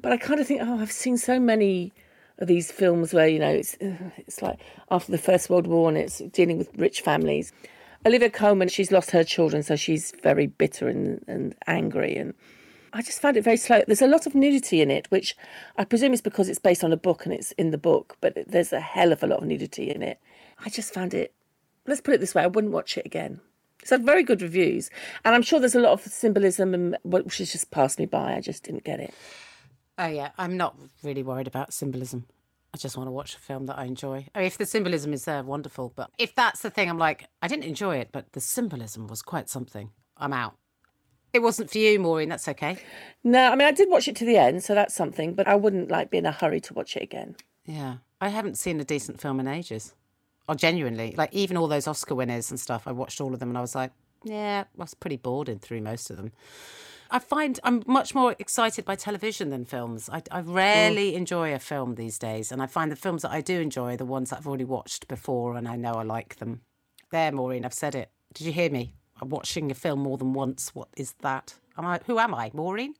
But 0.01 0.13
I 0.13 0.17
kind 0.17 0.41
of 0.41 0.47
think, 0.47 0.61
oh, 0.63 0.79
I've 0.79 0.93
seen 0.93 1.17
so 1.17 1.41
many 1.41 1.93
of 2.39 2.49
these 2.49 2.71
films 2.71 3.13
where 3.13 3.29
you 3.29 3.41
know 3.41 3.51
it's 3.51 3.77
it's 3.81 4.43
like 4.43 4.61
after 4.93 5.11
the 5.11 5.19
First 5.19 5.51
World 5.51 5.67
War, 5.67 5.89
and 5.89 5.99
it's 5.99 6.19
dealing 6.19 6.57
with 6.57 6.71
rich 6.77 7.01
families. 7.01 7.53
Olivia 8.05 8.31
Colman, 8.31 8.69
she's 8.69 8.91
lost 8.91 9.13
her 9.13 9.23
children, 9.23 9.63
so 9.63 9.77
she's 9.77 10.13
very 10.23 10.47
bitter 10.47 10.89
and, 10.89 11.25
and 11.29 11.55
angry. 11.67 12.17
And 12.17 12.35
I 12.93 13.01
just 13.03 13.21
found 13.21 13.37
it 13.37 13.45
very 13.45 13.57
slow. 13.57 13.83
There's 13.87 14.03
a 14.03 14.09
lot 14.09 14.27
of 14.27 14.35
nudity 14.35 14.81
in 14.81 14.91
it, 14.91 15.11
which 15.11 15.37
I 15.77 15.85
presume 15.85 16.13
is 16.13 16.21
because 16.21 16.49
it's 16.49 16.59
based 16.59 16.83
on 16.83 16.93
a 16.93 16.97
book 16.97 17.25
and 17.25 17.33
it's 17.33 17.53
in 17.53 17.71
the 17.71 17.79
book, 17.79 18.17
but 18.21 18.37
there's 18.47 18.73
a 18.73 18.81
hell 18.81 19.13
of 19.13 19.23
a 19.23 19.27
lot 19.27 19.41
of 19.41 19.47
nudity 19.47 19.89
in 19.91 20.03
it. 20.03 20.19
I 20.65 20.69
just 20.69 20.93
found 20.93 21.15
it, 21.15 21.33
let's 21.87 22.01
put 22.01 22.15
it 22.15 22.21
this 22.21 22.35
way, 22.35 22.43
I 22.43 22.49
wouldn't 22.49 22.73
watch 22.73 22.99
it 22.99 23.07
again. 23.07 23.41
It's 23.81 23.91
had 23.91 24.05
very 24.05 24.23
good 24.23 24.43
reviews, 24.43 24.91
and 25.25 25.35
I'm 25.35 25.43
sure 25.43 25.59
there's 25.59 25.75
a 25.75 25.81
lot 25.81 25.93
of 25.93 26.03
symbolism, 26.03 26.73
and 26.73 26.97
which 27.03 27.39
has 27.39 27.51
just 27.51 27.73
passed 27.73 27.99
me 27.99 28.07
by. 28.07 28.35
I 28.35 28.41
just 28.41 28.63
didn't 28.63 28.85
get 28.85 29.01
it. 29.01 29.13
Oh, 29.99 30.07
yeah. 30.07 30.31
I'm 30.39 30.57
not 30.57 30.77
really 31.03 31.25
worried 31.25 31.49
about 31.49 31.73
symbolism. 31.73 32.27
I 32.75 32.79
just 32.79 32.97
want 32.97 33.07
to 33.07 33.13
watch 33.13 33.35
a 33.35 33.39
film 33.39 33.67
that 33.67 33.79
I 33.79 33.85
enjoy. 33.85 34.27
I 34.35 34.39
mean, 34.39 34.47
if 34.47 34.57
the 34.57 34.65
symbolism 34.65 35.13
is 35.13 35.25
there, 35.27 35.43
wonderful. 35.43 35.93
But 35.95 36.11
if 36.19 36.35
that's 36.35 36.63
the 36.63 36.71
thing, 36.71 36.89
I'm 36.89 36.99
like, 36.99 37.29
I 37.43 37.49
didn't 37.49 37.65
enjoy 37.65 37.97
it, 37.97 38.09
but 38.13 38.33
the 38.33 38.41
symbolism 38.41 39.09
was 39.09 39.21
quite 39.21 39.51
something. 39.51 39.91
I'm 40.17 40.33
out. 40.33 40.57
It 41.33 41.41
wasn't 41.41 41.71
for 41.71 41.79
you, 41.79 41.99
Maureen. 41.99 42.29
That's 42.29 42.49
okay. 42.49 42.79
No, 43.25 43.51
I 43.51 43.57
mean, 43.57 43.69
I 43.69 43.73
did 43.73 43.91
watch 43.91 44.09
it 44.09 44.17
to 44.17 44.25
the 44.25 44.37
end, 44.37 44.63
so 44.63 44.75
that's 44.75 44.95
something, 44.95 45.35
but 45.35 45.49
I 45.49 45.55
wouldn't 45.55 45.91
like 45.91 46.11
be 46.11 46.19
in 46.19 46.27
a 46.27 46.33
hurry 46.33 46.61
to 46.61 46.75
watch 46.75 46.97
it 46.97 47.03
again. 47.03 47.37
Yeah. 47.65 47.97
I 48.21 48.29
haven't 48.29 48.59
seen 48.59 48.81
a 48.81 48.85
decent 48.85 49.21
film 49.21 49.41
in 49.41 49.49
ages. 49.49 49.95
Or 50.49 50.55
genuinely, 50.55 51.15
like 51.17 51.33
even 51.33 51.57
all 51.57 51.69
those 51.69 51.87
Oscar 51.87 52.15
winners 52.15 52.51
and 52.51 52.59
stuff, 52.59 52.87
I 52.87 52.93
watched 52.93 53.21
all 53.21 53.33
of 53.33 53.41
them 53.41 53.49
and 53.49 53.59
I 53.59 53.61
was 53.61 53.75
like, 53.75 53.93
yeah, 54.25 54.65
I 54.79 54.83
was 54.83 54.95
pretty 54.95 55.17
bored 55.17 55.49
in 55.49 55.59
through 55.59 55.81
most 55.83 56.11
of 56.11 56.17
them. 56.17 56.33
I 57.13 57.19
find 57.19 57.61
I'm 57.63 57.83
much 57.87 58.15
more 58.15 58.35
excited 58.39 58.87
by 58.87 58.95
television 58.97 59.51
than 59.51 59.67
films. 59.67 60.09
I, 60.11 60.23
I 60.31 60.41
rarely 60.41 61.13
mm. 61.13 61.17
enjoy 61.17 61.53
a 61.53 61.59
film 61.59 61.95
these 61.95 62.19
days, 62.19 62.51
and 62.51 62.63
I 62.63 62.67
find 62.67 62.91
the 62.91 62.97
films 62.97 63.21
that 63.21 63.33
I 63.33 63.43
do 63.43 63.61
enjoy 63.61 63.93
are 63.93 63.97
the 63.99 64.07
ones 64.07 64.31
that 64.31 64.39
I've 64.39 64.47
already 64.47 64.65
watched 64.65 65.09
before 65.09 65.55
and 65.57 65.69
I 65.69 65.77
know 65.77 65.93
I 65.93 66.05
like 66.05 66.37
them. 66.37 66.63
There, 67.11 67.31
Maureen, 67.31 67.67
I've 67.67 67.75
said 67.75 67.95
it. 67.95 68.11
Did 68.33 68.47
you 68.47 68.53
hear 68.53 68.71
me? 68.71 68.95
I'm 69.21 69.29
watching 69.29 69.71
a 69.71 69.75
film 69.75 70.01
more 70.01 70.17
than 70.17 70.33
once. 70.33 70.75
What 70.75 70.89
is 70.97 71.13
that? 71.21 71.55
Am 71.77 71.85
I? 71.85 72.01
Who 72.07 72.19
am 72.19 72.35
I, 72.35 72.51
Maureen? 72.55 72.95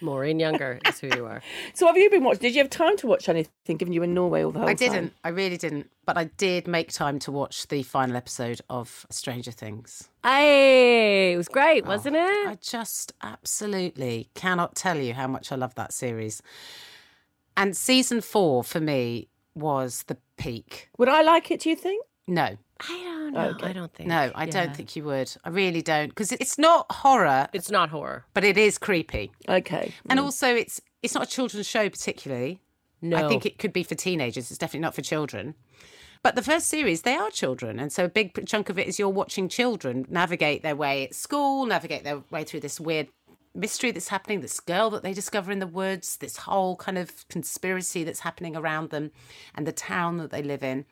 Maureen 0.00 0.38
Younger 0.38 0.78
is 0.86 1.00
who 1.00 1.08
you 1.08 1.24
are. 1.26 1.42
So 1.74 1.86
have 1.86 1.96
you 1.96 2.10
been 2.10 2.22
watching? 2.24 2.40
Did 2.40 2.54
you 2.54 2.60
have 2.62 2.70
time 2.70 2.96
to 2.98 3.06
watch 3.06 3.28
anything 3.28 3.76
given 3.76 3.92
you 3.92 4.00
were 4.00 4.04
in 4.04 4.14
Norway 4.14 4.42
all 4.42 4.50
the 4.52 4.58
whole 4.60 4.68
I 4.68 4.74
time? 4.74 4.92
didn't. 4.92 5.12
I 5.24 5.28
really 5.30 5.56
didn't. 5.56 5.90
But 6.04 6.16
I 6.18 6.24
did 6.24 6.66
make 6.68 6.92
time 6.92 7.18
to 7.20 7.32
watch 7.32 7.66
the 7.68 7.82
final 7.82 8.16
episode 8.16 8.60
of 8.70 9.06
Stranger 9.10 9.50
Things. 9.52 10.08
Hey, 10.22 11.32
it 11.32 11.36
was 11.36 11.48
great, 11.48 11.84
oh, 11.84 11.88
wasn't 11.88 12.16
it? 12.16 12.48
I 12.48 12.56
just 12.60 13.12
absolutely 13.22 14.28
cannot 14.34 14.74
tell 14.74 14.98
you 14.98 15.14
how 15.14 15.26
much 15.26 15.50
I 15.50 15.56
love 15.56 15.74
that 15.76 15.92
series. 15.92 16.42
And 17.56 17.76
season 17.76 18.20
four 18.20 18.62
for 18.62 18.80
me 18.80 19.28
was 19.54 20.04
the 20.08 20.18
peak. 20.36 20.90
Would 20.98 21.08
I 21.08 21.22
like 21.22 21.50
it, 21.50 21.60
do 21.60 21.70
you 21.70 21.76
think? 21.76 22.04
No. 22.26 22.56
I 22.80 23.02
don't 23.04 23.32
know. 23.32 23.40
Okay. 23.50 23.66
I 23.66 23.72
don't 23.72 23.92
think. 23.92 24.08
No, 24.08 24.30
I 24.34 24.44
Yeah. 24.44 24.50
don't 24.50 24.76
think 24.76 24.96
you 24.96 25.04
would. 25.04 25.34
I 25.44 25.48
really 25.48 25.82
don't. 25.82 26.08
Because 26.08 26.32
it's 26.32 26.58
not 26.58 26.86
horror, 26.90 27.48
It's 27.52 27.70
not 27.70 27.90
horror. 27.90 28.24
but 28.34 28.44
it 28.44 28.58
is 28.58 28.78
creepy. 28.78 29.32
Okay. 29.48 29.92
And 30.08 30.20
mm. 30.20 30.24
also, 30.24 30.54
it's 30.54 30.80
it's 31.02 31.14
not 31.14 31.24
a 31.24 31.30
children's 31.30 31.68
show 31.68 31.88
particularly. 31.88 32.60
No. 33.00 33.16
I 33.16 33.28
think 33.28 33.46
it 33.46 33.58
could 33.58 33.72
be 33.72 33.82
for 33.82 33.94
teenagers. 33.94 34.50
It's 34.50 34.58
definitely 34.58 34.80
not 34.80 34.94
for 34.94 35.02
children. 35.02 35.54
But 36.22 36.34
the 36.34 36.42
first 36.42 36.68
series, 36.68 37.02
they 37.02 37.14
are 37.14 37.30
children. 37.30 37.78
And 37.78 37.92
so 37.92 38.06
a 38.06 38.08
big 38.08 38.46
chunk 38.46 38.68
of 38.68 38.78
it 38.78 38.88
is 38.88 38.98
you're 38.98 39.08
watching 39.08 39.48
children 39.48 40.06
navigate 40.08 40.62
their 40.62 40.74
way 40.74 41.04
at 41.04 41.14
school, 41.14 41.66
navigate 41.66 42.02
their 42.04 42.22
way 42.30 42.42
through 42.42 42.60
this 42.60 42.80
weird 42.80 43.08
mystery 43.54 43.90
that's 43.90 44.08
happening, 44.08 44.40
this 44.40 44.60
girl 44.60 44.90
that 44.90 45.02
they 45.02 45.12
discover 45.12 45.52
in 45.52 45.60
the 45.60 45.66
woods, 45.66 46.16
this 46.16 46.38
whole 46.38 46.76
kind 46.76 46.98
of 46.98 47.28
conspiracy 47.28 48.04
that's 48.04 48.20
happening 48.20 48.56
around 48.56 48.90
them, 48.90 49.10
and 49.54 49.66
the 49.66 49.72
town 49.72 50.18
that 50.18 50.30
they 50.30 50.42
live 50.42 50.62
in. 50.62 50.84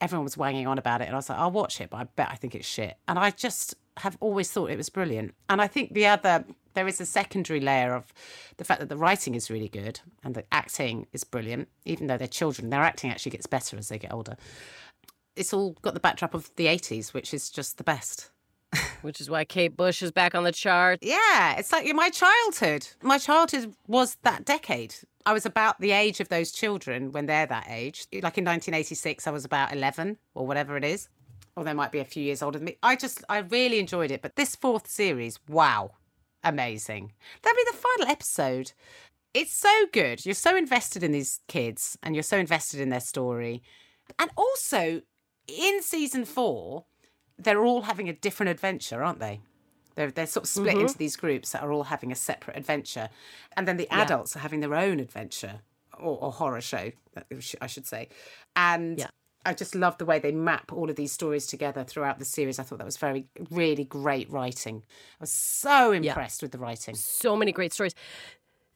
Everyone 0.00 0.24
was 0.24 0.36
wanging 0.36 0.66
on 0.66 0.78
about 0.78 1.00
it. 1.00 1.04
And 1.04 1.14
I 1.14 1.16
was 1.18 1.28
like, 1.28 1.38
I'll 1.38 1.50
watch 1.50 1.80
it, 1.80 1.90
but 1.90 1.98
I 1.98 2.04
bet 2.04 2.28
I 2.30 2.36
think 2.36 2.54
it's 2.54 2.66
shit. 2.66 2.96
And 3.06 3.18
I 3.18 3.30
just 3.30 3.74
have 3.98 4.16
always 4.20 4.50
thought 4.50 4.70
it 4.70 4.76
was 4.76 4.88
brilliant. 4.88 5.34
And 5.48 5.60
I 5.60 5.66
think 5.66 5.92
the 5.92 6.06
other, 6.06 6.44
there 6.74 6.88
is 6.88 7.00
a 7.00 7.06
secondary 7.06 7.60
layer 7.60 7.94
of 7.94 8.12
the 8.56 8.64
fact 8.64 8.80
that 8.80 8.88
the 8.88 8.96
writing 8.96 9.34
is 9.34 9.50
really 9.50 9.68
good 9.68 10.00
and 10.24 10.34
the 10.34 10.44
acting 10.52 11.06
is 11.12 11.24
brilliant, 11.24 11.68
even 11.84 12.06
though 12.06 12.16
they're 12.16 12.28
children. 12.28 12.70
Their 12.70 12.80
acting 12.80 13.10
actually 13.10 13.32
gets 13.32 13.46
better 13.46 13.76
as 13.76 13.88
they 13.88 13.98
get 13.98 14.12
older. 14.12 14.36
It's 15.36 15.52
all 15.52 15.76
got 15.82 15.94
the 15.94 16.00
backdrop 16.00 16.34
of 16.34 16.50
the 16.56 16.66
80s, 16.66 17.12
which 17.12 17.34
is 17.34 17.50
just 17.50 17.78
the 17.78 17.84
best. 17.84 18.30
Which 19.02 19.20
is 19.20 19.28
why 19.28 19.44
Kate 19.44 19.76
Bush 19.76 20.02
is 20.02 20.12
back 20.12 20.34
on 20.34 20.44
the 20.44 20.52
chart. 20.52 21.00
Yeah, 21.02 21.56
it's 21.58 21.72
like 21.72 21.92
my 21.94 22.10
childhood. 22.10 22.86
My 23.02 23.18
childhood 23.18 23.74
was 23.86 24.16
that 24.22 24.44
decade. 24.44 24.94
I 25.26 25.32
was 25.32 25.44
about 25.44 25.80
the 25.80 25.92
age 25.92 26.20
of 26.20 26.28
those 26.28 26.52
children 26.52 27.12
when 27.12 27.26
they're 27.26 27.46
that 27.46 27.66
age. 27.68 28.06
Like 28.12 28.38
in 28.38 28.44
1986, 28.44 29.26
I 29.26 29.30
was 29.30 29.44
about 29.44 29.72
11 29.72 30.18
or 30.34 30.46
whatever 30.46 30.76
it 30.76 30.84
is. 30.84 31.08
Or 31.56 31.64
they 31.64 31.72
might 31.72 31.92
be 31.92 31.98
a 31.98 32.04
few 32.04 32.22
years 32.22 32.42
older 32.42 32.58
than 32.58 32.66
me. 32.66 32.76
I 32.82 32.96
just, 32.96 33.24
I 33.28 33.38
really 33.38 33.80
enjoyed 33.80 34.10
it. 34.10 34.22
But 34.22 34.36
this 34.36 34.56
fourth 34.56 34.88
series, 34.88 35.38
wow, 35.48 35.92
amazing. 36.44 37.12
That'll 37.42 37.56
be 37.56 37.70
the 37.70 37.76
final 37.76 38.10
episode. 38.10 38.72
It's 39.34 39.52
so 39.52 39.86
good. 39.92 40.24
You're 40.24 40.34
so 40.34 40.56
invested 40.56 41.02
in 41.02 41.12
these 41.12 41.40
kids 41.48 41.98
and 42.02 42.14
you're 42.14 42.22
so 42.22 42.38
invested 42.38 42.80
in 42.80 42.88
their 42.88 43.00
story. 43.00 43.62
And 44.18 44.30
also, 44.36 45.02
in 45.46 45.82
season 45.82 46.24
four, 46.24 46.86
they're 47.42 47.64
all 47.64 47.82
having 47.82 48.08
a 48.08 48.12
different 48.12 48.50
adventure, 48.50 49.02
aren't 49.02 49.20
they? 49.20 49.40
They're, 49.94 50.10
they're 50.10 50.26
sort 50.26 50.44
of 50.44 50.48
split 50.48 50.74
mm-hmm. 50.74 50.80
into 50.82 50.98
these 50.98 51.16
groups 51.16 51.52
that 51.52 51.62
are 51.62 51.72
all 51.72 51.84
having 51.84 52.12
a 52.12 52.14
separate 52.14 52.56
adventure. 52.56 53.10
And 53.56 53.66
then 53.66 53.76
the 53.76 53.88
adults 53.92 54.36
are 54.36 54.40
having 54.40 54.60
their 54.60 54.74
own 54.74 55.00
adventure 55.00 55.60
or, 55.98 56.18
or 56.20 56.32
horror 56.32 56.60
show, 56.60 56.92
uh, 57.16 57.22
should- 57.38 57.60
I 57.60 57.66
should 57.66 57.86
say. 57.86 58.08
And 58.56 58.98
Yeah. 58.98 59.08
I 59.44 59.54
just 59.54 59.74
love 59.74 59.96
the 59.96 60.04
way 60.04 60.18
they 60.18 60.32
map 60.32 60.70
all 60.72 60.90
of 60.90 60.96
these 60.96 61.12
stories 61.12 61.46
together 61.46 61.82
throughout 61.82 62.18
the 62.18 62.26
series. 62.26 62.58
I 62.58 62.62
thought 62.62 62.78
that 62.78 62.84
was 62.84 62.98
very, 62.98 63.26
really 63.50 63.84
great 63.84 64.30
writing. 64.30 64.82
I 65.18 65.22
was 65.22 65.32
so 65.32 65.92
impressed 65.92 66.42
with 66.42 66.52
the 66.52 66.58
writing. 66.58 66.94
So 66.94 67.36
many 67.36 67.50
great 67.50 67.72
stories. 67.72 67.94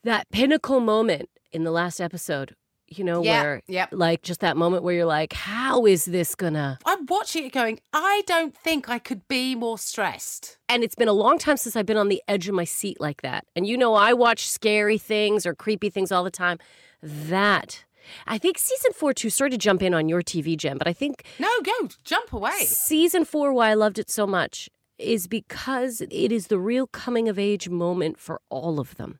That 0.05 0.29
pinnacle 0.31 0.81
moment 0.81 1.29
in 1.53 1.65
the 1.65 1.71
last 1.71 2.01
episode, 2.01 2.57
you 2.89 3.03
know, 3.05 3.23
Yeah, 3.23 3.43
where, 3.43 3.63
yep. 3.67 3.89
like, 3.93 4.23
just 4.23 4.41
that 4.41 4.57
moment 4.57 4.83
where 4.83 4.95
you're 4.95 5.05
like, 5.07 5.33
how 5.33 5.87
is 5.87 6.05
this 6.05 6.35
gonna? 6.35 6.79
I'm 6.85 7.07
watching 7.07 7.45
it 7.45 7.53
going, 7.53 7.81
I 7.93 8.23
don't 8.27 8.55
think 8.57 8.89
I 8.89 8.99
could 8.99 9.27
be 9.29 9.55
more 9.55 9.79
stressed. 9.79 10.59
And 10.69 10.85
it's 10.85 10.95
been 10.95 11.09
a 11.09 11.13
long 11.13 11.39
time 11.39 11.57
since 11.57 11.77
I've 11.77 11.87
been 11.87 11.97
on 11.97 12.09
the 12.09 12.23
edge 12.29 12.49
of 12.49 12.55
my 12.55 12.65
seat 12.65 13.01
like 13.01 13.23
that. 13.23 13.47
And 13.57 13.67
you 13.67 13.77
know, 13.77 13.95
I 13.95 14.13
watch 14.13 14.49
scary 14.49 14.99
things 14.99 15.47
or 15.47 15.55
creepy 15.55 15.91
things 15.91 16.13
all 16.13 16.25
the 16.25 16.31
time. 16.31 16.59
That. 17.03 17.85
I 18.27 18.37
think 18.37 18.59
season 18.59 18.93
four, 18.93 19.15
too, 19.15 19.31
sorry 19.31 19.51
to 19.51 19.59
jump 19.59 19.83
in 19.83 19.95
on 19.95 20.09
your 20.11 20.21
TV, 20.23 20.57
Jen, 20.59 20.77
but 20.77 20.87
I 20.87 20.93
think 20.93 21.25
No, 21.39 21.49
go, 21.63 21.89
jump 22.05 22.33
away. 22.35 22.65
season 22.67 23.25
four, 23.25 23.53
why 23.53 23.71
I 23.71 23.75
loved 23.75 23.99
it 23.99 24.11
so 24.11 24.27
much 24.27 24.69
is 24.99 25.27
because 25.27 26.01
it 26.03 26.31
is 26.31 26.47
the 26.49 26.59
real 26.59 26.87
coming 26.87 27.29
of 27.29 27.39
age 27.39 27.69
moment 27.69 28.19
for 28.19 28.41
all 28.51 28.79
of 28.79 28.95
them. 28.97 29.19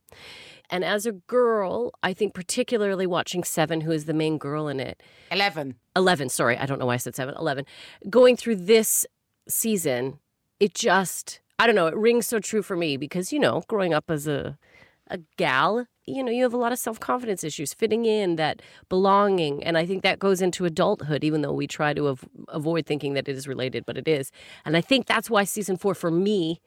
And 0.75 0.85
as 0.85 1.07
a 1.07 1.13
girl, 1.13 1.93
I 2.03 2.13
think 2.13 2.35
particularly 2.35 3.07
watching 3.07 3.45
Seven, 3.45 3.83
who 3.83 3.93
is 3.93 4.07
the 4.07 4.13
main 4.13 4.39
girl 4.39 4.67
in 4.67 4.81
it, 4.81 5.01
11. 5.31 5.77
11, 5.95 6.31
sorry, 6.31 6.59
I 6.59 6.67
don't 6.67 6.81
know 6.81 6.87
why 6.87 6.95
I 6.95 6.97
said 6.97 7.15
7, 7.15 7.33
11, 7.39 7.65
going 8.11 8.37
through 8.37 8.57
this 8.57 9.07
season, 9.49 10.19
it 10.59 10.75
just, 10.75 11.39
I 11.61 11.67
don't 11.67 11.77
know, 11.77 11.87
it 11.87 11.95
rings 11.95 12.27
so 12.27 12.41
true 12.41 12.61
for 12.61 12.75
me 12.77 12.97
because, 12.97 13.33
you 13.33 13.39
know, 13.39 13.63
growing 13.69 13.95
up 13.95 14.11
as 14.11 14.27
a, 14.27 14.59
a 15.07 15.19
gal, 15.37 15.87
you 16.07 16.25
know, 16.25 16.33
you 16.33 16.43
have 16.43 16.53
a 16.53 16.57
lot 16.57 16.73
of 16.73 16.81
self 16.81 16.99
confidence 16.99 17.45
issues, 17.45 17.73
fitting 17.73 18.05
in, 18.05 18.35
that 18.35 18.61
belonging. 18.89 19.63
And 19.63 19.79
I 19.79 19.87
think 19.87 20.03
that 20.03 20.19
goes 20.19 20.43
into 20.43 20.65
adulthood, 20.65 21.23
even 21.23 21.43
though 21.43 21.53
we 21.53 21.69
try 21.69 21.95
to 21.95 22.09
av- 22.09 22.25
avoid 22.49 22.85
thinking 22.85 23.15
that 23.15 23.29
it 23.29 23.37
is 23.37 23.47
related, 23.47 23.87
but 23.87 23.97
it 23.97 24.09
is. 24.09 24.33
And 24.65 24.77
I 24.77 24.81
think 24.81 25.07
that's 25.07 25.31
why 25.31 25.45
season 25.45 25.77
four 25.77 25.95
for 25.95 26.11
me 26.11 26.61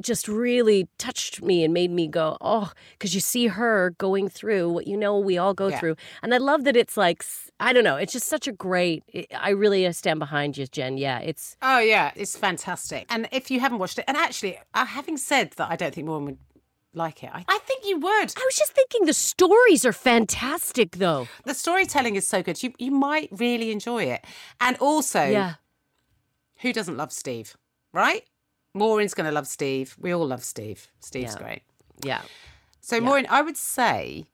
just 0.00 0.26
really 0.28 0.88
touched 0.98 1.40
me 1.42 1.62
and 1.64 1.72
made 1.72 1.90
me 1.90 2.08
go, 2.08 2.36
oh, 2.40 2.72
because 2.92 3.14
you 3.14 3.20
see 3.20 3.46
her 3.46 3.90
going 3.98 4.28
through 4.28 4.68
what 4.68 4.86
you 4.86 4.96
know 4.96 5.18
we 5.18 5.38
all 5.38 5.54
go 5.54 5.68
Yeah. 5.68 5.78
through. 5.78 5.96
And 6.22 6.34
I 6.34 6.38
love 6.38 6.64
that 6.64 6.76
it's 6.76 6.96
like, 6.96 7.24
I 7.60 7.72
don't 7.72 7.84
know, 7.84 7.96
it's 7.96 8.12
just 8.12 8.28
such 8.28 8.48
a 8.48 8.52
great, 8.52 9.02
I 9.38 9.50
really 9.50 9.86
uh, 9.86 9.92
stand 9.92 10.18
behind 10.18 10.58
you, 10.58 10.66
Jen. 10.66 10.98
Yeah, 10.98 11.20
it's, 11.20 11.56
Oh, 11.62 11.78
yeah, 11.78 12.10
it's 12.16 12.36
fantastic. 12.36 13.06
And 13.08 13.28
if 13.30 13.50
you 13.50 13.60
haven't 13.60 13.78
watched 13.78 13.98
it, 13.98 14.04
and 14.08 14.16
actually, 14.16 14.58
uh, 14.74 14.84
having 14.84 15.16
said 15.16 15.52
that, 15.56 15.70
I 15.70 15.76
don't 15.76 15.94
think 15.94 16.06
Maureen 16.06 16.24
would 16.24 16.38
like 16.92 17.22
it. 17.22 17.30
I, 17.32 17.44
I 17.48 17.58
think 17.58 17.84
you 17.86 17.98
would. 17.98 18.08
I 18.36 18.44
was 18.44 18.56
just 18.56 18.72
thinking 18.72 19.04
the 19.06 19.12
stories 19.14 19.84
are 19.84 19.92
fantastic 19.92 20.92
though. 20.92 21.28
The 21.44 21.54
storytelling 21.54 22.16
is 22.16 22.26
so 22.26 22.42
good. 22.42 22.62
You, 22.62 22.72
you 22.78 22.90
might 22.90 23.28
really 23.32 23.70
enjoy 23.70 24.04
it. 24.04 24.24
And 24.60 24.76
also, 24.78 25.24
Yeah. 25.24 25.54
who 26.60 26.72
doesn't 26.72 26.96
love 26.96 27.12
Steve, 27.12 27.56
right? 27.92 28.24
Maureen's 28.74 29.14
going 29.14 29.26
to 29.26 29.32
love 29.32 29.46
Steve. 29.46 29.96
We 29.98 30.12
all 30.12 30.26
love 30.26 30.44
Steve. 30.44 30.88
Steve's 31.00 31.34
Yeah. 31.34 31.42
great. 31.42 31.62
Yeah. 32.04 32.22
So, 32.80 33.00
Maureen, 33.00 33.26
I 33.30 33.40
would 33.42 33.56
say 33.56 34.26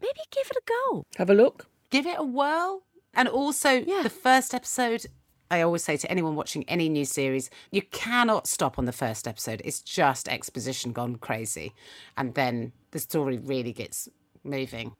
Maybe 0.00 0.20
give 0.30 0.46
it 0.48 0.56
a 0.56 0.62
go. 0.64 1.04
Have 1.16 1.28
a 1.30 1.34
look. 1.34 1.66
give 1.90 2.06
it 2.06 2.16
a 2.18 2.22
whirl. 2.22 2.84
And 3.14 3.26
also, 3.28 3.70
Yeah. 3.80 4.02
the 4.02 4.10
first 4.10 4.54
episode, 4.54 5.06
I 5.50 5.60
always 5.62 5.82
say 5.82 5.96
to 5.96 6.10
anyone 6.10 6.36
watching 6.36 6.62
any 6.68 6.88
new 6.88 7.04
series, 7.04 7.50
you 7.72 7.82
cannot 7.82 8.46
stop 8.46 8.78
on 8.78 8.84
the 8.84 8.92
first 8.92 9.26
episode. 9.26 9.60
It's 9.64 9.80
just 9.80 10.28
exposition 10.28 10.92
gone 10.92 11.16
crazy. 11.16 11.72
And 12.16 12.34
then 12.34 12.72
the 12.92 12.98
story 13.00 13.38
really 13.38 13.72
gets 13.72 14.08
moving. 14.44 14.94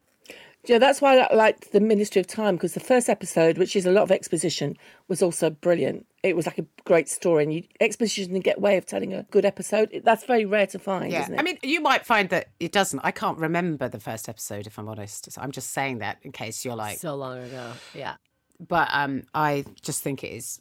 Yeah, 0.67 0.79
that's 0.79 1.01
why 1.01 1.17
I 1.19 1.35
liked 1.35 1.73
the 1.73 1.81
Ministry 1.81 2.21
of 2.21 2.27
Time 2.27 2.57
because 2.57 2.75
the 2.75 2.81
first 2.81 3.09
episode, 3.09 3.57
which 3.59 3.75
is 3.77 3.87
a 3.87 3.91
lot 3.93 4.03
of 4.03 4.11
exposition, 4.11 4.77
was 5.07 5.23
also 5.23 5.49
brilliant. 5.51 6.05
It 6.23 6.37
was 6.37 6.47
like 6.47 6.59
a 6.59 6.67
great 6.85 7.09
story, 7.09 7.45
and 7.45 7.55
you, 7.55 7.63
exposition 7.81 8.33
can 8.33 8.41
get 8.41 8.61
way 8.61 8.77
of 8.77 8.85
telling 8.85 9.15
a 9.15 9.23
good 9.31 9.45
episode. 9.45 10.03
That's 10.05 10.25
very 10.25 10.45
rare 10.45 10.67
to 10.67 10.79
find, 10.79 11.11
Yeah. 11.13 11.23
isn't 11.23 11.35
it? 11.35 11.41
I 11.41 11.43
mean, 11.43 11.59
you 11.63 11.81
might 11.81 12.05
find 12.05 12.29
that 12.31 12.49
it 12.61 12.73
doesn't. 12.73 13.01
I 13.05 13.13
can't 13.13 13.39
remember 13.39 13.89
the 13.89 14.01
first 14.01 14.29
episode, 14.29 14.67
if 14.67 14.79
I'm 14.79 14.89
honest. 14.89 15.31
So 15.31 15.41
I'm 15.41 15.53
just 15.53 15.71
saying 15.71 15.99
that 15.99 16.19
in 16.23 16.33
case 16.33 16.65
you're 16.65 16.77
like, 16.77 16.99
So 16.99 17.15
long 17.15 17.39
ago. 17.39 17.73
Yeah. 17.95 18.17
but 18.61 18.89
um, 18.93 19.23
I 19.33 19.65
just 19.81 20.03
think 20.03 20.25
it 20.25 20.33
is 20.33 20.61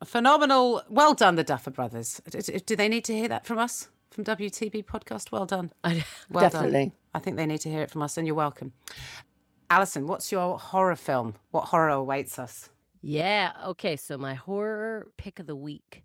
a 0.00 0.04
phenomenal. 0.04 0.82
Well 0.90 1.14
done, 1.14 1.34
the 1.36 1.42
Duffer 1.42 1.70
Brothers. 1.70 2.20
Do, 2.30 2.40
do- 2.42 2.58
do 2.60 2.76
they 2.76 2.88
need 2.88 3.04
to 3.06 3.14
hear 3.16 3.28
that 3.28 3.46
from 3.46 3.58
us? 3.58 3.88
From 4.10 4.24
WTB 4.24 4.84
podcast? 4.84 5.32
Well 5.32 5.46
done. 5.46 5.72
I, 5.82 6.04
Well 6.30 6.42
done. 6.48 6.50
Definitely. 6.64 6.92
I 7.14 7.18
think 7.18 7.36
they 7.36 7.46
need 7.46 7.60
to 7.62 7.70
hear 7.70 7.80
it 7.82 7.90
from 7.90 8.02
us, 8.02 8.16
and 8.18 8.26
you're 8.26 8.36
welcome. 8.36 8.72
Alison, 9.70 10.06
what's 10.06 10.32
your 10.32 10.58
horror 10.58 10.96
film? 10.96 11.34
What 11.50 11.66
horror 11.66 11.90
awaits 11.90 12.38
us? 12.38 12.70
Yeah. 13.02 13.52
Okay. 13.66 13.96
So 13.96 14.16
my 14.16 14.34
horror 14.34 15.08
pick 15.18 15.38
of 15.38 15.46
the 15.46 15.56
week. 15.56 16.04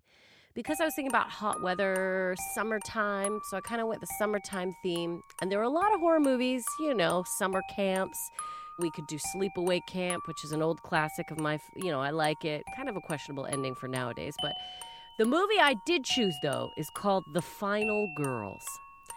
Because 0.54 0.80
I 0.80 0.84
was 0.84 0.94
thinking 0.94 1.10
about 1.10 1.30
hot 1.30 1.62
weather, 1.62 2.36
summertime, 2.54 3.40
so 3.50 3.56
I 3.56 3.60
kind 3.60 3.80
of 3.80 3.88
went 3.88 4.00
the 4.00 4.06
summertime 4.18 4.72
theme. 4.84 5.20
And 5.40 5.50
there 5.50 5.58
were 5.58 5.64
a 5.64 5.68
lot 5.68 5.92
of 5.92 5.98
horror 5.98 6.20
movies, 6.20 6.64
you 6.78 6.94
know, 6.94 7.24
summer 7.38 7.60
camps. 7.74 8.16
We 8.78 8.90
could 8.90 9.06
do 9.08 9.18
Sleepaway 9.34 9.80
Camp, 9.88 10.28
which 10.28 10.44
is 10.44 10.52
an 10.52 10.62
old 10.62 10.80
classic 10.82 11.30
of 11.32 11.40
my, 11.40 11.58
you 11.76 11.90
know, 11.90 12.00
I 12.00 12.10
like 12.10 12.44
it. 12.44 12.62
Kind 12.76 12.88
of 12.88 12.96
a 12.96 13.00
questionable 13.00 13.46
ending 13.46 13.74
for 13.74 13.88
nowadays. 13.88 14.34
But 14.42 14.54
the 15.18 15.24
movie 15.24 15.58
I 15.60 15.74
did 15.86 16.04
choose, 16.04 16.36
though, 16.42 16.70
is 16.76 16.88
called 16.90 17.24
The 17.32 17.42
Final 17.42 18.08
Girls. 18.16 18.64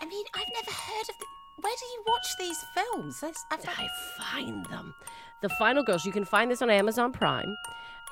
I 0.02 0.06
mean, 0.06 0.26
I've 0.34 0.50
never 0.56 0.72
heard 0.72 1.10
of. 1.10 1.18
The... 1.20 1.26
Where 1.60 1.76
do 1.80 1.86
you 1.86 2.04
watch 2.08 2.28
these 2.40 2.64
films? 2.76 3.24
I 3.50 3.88
find 4.18 4.66
them. 4.68 4.94
The 5.42 5.50
Final 5.50 5.84
Girls. 5.84 6.06
You 6.06 6.12
can 6.12 6.26
find 6.26 6.52
this 6.52 6.62
on 6.62 6.70
Amazon 6.70 7.12
Prime. 7.12 7.56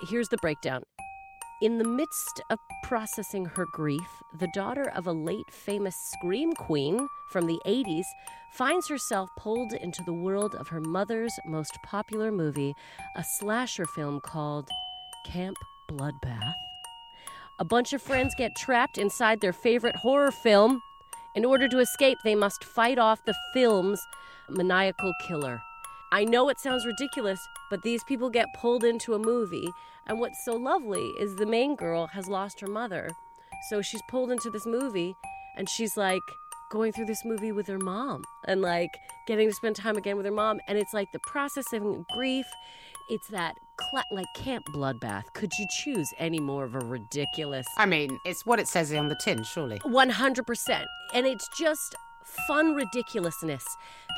Here's 0.09 0.29
the 0.29 0.37
breakdown. 0.37 0.81
In 1.61 1.77
the 1.77 1.87
midst 1.87 2.41
of 2.49 2.59
processing 2.83 3.45
her 3.45 3.65
grief, 3.71 4.01
the 4.39 4.49
daughter 4.53 4.89
of 4.95 5.07
a 5.07 5.13
late 5.13 5.49
famous 5.51 5.95
scream 6.13 6.53
queen 6.53 7.07
from 7.31 7.45
the 7.47 7.59
80s 7.65 8.03
finds 8.51 8.87
herself 8.87 9.29
pulled 9.37 9.73
into 9.73 10.03
the 10.03 10.13
world 10.13 10.55
of 10.55 10.67
her 10.67 10.81
mother's 10.81 11.33
most 11.45 11.77
popular 11.83 12.31
movie, 12.31 12.73
a 13.15 13.23
slasher 13.39 13.85
film 13.85 14.19
called 14.19 14.67
Camp 15.25 15.55
Bloodbath. 15.89 16.55
A 17.59 17.65
bunch 17.65 17.93
of 17.93 18.01
friends 18.01 18.35
get 18.35 18.55
trapped 18.55 18.97
inside 18.97 19.39
their 19.39 19.53
favorite 19.53 19.95
horror 19.95 20.31
film. 20.31 20.81
In 21.35 21.43
order 21.43 21.67
to 21.67 21.79
escape, 21.79 22.17
they 22.23 22.33
must 22.33 22.63
fight 22.63 22.97
off 22.97 23.25
the 23.25 23.35
film's 23.53 24.01
maniacal 24.49 25.13
killer. 25.27 25.61
I 26.11 26.23
know 26.23 26.47
it 26.47 26.59
sounds 26.59 26.85
ridiculous, 26.85 27.39
but 27.69 27.81
these 27.81 28.03
people 28.05 28.29
get 28.29 28.53
pulled 28.55 28.85
into 28.85 29.15
a 29.15 29.19
movie, 29.19 29.67
and 30.07 30.19
what's 30.19 30.45
so 30.45 30.53
lovely 30.55 31.11
is 31.19 31.35
the 31.35 31.45
main 31.45 31.75
girl 31.75 32.07
has 32.07 32.27
lost 32.27 32.61
her 32.61 32.67
mother. 32.67 33.09
So 33.69 33.81
she's 33.81 34.01
pulled 34.07 34.31
into 34.31 34.49
this 34.49 34.65
movie, 34.65 35.13
and 35.57 35.67
she's 35.67 35.97
like 35.97 36.21
going 36.71 36.93
through 36.93 37.05
this 37.05 37.25
movie 37.25 37.51
with 37.51 37.67
her 37.67 37.79
mom 37.79 38.23
and 38.47 38.61
like 38.61 38.89
getting 39.27 39.49
to 39.49 39.53
spend 39.53 39.75
time 39.75 39.97
again 39.97 40.17
with 40.17 40.25
her 40.25 40.31
mom. 40.31 40.59
And 40.67 40.77
it's 40.77 40.93
like 40.93 41.11
the 41.11 41.19
processing 41.19 41.85
of 41.85 42.07
grief. 42.13 42.45
It's 43.09 43.27
that 43.27 43.55
cla- 43.77 44.05
like 44.11 44.27
camp 44.35 44.65
bloodbath. 44.67 45.23
Could 45.33 45.51
you 45.57 45.65
choose 45.69 46.13
any 46.17 46.39
more 46.39 46.63
of 46.63 46.75
a 46.75 46.79
ridiculous? 46.79 47.67
I 47.77 47.85
mean, 47.85 48.19
it's 48.25 48.45
what 48.45 48.59
it 48.59 48.67
says 48.67 48.93
on 48.93 49.07
the 49.07 49.15
tin, 49.15 49.43
surely. 49.43 49.79
100%. 49.79 50.85
And 51.13 51.25
it's 51.25 51.47
just 51.57 51.95
fun 52.47 52.73
ridiculousness. 52.73 53.63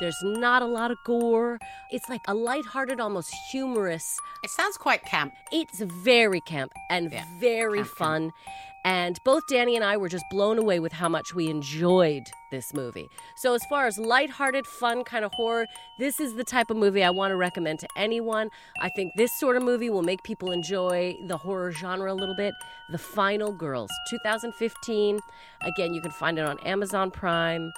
There's 0.00 0.18
not 0.22 0.62
a 0.62 0.66
lot 0.66 0.90
of 0.90 0.98
gore. 1.04 1.58
It's 1.90 2.08
like 2.08 2.22
a 2.26 2.34
lighthearted, 2.34 3.00
almost 3.00 3.32
humorous. 3.50 4.16
It 4.42 4.50
sounds 4.50 4.76
quite 4.76 5.04
camp. 5.04 5.34
It's 5.52 5.80
very 5.80 6.40
camp 6.40 6.72
and 6.90 7.12
Yeah, 7.12 7.24
very 7.38 7.78
camp, 7.78 7.96
camp. 7.96 8.32
And 8.88 9.18
both 9.22 9.46
Danny 9.48 9.76
and 9.76 9.84
I 9.84 9.98
were 9.98 10.08
just 10.08 10.24
blown 10.30 10.56
away 10.58 10.80
with 10.80 10.94
how 10.94 11.10
much 11.10 11.34
we 11.34 11.50
enjoyed 11.50 12.22
this 12.50 12.72
movie. 12.72 13.06
So, 13.36 13.52
as 13.52 13.62
far 13.68 13.86
as 13.86 13.98
lighthearted, 13.98 14.66
fun 14.66 15.04
kind 15.04 15.26
of 15.26 15.32
horror, 15.34 15.66
this 15.98 16.20
is 16.20 16.36
the 16.36 16.42
type 16.42 16.70
of 16.70 16.78
movie 16.78 17.04
I 17.04 17.10
want 17.10 17.32
to 17.32 17.36
recommend 17.36 17.80
to 17.80 17.88
anyone. 17.98 18.48
I 18.80 18.88
think 18.88 19.12
this 19.14 19.38
sort 19.38 19.58
of 19.58 19.62
movie 19.62 19.90
will 19.90 20.02
make 20.02 20.22
people 20.22 20.52
enjoy 20.52 21.14
the 21.26 21.36
horror 21.36 21.70
genre 21.70 22.10
a 22.10 22.14
little 22.14 22.34
bit. 22.34 22.54
The 22.90 22.96
Final 22.96 23.52
Girls, 23.52 23.90
2015. 24.08 25.20
Again, 25.64 25.92
you 25.92 26.00
can 26.00 26.10
find 26.10 26.38
it 26.38 26.46
on 26.46 26.58
Amazon 26.60 27.10
Prime. 27.10 27.70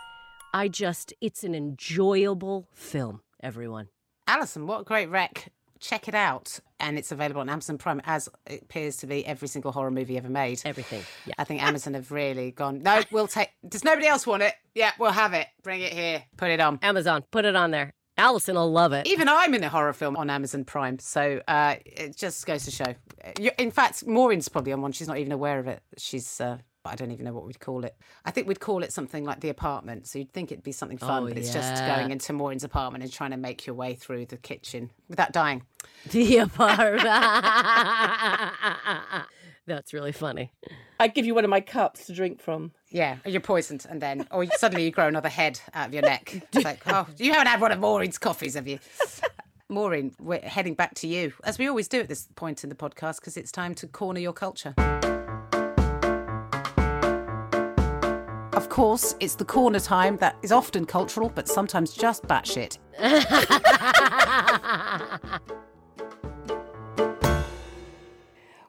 I 0.54 0.68
just, 0.68 1.12
it's 1.20 1.42
an 1.42 1.56
enjoyable 1.56 2.68
film, 2.72 3.22
everyone. 3.42 3.88
Allison, 4.28 4.68
what 4.68 4.82
a 4.82 4.84
great 4.84 5.10
rec. 5.10 5.50
Check 5.80 6.08
it 6.08 6.14
out. 6.14 6.60
And 6.78 6.98
it's 6.98 7.12
available 7.12 7.40
on 7.40 7.48
Amazon 7.48 7.78
Prime, 7.78 8.00
as 8.04 8.28
it 8.46 8.62
appears 8.62 8.96
to 8.98 9.06
be 9.06 9.26
every 9.26 9.48
single 9.48 9.72
horror 9.72 9.90
movie 9.90 10.16
ever 10.16 10.28
made. 10.28 10.62
Everything. 10.64 11.02
Yeah. 11.26 11.34
I 11.38 11.44
think 11.44 11.62
Amazon 11.62 11.94
have 11.94 12.10
really 12.10 12.52
gone, 12.52 12.82
no, 12.82 13.02
we'll 13.10 13.26
take. 13.26 13.50
Does 13.68 13.84
nobody 13.84 14.06
else 14.06 14.26
want 14.26 14.42
it? 14.42 14.54
Yeah, 14.74 14.92
we'll 14.98 15.12
have 15.12 15.34
it. 15.34 15.46
Bring 15.62 15.80
it 15.80 15.92
here. 15.92 16.22
Put 16.36 16.50
it 16.50 16.60
on. 16.60 16.78
Amazon, 16.82 17.24
put 17.30 17.44
it 17.44 17.56
on 17.56 17.70
there. 17.70 17.92
Allison 18.16 18.56
will 18.56 18.70
love 18.70 18.92
it. 18.92 19.06
Even 19.06 19.28
I'm 19.28 19.54
in 19.54 19.64
a 19.64 19.68
horror 19.70 19.94
film 19.94 20.16
on 20.16 20.28
Amazon 20.28 20.64
Prime. 20.64 20.98
So 20.98 21.40
uh, 21.48 21.76
it 21.86 22.16
just 22.16 22.44
goes 22.46 22.64
to 22.66 22.70
show. 22.70 22.94
In 23.58 23.70
fact, 23.70 24.06
Maureen's 24.06 24.48
probably 24.48 24.72
on 24.72 24.82
one. 24.82 24.92
She's 24.92 25.08
not 25.08 25.16
even 25.18 25.32
aware 25.32 25.58
of 25.58 25.66
it. 25.66 25.82
She's. 25.96 26.40
Uh, 26.40 26.58
I 26.90 26.96
don't 26.96 27.10
even 27.10 27.24
know 27.24 27.32
what 27.32 27.46
we'd 27.46 27.60
call 27.60 27.84
it. 27.84 27.94
I 28.24 28.30
think 28.30 28.46
we'd 28.48 28.60
call 28.60 28.82
it 28.82 28.92
something 28.92 29.24
like 29.24 29.40
the 29.40 29.48
apartment. 29.48 30.06
So 30.06 30.18
you'd 30.18 30.32
think 30.32 30.52
it'd 30.52 30.64
be 30.64 30.72
something 30.72 30.98
fun, 30.98 31.24
Oh, 31.24 31.28
but 31.28 31.38
it's 31.38 31.52
just 31.52 31.84
going 31.84 32.10
into 32.10 32.32
Maureen's 32.32 32.64
apartment 32.64 33.04
and 33.04 33.12
trying 33.12 33.30
to 33.30 33.36
make 33.36 33.66
your 33.66 33.74
way 33.74 33.94
through 33.94 34.26
the 34.26 34.36
kitchen 34.36 34.90
without 35.08 35.32
dying. 35.32 35.62
The 36.10 36.38
apartment. 36.38 37.02
That's 39.66 39.92
really 39.92 40.12
funny. 40.12 40.50
I'd 40.98 41.14
give 41.14 41.26
you 41.26 41.34
one 41.34 41.44
of 41.44 41.50
my 41.50 41.60
cups 41.60 42.06
to 42.06 42.14
drink 42.14 42.40
from. 42.40 42.72
Yeah, 42.90 43.16
you're 43.24 43.40
poisoned, 43.40 43.86
and 43.88 44.00
then, 44.00 44.26
or 44.30 44.44
suddenly 44.56 44.84
you 44.84 44.90
grow 44.90 45.06
another 45.06 45.28
head 45.28 45.60
out 45.74 45.88
of 45.88 45.94
your 45.94 46.02
neck. 46.02 46.42
It's 46.52 46.64
like, 46.64 46.82
oh, 46.86 47.06
you 47.18 47.32
haven't 47.32 47.46
had 47.46 47.60
one 47.60 47.72
of 47.72 47.78
Maureen's 47.78 48.18
coffees, 48.18 48.54
have 48.54 48.66
you? 48.66 48.78
Maureen, 49.68 50.12
we're 50.18 50.40
heading 50.40 50.74
back 50.74 50.94
to 50.96 51.06
you, 51.06 51.32
as 51.44 51.58
we 51.58 51.68
always 51.68 51.86
do 51.86 52.00
at 52.00 52.08
this 52.08 52.28
point 52.34 52.64
in 52.64 52.70
the 52.70 52.76
podcast, 52.76 53.20
because 53.20 53.36
it's 53.36 53.52
time 53.52 53.74
to 53.76 53.86
corner 53.86 54.18
your 54.20 54.32
culture. 54.32 54.74
Of 58.60 58.68
course, 58.68 59.16
it's 59.20 59.36
the 59.36 59.44
corner 59.46 59.80
time 59.80 60.18
that 60.18 60.36
is 60.42 60.52
often 60.52 60.84
cultural, 60.84 61.32
but 61.34 61.48
sometimes 61.48 61.94
just 61.94 62.24
batshit. 62.24 62.76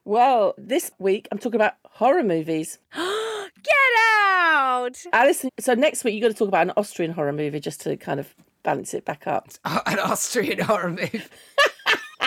Well, 0.05 0.55
this 0.57 0.91
week 0.97 1.27
I'm 1.31 1.37
talking 1.37 1.57
about 1.57 1.73
horror 1.83 2.23
movies. 2.23 2.79
Get 2.95 3.99
out! 3.99 4.97
Alison, 5.13 5.49
so 5.59 5.73
next 5.73 6.03
week 6.03 6.15
you're 6.15 6.21
going 6.21 6.33
to 6.33 6.39
talk 6.39 6.47
about 6.47 6.67
an 6.67 6.73
Austrian 6.75 7.11
horror 7.11 7.33
movie 7.33 7.59
just 7.59 7.81
to 7.81 7.95
kind 7.97 8.19
of 8.19 8.33
balance 8.63 8.93
it 8.93 9.05
back 9.05 9.27
up. 9.27 9.49
An 9.65 9.99
Austrian 9.99 10.59
horror 10.59 10.89
movie. 10.89 11.21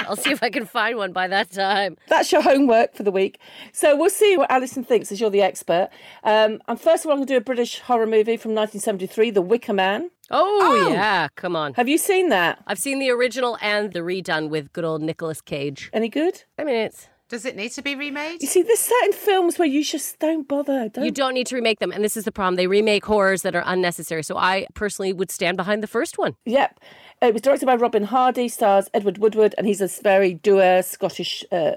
I'll 0.09 0.16
see 0.16 0.30
if 0.30 0.42
I 0.42 0.50
can 0.50 0.66
find 0.66 0.96
one 0.96 1.12
by 1.12 1.28
that 1.28 1.50
time. 1.50 1.96
That's 2.09 2.30
your 2.32 2.42
homework 2.42 2.94
for 2.94 3.02
the 3.02 3.11
week. 3.11 3.38
So 3.72 3.96
we'll 3.96 4.11
see 4.11 4.36
what 4.36 4.50
Alison 4.50 4.84
thinks 4.84 5.11
as 5.12 5.20
you're 5.20 5.30
the 5.30 5.42
expert. 5.42 5.90
Um, 6.22 6.61
and 6.68 6.80
first 6.80 7.05
of 7.05 7.09
all, 7.09 7.12
I'm 7.12 7.18
going 7.18 7.28
to 7.28 7.34
do 7.34 7.38
a 7.38 7.40
British 7.40 7.80
horror 7.80 8.07
movie 8.07 8.36
from 8.36 8.52
1973, 8.55 9.30
The 9.30 9.42
Wicker 9.42 9.72
Man. 9.72 10.11
Oh, 10.30 10.88
yeah, 10.90 11.28
come 11.36 11.55
on. 11.55 11.74
Have 11.74 11.88
you 11.88 11.98
seen 11.98 12.30
that? 12.30 12.62
I've 12.66 12.78
seen 12.78 12.98
the 12.98 13.11
original 13.11 13.59
and 13.61 13.92
the 13.92 14.00
redone 14.00 14.48
with 14.48 14.72
good 14.72 14.84
old 14.84 15.02
Nicolas 15.02 15.40
Cage. 15.40 15.90
Any 15.92 16.09
good? 16.09 16.44
I 16.59 16.64
mean, 16.64 16.76
it's 16.76 17.09
Does 17.28 17.44
it 17.44 17.57
need 17.57 17.70
to 17.72 17.82
be 17.82 17.94
remade? 17.94 18.40
You 18.40 18.48
see, 18.48 18.62
there's 18.62 18.80
certain 18.80 19.12
films 19.12 19.59
where 19.59 19.68
you 19.68 19.84
just 19.84 20.18
don't 20.18 20.48
bother. 20.48 20.88
Don't 20.88 21.05
you 21.05 21.11
don't 21.11 21.34
need 21.34 21.46
to 21.48 21.55
remake 21.57 21.78
them, 21.78 21.92
and 21.92 22.02
this 22.02 22.16
is 22.16 22.24
the 22.24 22.32
problem. 22.32 22.57
They 22.57 22.66
remake 22.66 23.05
horrors 23.05 23.42
that 23.42 23.55
are 23.55 23.62
unnecessary. 23.66 24.22
So 24.22 24.36
I 24.38 24.66
personally 24.74 25.12
would 25.12 25.30
stand 25.30 25.57
behind 25.59 25.82
the 25.82 25.86
first 25.86 26.16
one. 26.16 26.36
Yep. 26.46 26.80
It 27.24 27.32
was 27.32 27.42
directed 27.42 27.64
by 27.64 27.76
Robin 27.76 28.04
Hardy, 28.04 28.48
stars 28.48 28.90
Edward 28.92 29.16
Woodward, 29.16 29.54
and 29.56 29.66
he's 29.66 29.80
a 29.80 29.88
very 30.02 30.34
dour 30.34 30.82
Scottish 30.82 31.42
uh, 31.50 31.72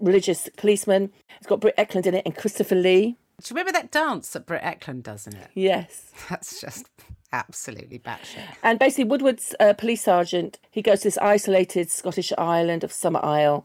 religious 0.00 0.48
policeman. 0.56 1.12
It's 1.36 1.46
got 1.46 1.60
Britt 1.60 1.76
Ekland 1.76 2.06
in 2.06 2.14
it 2.14 2.22
and 2.26 2.36
Christopher 2.36 2.74
Lee. 2.74 3.16
Do 3.40 3.54
you 3.54 3.56
remember 3.56 3.70
that 3.72 3.92
dance 3.92 4.30
that 4.30 4.46
Britt 4.46 4.62
Ekland 4.62 5.04
does 5.04 5.28
in 5.28 5.36
it? 5.36 5.50
Yes. 5.54 6.10
That's 6.28 6.60
just 6.60 6.88
absolutely 7.32 8.00
batshit. 8.00 8.42
And 8.64 8.80
basically, 8.80 9.04
Woodward's 9.04 9.54
a 9.60 9.72
police 9.72 10.02
sergeant. 10.02 10.58
He 10.68 10.82
goes 10.82 11.00
to 11.00 11.04
this 11.04 11.18
isolated 11.18 11.90
Scottish 11.90 12.32
island 12.36 12.82
of 12.82 12.92
Summer 12.92 13.20
Isle 13.22 13.64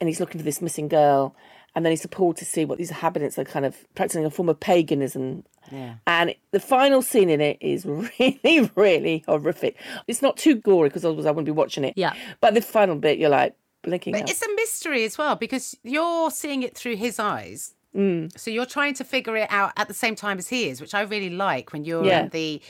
and 0.00 0.08
he's 0.08 0.20
looking 0.20 0.38
for 0.38 0.44
this 0.44 0.60
missing 0.60 0.88
girl. 0.88 1.34
And 1.76 1.84
then 1.84 1.92
he's 1.92 2.04
appalled 2.04 2.36
to 2.38 2.44
see 2.44 2.64
what 2.64 2.78
these 2.78 2.88
inhabitants 2.90 3.38
are 3.38 3.44
kind 3.44 3.64
of 3.64 3.76
practicing 3.94 4.24
a 4.24 4.30
form 4.30 4.48
of 4.48 4.58
paganism. 4.58 5.44
Yeah. 5.70 5.96
And 6.06 6.34
the 6.50 6.58
final 6.58 7.02
scene 7.02 7.28
in 7.30 7.40
it 7.40 7.58
is 7.60 7.84
really, 8.18 8.70
really 8.74 9.22
horrific. 9.28 9.76
It's 10.08 10.22
not 10.22 10.36
too 10.38 10.56
gory 10.56 10.88
because 10.88 11.04
otherwise 11.04 11.26
I 11.26 11.30
wouldn't 11.30 11.46
be 11.46 11.52
watching 11.52 11.84
it. 11.84 11.94
Yeah. 11.96 12.14
But 12.40 12.54
the 12.54 12.62
final 12.62 12.96
bit, 12.96 13.18
you're 13.18 13.28
like 13.30 13.54
blinking. 13.82 14.12
But 14.14 14.22
out. 14.22 14.30
it's 14.30 14.42
a 14.42 14.54
mystery 14.56 15.04
as 15.04 15.18
well 15.18 15.36
because 15.36 15.76
you're 15.84 16.30
seeing 16.30 16.62
it 16.64 16.74
through 16.76 16.96
his 16.96 17.18
eyes. 17.20 17.74
Mm. 17.94 18.36
So 18.38 18.50
you're 18.50 18.66
trying 18.66 18.94
to 18.94 19.04
figure 19.04 19.36
it 19.36 19.48
out 19.50 19.72
at 19.76 19.86
the 19.88 19.94
same 19.94 20.16
time 20.16 20.38
as 20.38 20.48
he 20.48 20.68
is, 20.68 20.80
which 20.80 20.94
I 20.94 21.02
really 21.02 21.30
like 21.30 21.72
when 21.72 21.84
you're 21.84 22.04
Yeah. 22.04 22.24
in 22.24 22.28
the 22.30 22.62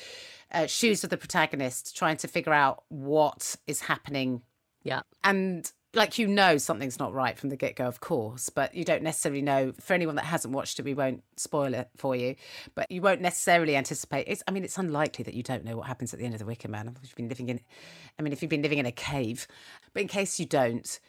uh, 0.53 0.67
shoes 0.67 1.03
of 1.05 1.11
the 1.11 1.17
protagonist, 1.17 1.97
trying 1.97 2.17
to 2.19 2.29
figure 2.29 2.53
out 2.53 2.83
what 2.89 3.57
is 3.67 3.81
happening. 3.83 4.43
Yeah. 4.83 5.03
And 5.25 5.71
like 5.97 6.19
you 6.19 6.29
know 6.29 6.59
something's 6.59 6.99
not 6.99 7.13
right 7.13 7.39
from 7.39 7.49
the 7.49 7.57
get 7.57 7.77
go, 7.77 7.87
of 7.87 8.01
course, 8.01 8.49
but 8.49 8.75
you 8.75 8.85
don't 8.85 9.03
necessarily 9.03 9.43
know. 9.43 9.73
For 9.81 9.95
anyone 9.95 10.17
that 10.17 10.25
hasn't 10.27 10.55
watched 10.55 10.79
it, 10.79 10.85
we 10.85 10.95
won't 10.95 11.25
spoil 11.37 11.75
it 11.75 11.89
for 11.97 12.15
you, 12.15 12.37
but 12.75 12.91
you 12.91 13.01
won't 13.01 13.21
necessarily 13.21 13.77
anticipate. 13.77 14.27
It's, 14.29 14.43
I 14.47 14.51
mean, 14.51 14.65
it's 14.65 14.79
unlikely 14.79 15.25
that 15.25 15.35
you 15.35 15.43
don't 15.43 15.65
know 15.65 15.77
what 15.77 15.87
happens 15.87 16.13
at 16.13 16.21
the 16.21 16.25
end 16.25 16.35
of 16.35 16.41
the 16.41 16.47
Wicker 16.47 16.69
Man. 16.69 16.97
If 17.03 17.09
you've 17.09 17.17
been 17.17 17.29
living 17.29 17.49
in, 17.49 17.61
I 18.19 18.23
mean, 18.23 18.33
if 18.33 18.43
you've 18.43 18.51
been 18.51 18.63
living 18.63 18.79
in 18.79 18.87
a 18.87 18.93
cave, 18.93 19.49
but 19.93 20.03
in 20.03 20.09
case 20.09 20.39
you 20.39 20.47
don't, 20.47 21.01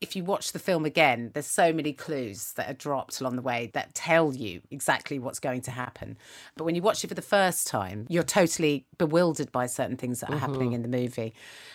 if 0.00 0.14
you 0.14 0.24
watch 0.24 0.52
the 0.52 0.58
film 0.58 0.84
again, 0.84 1.30
there's 1.32 1.46
so 1.46 1.72
many 1.72 1.92
clues 1.92 2.52
that 2.52 2.68
are 2.68 2.74
dropped 2.74 3.20
along 3.20 3.36
the 3.36 3.42
way 3.42 3.70
that 3.74 3.94
tell 3.94 4.34
you 4.34 4.60
exactly 4.70 5.18
what's 5.18 5.38
going 5.38 5.62
to 5.62 5.70
happen. 5.70 6.18
But 6.56 6.64
when 6.64 6.74
you 6.74 6.82
watch 6.82 7.04
it 7.04 7.08
for 7.08 7.14
the 7.14 7.22
first 7.22 7.66
time, 7.66 8.06
you're 8.08 8.22
totally 8.22 8.86
bewildered 8.98 9.50
by 9.50 9.66
certain 9.66 9.96
things 9.96 10.20
that 10.20 10.30
are 10.30 10.38
happening 10.38 10.72
in 10.72 10.82
the 10.82 10.88
movie. 10.88 11.32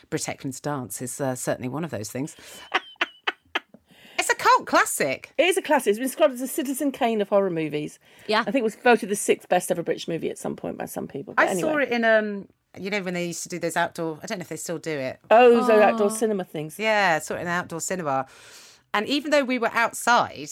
Britt 0.10 0.24
Ekland's 0.24 0.60
dance 0.60 1.02
is 1.02 1.20
uh, 1.20 1.36
certainly 1.36 1.70
one 1.70 1.84
of 1.84 1.92
those 1.92 2.12
things. 2.12 2.36
it's 4.20 4.30
a 4.30 4.36
cult 4.36 4.68
classic. 4.68 5.34
It 5.38 5.46
is 5.46 5.58
a 5.58 5.62
classic. 5.62 5.92
It's 5.92 6.00
been 6.00 6.08
described 6.08 6.34
as 6.34 6.42
a 6.42 6.48
Citizen 6.48 6.92
Kane 6.92 7.22
of 7.22 7.30
horror 7.30 7.50
movies. 7.50 8.00
Yeah. 8.28 8.42
I 8.42 8.52
think 8.52 8.58
it 8.58 8.64
was 8.64 8.76
voted 8.76 9.10
the 9.10 9.16
sixth 9.16 9.50
best 9.50 9.72
ever 9.72 9.82
British 9.82 10.08
movie 10.08 10.30
at 10.30 10.38
some 10.38 10.56
point 10.56 10.78
by 10.78 10.86
some 10.86 11.08
people. 11.08 11.34
But 11.34 11.48
I 11.48 11.52
anyway. 11.52 11.72
saw 11.72 11.78
it 11.78 11.90
in 11.90 12.04
um, 12.04 12.48
you 12.78 12.90
know, 12.90 13.02
when 13.02 13.14
they 13.14 13.26
used 13.26 13.44
to 13.44 13.50
do 13.50 13.60
those 13.60 13.78
outdoor. 13.78 14.20
I 14.22 14.28
don't 14.28 14.40
know 14.40 14.44
if 14.44 14.50
they 14.50 14.58
still 14.58 14.78
do 14.78 14.92
it. 14.92 15.20
Oh, 15.32 15.56
those 15.56 15.70
are 15.70 15.82
outdoor 15.82 16.08
oh. 16.08 16.10
cinema 16.10 16.44
things. 16.44 16.78
Yeah, 16.78 17.20
sort 17.20 17.40
of 17.40 17.48
an 17.48 17.52
outdoor 17.52 17.82
cinema. 17.82 18.28
And 18.94 19.08
even 19.08 19.32
though 19.32 19.44
we 19.44 19.60
were 19.60 19.72
outside, 19.74 20.50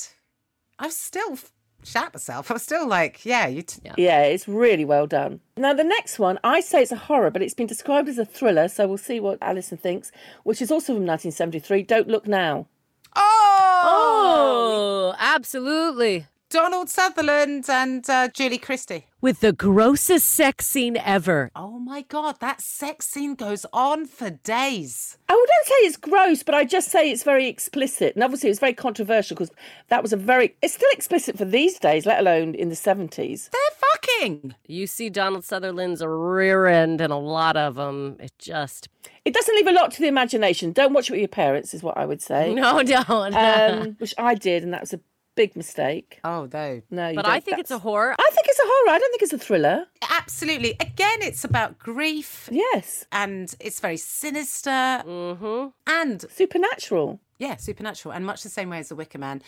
I 0.79 0.87
was 0.87 0.97
still 0.97 1.33
f- 1.33 1.51
shat 1.83 2.13
myself. 2.13 2.49
I 2.51 2.55
was 2.55 2.63
still 2.63 2.87
like, 2.87 3.25
yeah, 3.25 3.47
you. 3.47 3.61
T- 3.63 3.81
Yeah, 3.97 4.23
it's 4.23 4.47
really 4.47 4.85
well 4.85 5.07
done. 5.07 5.41
Now, 5.55 5.73
the 5.73 5.83
next 5.83 6.19
one, 6.19 6.39
I 6.43 6.61
say 6.61 6.83
it's 6.83 6.91
a 6.91 6.97
horror, 6.97 7.31
but 7.31 7.41
it's 7.41 7.53
been 7.53 7.67
described 7.67 8.09
as 8.09 8.17
a 8.17 8.25
thriller, 8.25 8.67
so 8.67 8.87
we'll 8.87 8.97
see 8.97 9.19
what 9.19 9.37
Alison 9.41 9.77
thinks, 9.77 10.11
which 10.43 10.61
is 10.61 10.71
also 10.71 10.93
from 10.93 11.05
1973 11.05 11.83
Don't 11.83 12.07
Look 12.07 12.27
Now. 12.27 12.67
Oh, 13.15 13.81
oh 13.85 15.15
absolutely. 15.19 16.27
Donald 16.49 16.89
Sutherland 16.89 17.65
and 17.69 18.09
uh, 18.09 18.29
Julie 18.29 18.57
Christie. 18.57 19.07
With 19.19 19.41
the 19.41 19.51
grossest 19.51 20.29
sex 20.29 20.65
scene 20.65 20.95
ever. 20.95 21.51
Oh 21.55 21.79
my 21.79 22.03
god, 22.03 22.39
that 22.39 22.61
sex 22.61 23.07
scene 23.07 23.35
goes 23.35 23.65
on 23.73 24.05
for 24.05 24.29
days. 24.29 25.17
I 25.27 25.33
wouldn't 25.33 25.65
say 25.65 25.73
it's 25.87 25.97
gross, 25.97 26.43
but 26.43 26.55
I 26.55 26.63
just 26.63 26.89
say 26.89 27.11
it's 27.11 27.23
very 27.23 27.47
explicit. 27.47 28.15
And 28.15 28.23
obviously, 28.23 28.49
it's 28.49 28.59
very 28.59 28.73
controversial 28.73 29.35
because 29.35 29.51
that 29.89 30.01
was 30.01 30.13
a 30.13 30.17
very. 30.17 30.55
It's 30.61 30.75
still 30.75 30.89
explicit 30.93 31.37
for 31.37 31.45
these 31.45 31.79
days, 31.79 32.05
let 32.05 32.19
alone 32.19 32.55
in 32.55 32.69
the 32.69 32.75
70s. 32.75 33.49
They're 33.49 33.77
fucking. 34.21 34.55
You 34.67 34.87
see 34.87 35.09
Donald 35.09 35.43
Sutherland's 35.43 36.05
rear 36.05 36.67
end 36.67 37.01
and 37.01 37.11
a 37.11 37.17
lot 37.17 37.57
of 37.57 37.75
them. 37.75 38.17
It 38.19 38.31
just. 38.37 38.87
It 39.25 39.33
doesn't 39.33 39.55
leave 39.55 39.67
a 39.67 39.73
lot 39.73 39.91
to 39.91 40.01
the 40.01 40.07
imagination. 40.07 40.71
Don't 40.71 40.93
watch 40.93 41.09
it 41.09 41.13
with 41.13 41.19
your 41.19 41.27
parents, 41.27 41.73
is 41.73 41.83
what 41.83 41.97
I 41.97 42.05
would 42.05 42.21
say. 42.21 42.53
No, 42.53 42.81
don't. 42.83 43.35
Um, 43.35 43.95
which 43.99 44.13
I 44.17 44.35
did, 44.35 44.63
and 44.63 44.73
that 44.73 44.81
was 44.81 44.93
a 44.93 45.01
big 45.37 45.55
mistake. 45.55 46.19
Oh 46.23 46.49
no. 46.51 46.81
No, 46.91 47.07
you 47.09 47.15
but 47.15 47.21
don't. 47.23 47.31
I 47.33 47.39
think 47.39 47.59
it's 47.59 47.71
a 47.71 47.79
horror. 47.79 48.13
I 48.19 48.29
think 48.33 48.47
it's 48.51 48.59
a 48.59 48.63
horror. 48.73 48.89
I 48.95 48.99
don't 48.99 49.11
think 49.13 49.21
it's 49.23 49.33
a 49.33 49.37
thriller. 49.47 49.85
Absolutely. 50.09 50.71
Again, 50.79 51.19
it's 51.21 51.43
about 51.45 51.77
grief 51.79 52.49
Yes. 52.51 53.05
and 53.11 53.53
it's 53.59 53.79
very 53.79 53.97
sinister 53.97 54.69
Mm-hmm. 55.05 55.67
and 55.87 56.25
Supernatural. 56.29 57.19
yeah, 57.39 57.55
supernatural. 57.57 58.13
And 58.13 58.25
much 58.25 58.43
the 58.43 58.49
same 58.49 58.69
way 58.71 58.79
as 58.79 58.89
The 58.89 58.95
Wicker 58.95 59.19
Man, 59.19 59.41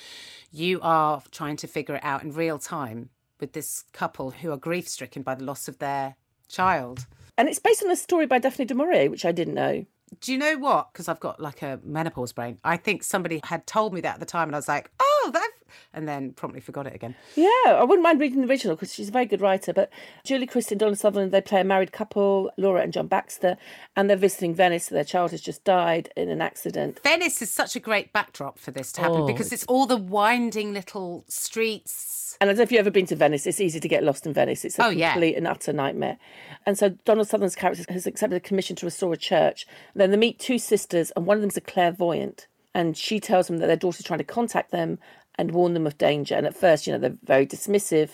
you 0.51 0.79
are 0.81 1.21
trying 1.31 1.57
to 1.57 1.67
figure 1.67 1.95
it 1.95 2.03
out 2.03 2.23
in 2.23 2.31
real 2.33 2.59
time 2.59 3.09
with 3.39 3.53
this 3.53 3.83
couple 3.93 4.31
who 4.31 4.51
are 4.51 4.57
grief 4.57 4.87
stricken 4.87 5.21
by 5.23 5.35
the 5.35 5.43
loss 5.43 5.67
of 5.67 5.79
their 5.79 6.15
child. 6.47 7.05
And 7.37 7.47
it's 7.49 7.59
based 7.59 7.83
on 7.83 7.89
a 7.91 7.95
story 7.95 8.25
by 8.25 8.37
Daphne 8.39 8.65
du 8.65 8.75
Maurier, 8.75 9.09
which 9.09 9.25
I 9.25 9.31
didn't 9.31 9.53
know. 9.53 9.85
Do 10.21 10.31
you 10.31 10.37
know 10.37 10.57
what? 10.57 10.91
Because 10.91 11.07
I've 11.07 11.19
got 11.19 11.39
like 11.39 11.61
a 11.61 11.79
menopause 11.83 12.33
brain. 12.33 12.57
I 12.63 12.77
think 12.77 13.03
somebody 13.03 13.39
had 13.43 13.65
told 13.67 13.93
me 13.93 14.01
that 14.01 14.15
at 14.15 14.19
the 14.19 14.25
time, 14.25 14.49
and 14.49 14.55
I 14.55 14.57
was 14.57 14.67
like, 14.67 14.89
"Oh, 14.99 15.29
that," 15.33 15.51
and 15.93 16.07
then 16.07 16.33
promptly 16.33 16.61
forgot 16.61 16.87
it 16.87 16.95
again. 16.95 17.15
Yeah, 17.35 17.47
I 17.67 17.83
wouldn't 17.83 18.03
mind 18.03 18.19
reading 18.19 18.41
the 18.41 18.47
original 18.47 18.75
because 18.75 18.93
she's 18.93 19.09
a 19.09 19.11
very 19.11 19.25
good 19.25 19.41
writer. 19.41 19.73
But 19.73 19.89
Julie 20.23 20.45
Christie 20.47 20.73
and 20.75 20.79
Donald 20.79 20.97
Sutherland, 20.99 21.31
they 21.31 21.41
play 21.41 21.61
a 21.61 21.63
married 21.63 21.91
couple, 21.91 22.51
Laura 22.57 22.81
and 22.81 22.93
John 22.93 23.07
Baxter, 23.07 23.57
and 23.95 24.09
they're 24.09 24.17
visiting 24.17 24.53
Venice. 24.55 24.87
Their 24.87 25.03
child 25.03 25.31
has 25.31 25.41
just 25.41 25.63
died 25.63 26.09
in 26.15 26.29
an 26.29 26.41
accident. 26.41 26.99
Venice 27.03 27.41
is 27.41 27.51
such 27.51 27.75
a 27.75 27.79
great 27.79 28.13
backdrop 28.13 28.57
for 28.59 28.71
this 28.71 28.91
to 28.93 29.01
happen 29.01 29.21
Oh, 29.21 29.25
because 29.27 29.51
it's 29.51 29.65
all 29.65 29.85
the 29.85 29.97
winding 29.97 30.73
little 30.73 31.25
streets. 31.27 32.37
And 32.41 32.49
I 32.49 32.53
don't 32.53 32.57
know 32.59 32.63
if 32.63 32.71
you've 32.71 32.79
ever 32.79 32.91
been 32.91 33.05
to 33.07 33.15
Venice, 33.15 33.45
it's 33.45 33.59
easy 33.59 33.79
to 33.79 33.87
get 33.87 34.03
lost 34.03 34.25
in 34.25 34.33
Venice. 34.33 34.63
It's 34.65 34.79
a 34.79 34.85
Oh, 34.85 34.89
yeah. 34.89 35.11
complete 35.13 35.35
and 35.35 35.47
utter 35.47 35.73
nightmare. 35.73 36.17
And 36.65 36.77
so 36.77 36.89
Donald 37.05 37.27
Sutherland's 37.27 37.55
character 37.55 37.83
has 37.89 38.05
accepted 38.07 38.35
a 38.37 38.39
commission 38.39 38.75
to 38.77 38.85
restore 38.85 39.13
a 39.13 39.17
church. 39.17 39.65
And 39.93 40.01
then 40.01 40.11
they 40.11 40.17
meet 40.17 40.39
two 40.39 40.57
sisters, 40.57 41.11
and 41.15 41.25
one 41.25 41.37
of 41.37 41.41
them's 41.41 41.57
a 41.57 41.61
clairvoyant. 41.61 42.47
And 42.73 42.95
she 42.95 43.19
tells 43.19 43.47
them 43.47 43.57
that 43.57 43.67
their 43.67 43.75
daughter's 43.75 44.05
trying 44.05 44.19
to 44.19 44.23
contact 44.23 44.71
them 44.71 44.99
and 45.39 45.51
warn 45.51 45.73
them 45.73 45.87
of 45.87 45.97
danger. 45.97 46.35
And 46.35 46.45
at 46.45 46.55
first, 46.55 46.85
you 46.85 46.93
know, 46.93 46.99
they're 46.99 47.17
very 47.23 47.47
dismissive. 47.47 48.11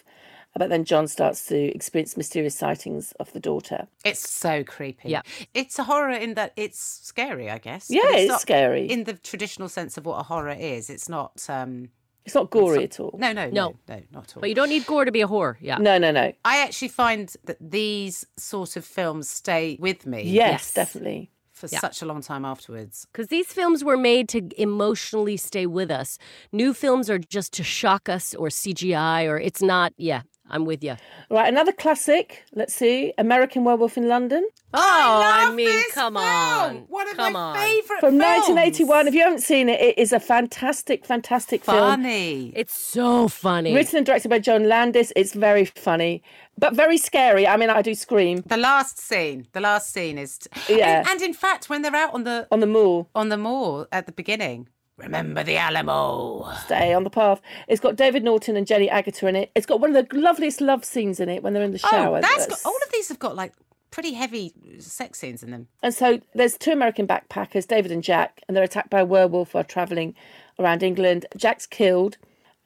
But 0.57 0.69
then 0.69 0.86
John 0.86 1.07
starts 1.09 1.47
to 1.47 1.57
experience 1.76 2.15
mysterious 2.15 2.55
sightings 2.55 3.11
of 3.19 3.34
the 3.34 3.41
daughter. 3.41 3.88
It's 4.05 4.30
so 4.30 4.63
creepy. 4.63 5.09
Yeah. 5.09 5.21
It's 5.53 5.78
a 5.80 5.84
horror 5.84 6.11
in 6.11 6.36
that 6.36 6.53
it's 6.55 6.80
scary, 7.03 7.49
I 7.51 7.57
guess. 7.57 7.88
Yeah, 7.89 8.03
but 8.09 8.19
it's 8.19 8.30
not 8.30 8.39
scary. 8.41 8.86
In 8.89 9.03
the 9.03 9.13
traditional 9.15 9.67
sense 9.67 9.97
of 9.97 10.05
what 10.05 10.17
a 10.17 10.23
horror 10.23 10.55
is. 10.57 10.89
It's 10.89 11.09
not 11.09 11.45
um 11.49 11.89
It's 12.23 12.36
not 12.36 12.51
gory 12.51 12.86
at 12.86 12.99
all. 13.01 13.15
no, 13.19 13.34
no, 13.34 13.47
no, 13.49 13.51
No. 13.51 13.76
no, 13.89 14.01
not 14.13 14.23
at 14.30 14.38
all. 14.38 14.41
But 14.41 14.47
you 14.49 14.55
don't 14.55 14.69
need 14.69 14.86
gore 14.86 15.03
to 15.03 15.11
be 15.11 15.19
a 15.21 15.28
horror. 15.28 15.57
Yeah. 15.59 15.78
No, 15.78 15.97
no, 15.97 16.11
no. 16.11 16.32
I 16.45 16.63
actually 16.63 16.88
find 17.03 17.34
that 17.43 17.57
these 17.59 18.26
sort 18.38 18.78
of 18.78 18.86
films 18.86 19.28
stay 19.28 19.78
with 19.82 20.05
me 20.05 20.21
Yes, 20.23 20.51
Yes. 20.51 20.73
definitely. 20.73 21.32
For 21.72 21.78
such 21.80 22.01
a 22.01 22.05
long 22.05 22.22
time 22.22 22.45
afterwards. 22.45 23.07
Because 23.11 23.28
these 23.28 23.47
films 23.47 23.84
were 23.84 23.97
made 23.97 24.30
to 24.30 24.49
emotionally 24.61 25.38
stay 25.38 25.66
with 25.66 25.91
us. 25.91 26.18
New 26.51 26.74
films 26.74 27.09
are 27.09 27.20
just 27.20 27.53
to 27.53 27.63
shock 27.63 28.09
us 28.09 28.34
or 28.36 28.47
CGI 28.49 29.28
or 29.30 29.38
it's 29.38 29.61
not. 29.61 29.93
Yeah, 29.97 30.22
I'm 30.49 30.66
with 30.66 30.84
you. 30.84 30.95
Right, 31.30 31.47
another 31.51 31.72
classic. 31.72 32.43
Let's 32.53 32.74
see 32.74 33.13
American 33.18 33.63
Werewolf 33.63 33.97
in 33.97 34.07
London 34.07 34.47
Oh, 34.78 35.22
I, 35.24 35.45
love 35.45 35.55
mean, 35.55 35.68
this 35.68 35.93
come 35.93 36.16
film. 36.16 36.26
on. 36.26 36.76
One 36.89 37.09
of 37.09 37.16
come 37.16 37.32
my 37.34 37.39
on. 37.39 37.55
favourite 37.55 37.99
from 38.01 38.20
films. 38.20 38.49
1981. 38.49 39.07
If 39.07 39.13
you 39.13 39.22
haven't 39.22 39.39
seen 39.41 39.70
it, 39.70 39.80
it 39.80 39.97
is 39.97 40.11
a 40.11 40.20
fantastic, 40.20 41.05
fantastic 41.05 41.63
film. 41.63 41.78
Funny. 41.78 42.51
It's 42.55 42.78
so 42.78 43.30
funny. 43.30 43.74
Written 43.74 43.97
and 43.97 44.05
directed 44.05 44.28
by 44.30 44.39
John 44.39 44.68
Landis. 44.68 45.13
It's 45.16 45.34
very 45.34 45.63
funny, 45.63 46.22
but 46.57 46.73
very 46.73 46.97
scary. 46.97 47.47
I 47.47 47.57
mean, 47.57 47.69
I 47.69 47.81
do 47.81 47.95
scream 47.95 48.43
The 48.45 48.57
last 48.57 48.99
scene. 48.99 49.47
The 49.51 49.61
last 49.61 49.91
scene 49.91 50.17
is 50.17 50.39
Yeah. 50.69 50.99
And, 50.99 51.07
and 51.07 51.21
in 51.21 51.33
fact 51.33 51.69
when 51.69 51.81
they're 51.81 51.95
out 51.95 52.13
on 52.13 52.23
the 52.23 52.47
on 52.51 52.59
the 52.59 52.67
moor. 52.67 53.07
on 53.15 53.29
the 53.29 53.37
moor 53.37 53.87
at 53.91 54.05
the 54.05 54.11
beginning. 54.11 54.69
Remember 54.97 55.43
the 55.43 55.57
Alamo. 55.57 56.49
Stay 56.63 56.93
on 56.93 57.03
the 57.03 57.09
path. 57.09 57.41
It's 57.67 57.81
got 57.81 57.97
David 57.97 58.23
Naughton 58.23 58.55
and 58.55 58.65
Jenny 58.65 58.87
Agutter 58.87 59.27
in 59.27 59.35
it. 59.35 59.51
It's 59.53 59.65
got 59.65 59.81
one 59.81 59.93
of 59.93 60.07
the 60.07 60.17
loveliest 60.17 60.61
love 60.61 60.85
scenes 60.85 61.19
in 61.19 61.27
it 61.27 61.43
when 61.43 61.51
they're 61.51 61.63
in 61.63 61.73
the 61.73 61.81
oh, 61.83 61.89
shower. 61.89 62.17
Oh, 62.17 62.21
that's 62.21 62.47
got, 62.47 62.59
all 62.63 62.77
of 62.85 62.91
these 62.93 63.09
have 63.09 63.19
got 63.19 63.35
like 63.35 63.51
pretty 63.91 64.13
heavy 64.13 64.53
sex 64.79 65.19
scenes 65.19 65.43
in 65.43 65.51
them. 65.51 65.67
And 65.83 65.93
so 65.93 66.21
there's 66.33 66.57
two 66.57 66.71
American 66.71 67.07
backpackers, 67.07 67.67
David 67.67 67.91
and 67.91 68.03
Jack, 68.03 68.41
and 68.47 68.55
they're 68.55 68.63
attacked 68.63 68.89
by 68.89 69.01
a 69.01 69.05
werewolf 69.05 69.53
while 69.53 69.65
travelling 69.65 70.15
around 70.59 70.81
England. 70.81 71.25
Jack's 71.35 71.65
killed, 71.65 72.17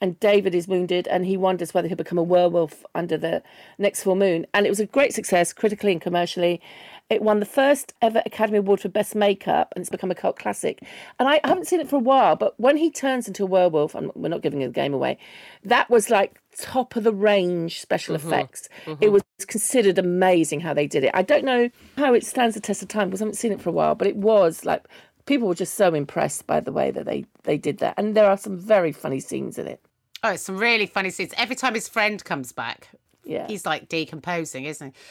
and 0.02 0.20
David 0.20 0.56
is 0.56 0.68
wounded, 0.68 1.08
and 1.08 1.26
he 1.26 1.38
wonders 1.38 1.74
whether 1.74 1.88
he'll 1.88 1.98
become 1.98 2.18
a 2.18 2.24
werewolf 2.24 2.86
under 2.96 3.18
the 3.18 3.44
next 3.78 4.04
full 4.04 4.16
moon. 4.16 4.46
And 4.54 4.66
it 4.66 4.70
was 4.70 4.80
a 4.80 4.86
great 4.86 5.14
success, 5.14 5.54
critically 5.54 5.92
and 5.92 6.02
commercially. 6.02 6.62
It 7.10 7.24
won 7.24 7.40
the 7.40 7.46
first 7.46 7.94
ever 8.02 8.22
Academy 8.26 8.60
Award 8.60 8.82
for 8.82 8.90
Best 8.90 9.16
Makeup, 9.16 9.74
and 9.76 9.82
it's 9.82 9.90
become 9.90 10.12
a 10.12 10.16
cult 10.16 10.38
classic. 10.38 10.84
And 11.18 11.28
I 11.28 11.42
haven't 11.44 11.68
seen 11.68 11.80
it 11.80 11.90
for 11.90 11.96
a 11.96 12.00
while, 12.00 12.36
but 12.36 12.58
when 12.60 12.78
he 12.78 12.92
turns 12.92 13.28
into 13.28 13.44
a 13.44 13.48
werewolf, 13.48 13.96
and 13.96 14.12
we're 14.14 14.30
not 14.30 14.44
giving 14.44 14.60
the 14.60 14.70
game 14.70 14.94
away, 14.94 15.18
that 15.64 15.90
was 15.90 16.10
like 16.10 16.40
top 16.58 16.96
of 16.96 17.04
the 17.04 17.14
range 17.14 17.82
special 17.82 18.16
mm-hmm. 18.16 18.28
effects. 18.28 18.70
Mm-hmm. 18.86 19.04
It 19.04 19.12
was 19.12 19.24
considered 19.48 19.98
amazing 19.98 20.60
how 20.60 20.74
they 20.74 20.86
did 20.86 21.04
it. 21.04 21.12
I 21.14 21.24
don't 21.24 21.46
know 21.46 21.70
how 21.98 22.14
it 22.14 22.26
stands 22.26 22.56
the 22.56 22.62
test 22.62 22.84
of 22.84 22.90
time 22.90 23.10
because 23.10 23.22
I 23.22 23.26
haven't 23.26 23.38
seen 23.38 23.54
it 23.54 23.62
for 23.62 23.70
a 23.70 23.74
while, 23.74 23.96
but 23.96 24.08
it 24.08 24.16
was 24.16 24.64
like 24.64 24.86
people 25.26 25.48
were 25.48 25.56
just 25.56 25.76
so 25.76 25.94
impressed 25.94 26.46
by 26.48 26.60
the 26.60 26.72
way 26.72 26.92
that 26.92 27.06
they 27.06 27.26
they 27.44 27.58
did 27.58 27.80
that, 27.80 27.96
and 27.98 28.16
there 28.16 28.30
are 28.30 28.38
some 28.38 28.58
very 28.58 28.92
funny 28.92 29.20
scenes 29.20 29.58
in 29.58 29.68
it. 29.68 29.82
Oh, 30.24 30.32
it's 30.32 30.44
some 30.44 30.58
really 30.58 30.86
funny 30.86 31.10
scenes. 31.10 31.34
Every 31.38 31.56
time 31.56 31.74
his 31.76 31.88
friend 31.88 32.24
comes 32.24 32.52
back, 32.52 32.90
Yeah. 33.24 33.48
he's 33.48 33.66
like 33.66 33.88
decomposing, 33.90 34.66
isn't 34.66 34.94
he? 34.94 35.02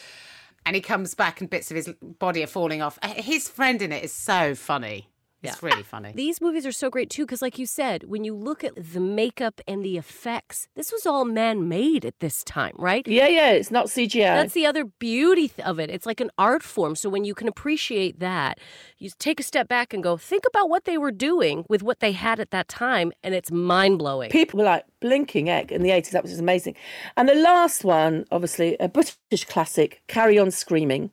And 0.67 0.75
he 0.77 0.83
comes 0.83 1.15
back 1.15 1.41
and 1.41 1.49
bits 1.49 1.71
of 1.71 1.77
his 1.77 1.89
body 2.19 2.43
are 2.43 2.47
falling 2.49 2.83
off. 2.83 2.99
Uh, 3.01 3.15
His 3.15 3.49
friend 3.49 3.81
in 3.81 3.91
it 3.93 4.05
is 4.05 4.13
so 4.13 4.55
funny. 4.55 5.09
It's 5.43 5.63
really 5.63 5.85
funny. 5.85 6.13
These 6.15 6.41
movies 6.41 6.67
are 6.67 6.73
so 6.73 6.91
great 6.91 7.11
too 7.11 7.25
because, 7.25 7.41
like 7.41 7.59
you 7.59 7.67
said, 7.67 8.05
when 8.05 8.25
you 8.25 8.35
look 8.35 8.65
at 8.65 8.75
the 8.75 8.99
makeup 8.99 9.61
and 9.69 9.85
the 9.85 9.97
effects, 9.97 10.67
this 10.75 10.91
was 10.91 11.07
all 11.07 11.25
man 11.25 11.69
made 11.69 12.05
at 12.05 12.19
this 12.19 12.43
time, 12.43 12.75
right? 12.77 13.07
Yeah, 13.07 13.29
yeah, 13.29 13.51
it's 13.53 13.71
not 13.71 13.87
CGI. 13.87 14.35
That's 14.35 14.55
the 14.55 14.67
other 14.67 14.85
beauty 14.85 15.53
of 15.65 15.79
it. 15.79 15.91
It's 15.91 16.07
like 16.07 16.21
an 16.21 16.31
art 16.39 16.65
form. 16.65 16.97
So 16.97 17.09
when 17.09 17.25
you 17.25 17.35
can 17.35 17.47
appreciate 17.47 18.19
that, 18.19 18.59
you 18.99 19.11
take 19.19 19.39
a 19.39 19.45
step 19.45 19.69
back 19.69 19.95
and 19.95 20.03
go, 20.03 20.17
think 20.17 20.45
about 20.49 20.69
what 20.69 20.87
they 20.87 20.99
were 20.99 21.13
doing 21.13 21.65
with 21.69 21.83
what 21.85 22.01
they 22.01 22.13
had 22.13 22.41
at 22.41 22.51
that 22.51 22.67
time, 22.67 23.13
and 23.23 23.35
it's 23.35 23.53
mind 23.53 23.99
blowing. 23.99 24.31
People 24.31 24.59
were 24.59 24.65
like 24.65 24.85
blinking 25.01 25.49
egg 25.49 25.71
in 25.71 25.83
the 25.83 25.91
80s. 25.91 26.11
That 26.11 26.23
was 26.23 26.33
just 26.33 26.41
amazing. 26.41 26.75
And 27.17 27.29
the 27.29 27.37
last 27.37 27.85
one, 27.85 28.25
obviously, 28.33 28.77
a 28.81 28.89
British 28.89 29.45
classic, 29.45 30.03
Carry 30.09 30.37
On 30.39 30.51
Screaming. 30.51 31.13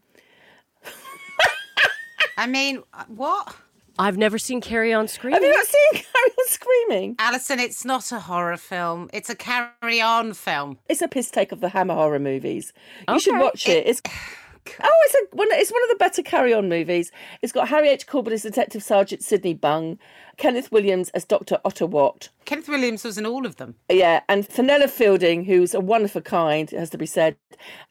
I 2.38 2.48
mean, 2.48 2.84
uh, 2.94 3.06
what? 3.08 3.56
I've 3.98 4.18
never 4.18 4.38
seen 4.38 4.62
Carry 4.62 4.94
On 4.94 5.08
Screaming. 5.08 5.42
Have 5.42 5.44
you 5.44 5.56
not 5.56 5.66
seen 5.66 5.92
Carry 5.94 6.32
On 6.40 6.48
Screaming? 6.48 7.16
Alison, 7.20 7.60
it's 7.60 7.86
not 7.86 8.12
a 8.12 8.20
horror 8.20 8.58
film. 8.58 9.10
It's 9.14 9.30
a 9.30 9.36
carry 9.36 10.02
on 10.02 10.34
film. 10.34 10.78
It's 10.90 11.02
a 11.02 11.08
piss 11.08 11.32
take 11.32 11.52
of 11.52 11.62
the 11.62 11.70
Hammer 11.70 11.94
horror 11.94 12.20
movies. 12.20 12.74
You 13.08 13.20
should 13.20 13.36
Okay. 13.36 13.44
watch 13.44 13.68
it. 13.70 13.88
It's 13.88 14.02
Oh, 14.82 14.90
it's 15.06 15.14
a 15.14 15.36
one. 15.36 15.48
It's 15.52 15.72
one 15.72 15.84
of 15.84 15.90
the 15.90 15.96
better 15.98 16.24
Carry 16.24 16.52
On 16.52 16.68
movies. 16.68 17.12
It's 17.44 17.54
got 17.54 17.68
Harry 17.68 17.88
H. 17.90 18.08
Corbett 18.08 18.34
as 18.34 18.42
Detective 18.42 18.82
Sergeant 18.82 19.24
Sidney 19.24 19.54
Bung, 19.54 20.00
Kenneth 20.38 20.72
Williams 20.72 21.10
as 21.12 21.24
Doctor 21.24 21.60
Otto 21.64 21.86
Watt. 21.86 22.30
Kenneth 22.46 22.68
Williams 22.68 23.04
was 23.04 23.20
in 23.20 23.28
all 23.28 23.46
of 23.46 23.58
them. 23.58 23.76
Yeah, 23.92 24.22
and 24.28 24.48
Fenella 24.48 24.88
Fielding, 24.88 25.46
who's 25.46 25.76
a 25.76 25.80
one 25.80 26.04
of 26.04 26.16
a 26.16 26.22
kind, 26.22 26.72
has 26.72 26.90
to 26.90 26.98
be 26.98 27.06
said, 27.06 27.38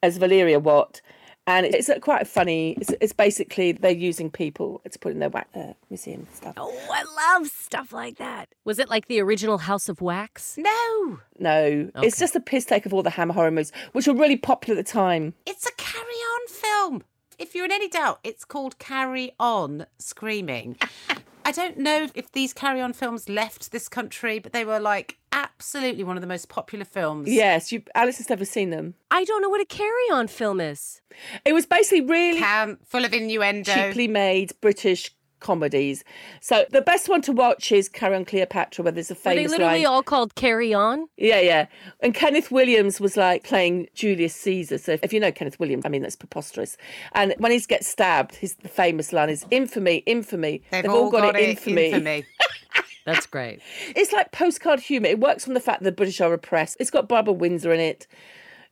as 0.03 0.17
Valeria 0.17 0.59
Watt. 0.59 1.01
And 1.47 1.65
it's 1.67 1.89
quite 2.01 2.27
funny. 2.27 2.71
It's, 2.81 2.91
it's 3.01 3.13
basically 3.13 3.71
they're 3.71 3.91
using 3.91 4.31
people 4.31 4.81
to 4.89 4.97
put 4.97 5.11
in 5.11 5.19
their 5.19 5.29
wax 5.29 5.55
uh, 5.55 5.73
museum 5.89 6.27
stuff. 6.33 6.55
Oh, 6.57 6.75
I 6.91 7.37
love 7.37 7.47
stuff 7.47 7.93
like 7.93 8.17
that. 8.17 8.49
Was 8.63 8.79
it 8.79 8.89
like 8.89 9.07
the 9.07 9.19
original 9.21 9.59
House 9.59 9.87
of 9.87 10.01
Wax? 10.01 10.57
No, 10.57 11.19
No, 11.37 11.91
it's 11.97 12.17
just 12.17 12.35
a 12.35 12.39
piss 12.39 12.65
take 12.65 12.85
of 12.85 12.93
all 12.93 13.03
the 13.03 13.11
Hammer 13.11 13.33
horror 13.33 13.51
movies, 13.51 13.71
which 13.91 14.07
were 14.07 14.15
really 14.15 14.37
popular 14.37 14.79
at 14.79 14.85
the 14.85 14.91
time. 14.91 15.33
it's 15.45 15.67
a 15.67 15.71
Carry 15.77 16.03
On 16.03 16.47
film. 16.47 17.03
If 17.37 17.53
you're 17.53 17.65
in 17.65 17.71
any 17.71 17.89
doubt, 17.89 18.19
it's 18.23 18.45
called 18.45 18.79
Carry 18.79 19.33
On 19.39 19.85
Screaming. 19.99 20.77
I 21.45 21.51
don't 21.51 21.77
know 21.77 22.07
if 22.15 22.31
these 22.31 22.53
Carry 22.53 22.81
On 22.81 22.91
films 22.91 23.29
left 23.29 23.71
this 23.71 23.87
country, 23.87 24.39
but 24.39 24.51
they 24.51 24.65
were 24.65 24.79
like 24.79 25.19
absolutely 25.31 26.03
one 26.03 26.17
of 26.17 26.21
the 26.21 26.27
most 26.27 26.49
popular 26.49 26.85
films. 26.85 27.29
Yes, 27.29 27.71
you. 27.71 27.83
Alice 27.93 28.17
has 28.17 28.29
never 28.29 28.45
seen 28.45 28.71
them. 28.71 28.95
I 29.11 29.23
don't 29.25 29.43
know 29.43 29.49
what 29.49 29.61
a 29.61 29.65
Carry 29.65 30.09
On 30.11 30.27
film 30.27 30.59
is. 30.59 31.01
It 31.45 31.53
was 31.53 31.67
basically 31.67 32.01
really 32.01 32.39
Cam, 32.39 32.79
full 32.83 33.05
of 33.05 33.13
innuendo. 33.13 33.71
cheaply 33.71 34.07
made 34.07 34.53
British 34.59 35.11
comedies. 35.45 36.03
So 36.41 36.65
the 36.71 36.81
best 36.81 37.07
one 37.07 37.21
to 37.21 37.31
watch 37.31 37.71
is 37.71 37.87
Carry 37.87 38.15
On 38.15 38.25
Cleopatra, 38.25 38.83
where 38.83 38.91
there's 38.91 39.11
a 39.11 39.15
famous. 39.15 39.45
Are 39.45 39.47
they 39.47 39.47
literally 39.47 39.83
line. 39.83 39.85
all 39.85 40.01
called 40.01 40.33
Carry 40.33 40.73
On? 40.73 41.07
Yeah, 41.17 41.39
yeah. 41.39 41.67
And 41.99 42.15
Kenneth 42.15 42.49
Williams 42.49 42.99
was 42.99 43.15
like 43.15 43.43
playing 43.43 43.87
Julius 43.93 44.33
Caesar. 44.37 44.79
So 44.79 44.97
if 45.03 45.13
you 45.13 45.19
know 45.19 45.31
Kenneth 45.31 45.59
Williams, 45.59 45.85
I 45.85 45.89
mean 45.89 46.01
that's 46.01 46.15
preposterous. 46.15 46.77
And 47.11 47.35
when 47.37 47.51
he 47.51 47.59
gets 47.59 47.87
stabbed, 47.87 48.35
his 48.35 48.55
the 48.55 48.67
famous 48.67 49.13
line 49.13 49.29
is 49.29 49.45
infamy, 49.51 49.97
infamy. 50.07 50.63
They've, 50.71 50.89
all 50.89 51.11
got, 51.11 51.35
it 51.35 51.49
infamy. 51.49 52.25
That's 53.05 53.27
great. 53.27 53.59
It's 53.95 54.11
like 54.11 54.31
postcard 54.31 54.79
humour. 54.79 55.07
It 55.07 55.19
works 55.19 55.45
from 55.45 55.53
the 55.53 55.59
fact 55.59 55.81
that 55.81 55.85
the 55.85 55.91
British 55.91 56.19
are 56.21 56.33
oppressed. 56.33 56.77
It's 56.79 56.89
got 56.89 57.07
Barbara 57.07 57.35
Windsor 57.35 57.71
in 57.71 57.79
it. 57.79 58.07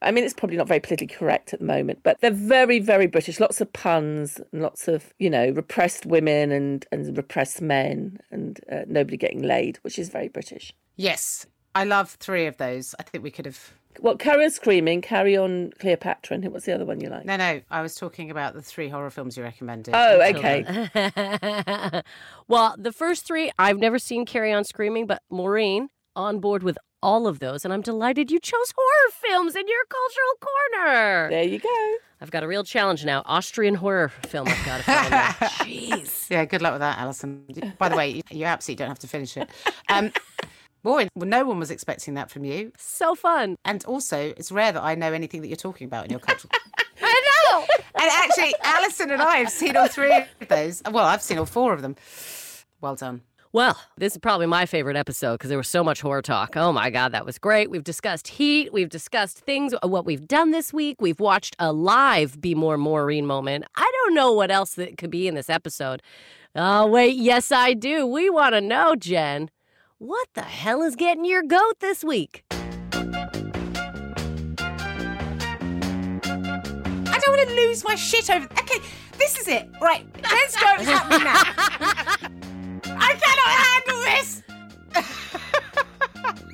I 0.03 0.11
mean, 0.11 0.23
it's 0.23 0.33
probably 0.33 0.57
not 0.57 0.67
very 0.67 0.79
politically 0.79 1.15
correct 1.15 1.53
at 1.53 1.59
the 1.59 1.65
moment, 1.65 1.99
but 2.03 2.19
they're 2.21 2.31
very, 2.31 2.79
very 2.79 3.07
British. 3.07 3.39
Lots 3.39 3.61
of 3.61 3.71
puns 3.73 4.39
and 4.51 4.61
lots 4.61 4.87
of, 4.87 5.13
you 5.19 5.29
know, 5.29 5.49
repressed 5.49 6.05
women 6.05 6.51
and, 6.51 6.85
and 6.91 7.15
repressed 7.17 7.61
men 7.61 8.19
and 8.31 8.59
uh, 8.71 8.81
nobody 8.87 9.17
getting 9.17 9.41
laid, 9.41 9.77
which 9.77 9.97
is 9.97 10.09
very 10.09 10.27
British. 10.27 10.73
yes, 10.95 11.45
I 11.75 11.85
love 11.85 12.11
three 12.19 12.45
of 12.45 12.57
those. 12.57 12.93
I 12.99 13.03
think 13.03 13.23
we 13.23 13.31
could 13.31 13.45
have. 13.45 13.73
Well, 13.99 14.15
Carry 14.15 14.45
On 14.45 14.51
Screaming, 14.51 15.01
Carry 15.01 15.37
On 15.37 15.71
Cleopatra, 15.79 16.35
and 16.35 16.51
what's 16.51 16.65
the 16.65 16.73
other 16.73 16.85
one 16.85 16.99
you 16.99 17.09
like? 17.09 17.25
No, 17.25 17.35
no, 17.35 17.61
I 17.69 17.81
was 17.81 17.95
talking 17.95 18.31
about 18.31 18.53
the 18.53 18.61
three 18.61 18.89
horror 18.89 19.09
films 19.09 19.37
you 19.37 19.43
recommended. 19.43 19.93
Oh, 19.95 20.21
okay. 20.21 20.63
well, 22.47 22.75
the 22.77 22.91
first 22.91 23.25
three, 23.25 23.51
I've 23.57 23.77
never 23.77 23.99
seen 23.99 24.25
Carry 24.25 24.51
On 24.53 24.63
Screaming, 24.63 25.07
but 25.07 25.21
Maureen 25.29 25.89
on 26.15 26.39
board 26.39 26.63
with 26.63 26.77
all 27.03 27.27
of 27.27 27.39
those, 27.39 27.65
and 27.65 27.73
I'm 27.73 27.81
delighted 27.81 28.31
you 28.31 28.39
chose 28.39 28.73
horror 28.75 29.11
films 29.11 29.55
in 29.55 29.67
your 29.67 29.83
cultural 29.89 30.79
corner. 30.79 31.29
There 31.29 31.43
you 31.43 31.59
go. 31.59 31.95
I've 32.21 32.31
got 32.31 32.43
a 32.43 32.47
real 32.47 32.63
challenge 32.63 33.03
now. 33.03 33.21
Austrian 33.25 33.75
horror 33.75 34.07
film 34.07 34.47
I've 34.47 34.65
got 34.65 34.77
to 34.77 34.83
find. 34.83 35.13
Jeez. 35.59 36.29
Yeah, 36.29 36.45
good 36.45 36.61
luck 36.61 36.71
with 36.71 36.79
that, 36.79 36.97
Alison. 36.97 37.73
By 37.77 37.89
the 37.89 37.97
way, 37.97 38.09
you, 38.09 38.21
you 38.31 38.45
absolutely 38.45 38.79
don't 38.79 38.87
have 38.87 38.99
to 38.99 39.07
finish 39.07 39.35
it. 39.35 39.49
Um, 39.89 40.13
boy, 40.83 41.09
well, 41.15 41.27
no 41.27 41.43
one 41.43 41.59
was 41.59 41.69
expecting 41.69 42.13
that 42.13 42.31
from 42.31 42.45
you. 42.45 42.71
So 42.77 43.13
fun. 43.13 43.57
And 43.65 43.83
also, 43.83 44.33
it's 44.37 44.51
rare 44.53 44.71
that 44.71 44.81
I 44.81 44.95
know 44.95 45.11
anything 45.11 45.41
that 45.41 45.49
you're 45.49 45.57
talking 45.57 45.85
about 45.85 46.05
in 46.05 46.11
your 46.11 46.21
cultural. 46.21 46.51
I 47.01 47.49
know. 47.51 47.65
and 47.75 48.09
actually, 48.09 48.55
Alison 48.63 49.11
and 49.11 49.21
I 49.21 49.37
have 49.37 49.49
seen 49.49 49.75
all 49.75 49.89
three 49.89 50.15
of 50.15 50.47
those. 50.47 50.81
Well, 50.89 51.05
I've 51.05 51.21
seen 51.21 51.37
all 51.37 51.45
four 51.45 51.73
of 51.73 51.81
them. 51.81 51.97
Well 52.79 52.95
done. 52.95 53.21
Well, 53.53 53.79
this 53.95 54.13
is 54.13 54.17
probably 54.17 54.47
my 54.47 54.65
favorite 54.65 54.97
episode 54.97 55.33
because 55.33 55.49
there 55.49 55.59
was 55.59 55.67
so 55.67 55.83
much 55.83 56.01
horror 56.01 56.23
talk. 56.23 56.57
Oh 56.57 56.73
my 56.73 56.89
God, 56.89 57.11
that 57.11 57.23
was 57.23 57.37
great. 57.37 57.69
We've 57.69 57.83
discussed 57.83 58.27
heat. 58.27 58.73
We've 58.73 58.89
discussed 58.89 59.41
things, 59.41 59.75
uh, 59.75 59.87
what 59.87 60.07
we've 60.07 60.27
done 60.27 60.49
this 60.49 60.73
week. 60.73 60.99
We've 60.99 61.19
watched 61.19 61.55
a 61.59 61.71
live 61.71 62.41
Be 62.41 62.55
More 62.55 62.79
Maureen 62.79 63.27
moment. 63.27 63.65
I 63.75 63.91
don't 63.93 64.15
know 64.15 64.33
what 64.33 64.49
else 64.49 64.73
that 64.73 64.97
could 64.97 65.11
be 65.11 65.27
in 65.27 65.35
this 65.35 65.51
episode. 65.51 66.01
Oh, 66.55 66.87
wait. 66.87 67.15
Yes, 67.15 67.51
I 67.51 67.75
do. 67.75 68.07
We 68.07 68.27
want 68.27 68.55
to 68.55 68.61
know, 68.61 68.95
Jen. 68.95 69.51
What 69.99 70.29
the 70.33 70.41
hell 70.41 70.81
is 70.81 70.95
getting 70.95 71.23
your 71.23 71.43
goat 71.43 71.79
this 71.79 72.03
week? 72.03 72.45
I 72.49 72.57
don't 77.19 77.37
want 77.37 77.49
to 77.49 77.55
lose 77.55 77.83
my 77.83 77.93
shit 77.93 78.31
over. 78.31 78.45
Okay, 78.45 78.79
this 79.19 79.37
is 79.37 79.47
it. 79.47 79.69
Right, 79.79 80.07
let's 80.23 80.55
go. 80.55 80.73
It's 80.79 80.85
happening 80.85 81.23
now. 81.23 82.39
I 82.97 83.13
cannot 83.21 83.53
handle 83.67 84.01
this. 84.03 84.41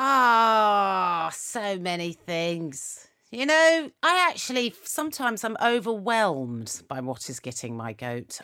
Ah, 0.00 1.30
so 1.34 1.76
many 1.76 2.12
things. 2.12 3.08
You 3.30 3.46
know, 3.46 3.90
I 4.02 4.28
actually 4.30 4.74
sometimes 4.84 5.42
I'm 5.44 5.56
overwhelmed 5.62 6.82
by 6.88 7.00
what 7.00 7.28
is 7.28 7.40
getting 7.40 7.76
my 7.76 7.92
goat. 7.92 8.38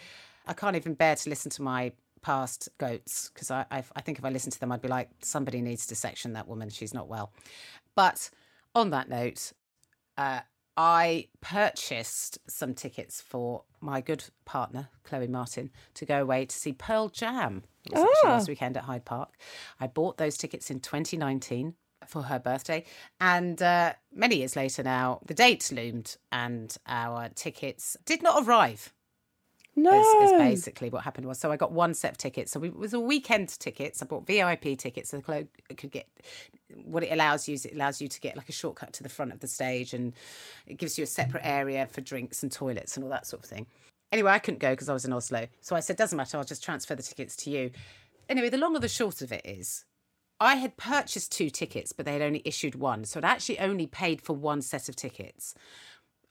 I 0.47 0.53
can't 0.53 0.77
even 0.77 0.95
bear 0.95 1.15
to 1.15 1.31
listen 1.31 1.51
to 1.53 1.63
my 1.63 1.93
past 2.23 2.69
goats 2.79 3.31
because 3.33 3.51
I, 3.51 3.65
I 3.71 3.85
I 3.95 4.01
think 4.01 4.19
if 4.19 4.25
I 4.25 4.31
listened 4.31 4.53
to 4.55 4.61
them, 4.61 4.73
I'd 4.73 4.83
be 4.83 4.89
like, 4.89 5.11
somebody 5.23 5.63
needs 5.63 5.87
to 5.87 5.95
section 5.95 6.33
that 6.33 6.49
woman. 6.49 6.71
She's 6.71 6.93
not 6.93 7.09
well. 7.09 7.33
But 7.95 8.31
on 8.75 8.91
that 8.91 9.09
note, 9.09 9.53
uh, 10.19 10.41
I 10.77 11.29
purchased 11.41 12.39
some 12.49 12.75
tickets 12.75 13.21
for 13.21 13.63
my 13.81 14.01
good 14.01 14.25
partner, 14.45 14.89
Chloe 15.05 15.29
Martin, 15.29 15.71
to 15.95 16.05
go 16.05 16.21
away 16.23 16.47
to 16.47 16.57
see 16.57 16.73
Pearl 16.73 17.09
Jam. 17.09 17.63
Was 17.91 18.03
actually 18.03 18.31
last 18.31 18.49
weekend 18.49 18.77
at 18.77 18.85
Hyde 18.85 19.05
Park. 19.05 19.35
I 19.79 19.87
bought 19.87 20.17
those 20.17 20.37
tickets 20.37 20.71
in 20.71 20.81
2019 20.81 21.75
for 22.07 22.23
her 22.23 22.39
birthday. 22.39 22.85
And 23.21 23.61
uh, 23.63 23.95
many 24.13 24.37
years 24.37 24.57
later 24.57 24.83
now, 24.83 25.21
the 25.25 25.35
date 25.35 25.71
loomed 25.73 26.17
and 26.33 26.77
our 26.87 27.29
tickets 27.29 27.97
did 28.05 28.23
not 28.23 28.47
arrive 28.47 28.93
No. 29.77 29.93
is, 29.93 30.31
is 30.31 30.39
basically 30.39 30.89
what 30.89 31.03
happened 31.03 31.27
was 31.27 31.39
so 31.39 31.51
I 31.51 31.57
got 31.57 31.73
one 31.73 31.95
set 31.95 32.13
of 32.13 32.19
tickets. 32.19 32.53
So 32.53 32.61
we, 32.61 32.69
it 32.69 32.77
was 32.77 32.95
a 32.95 33.01
weekend 33.01 33.49
tickets. 33.59 34.03
I 34.03 34.07
bought 34.07 34.27
VIP 34.27 34.79
tickets 34.79 35.11
so 35.11 35.21
Chloe 35.21 35.49
could 35.77 35.91
get 35.91 36.09
what 36.85 37.03
it 37.03 37.13
allows 37.13 37.49
you 37.49 37.55
is 37.55 37.65
it 37.65 37.75
allows 37.75 38.01
you 38.01 38.09
to 38.09 38.21
get 38.21 38.37
like 38.37 38.49
a 38.49 38.53
shortcut 38.53 38.93
to 38.95 39.03
the 39.03 39.09
front 39.09 39.33
of 39.33 39.41
the 39.41 39.49
stage 39.49 39.95
and 39.95 40.13
it 40.67 40.79
gives 40.79 40.97
you 40.99 41.05
a 41.05 41.07
separate 41.07 41.45
area 41.45 41.87
for 41.87 42.01
drinks 42.01 42.43
and 42.43 42.53
toilets 42.53 42.97
and 42.97 43.05
all 43.05 43.11
that 43.11 43.27
sort 43.27 43.43
of 43.43 43.49
thing. 43.49 43.67
Anyway, 44.13 44.31
I 44.31 44.39
couldn't 44.39 44.61
go 44.61 44.71
because 44.71 44.89
I 44.89 44.93
was 44.93 45.05
in 45.05 45.13
Oslo. 45.13 45.47
So 45.61 45.75
I 45.75 45.81
said, 45.81 45.97
doesn't 45.97 46.17
matter, 46.17 46.39
I'll 46.39 46.45
just 46.45 46.63
transfer 46.63 46.95
the 46.95 47.03
tickets 47.03 47.35
to 47.37 47.51
you. 47.51 47.71
Anyway, 48.29 48.49
the 48.49 48.59
long 48.59 48.77
or 48.77 48.81
the 48.81 48.89
short 48.89 49.23
of 49.23 49.33
it 49.33 49.45
is 49.45 49.85
I 50.41 50.57
had 50.57 50.77
purchased 50.77 51.33
two 51.33 51.51
tickets, 51.51 51.93
but 51.93 52.07
they 52.07 52.13
had 52.13 52.23
only 52.23 52.43
issued 52.45 52.75
one. 52.75 53.05
So 53.05 53.19
I'd 53.19 53.25
actually 53.25 53.59
only 53.61 53.87
paid 53.87 54.21
for 54.21 54.35
one 54.35 54.63
set 54.63 54.89
of 54.89 54.97
tickets. 54.97 55.55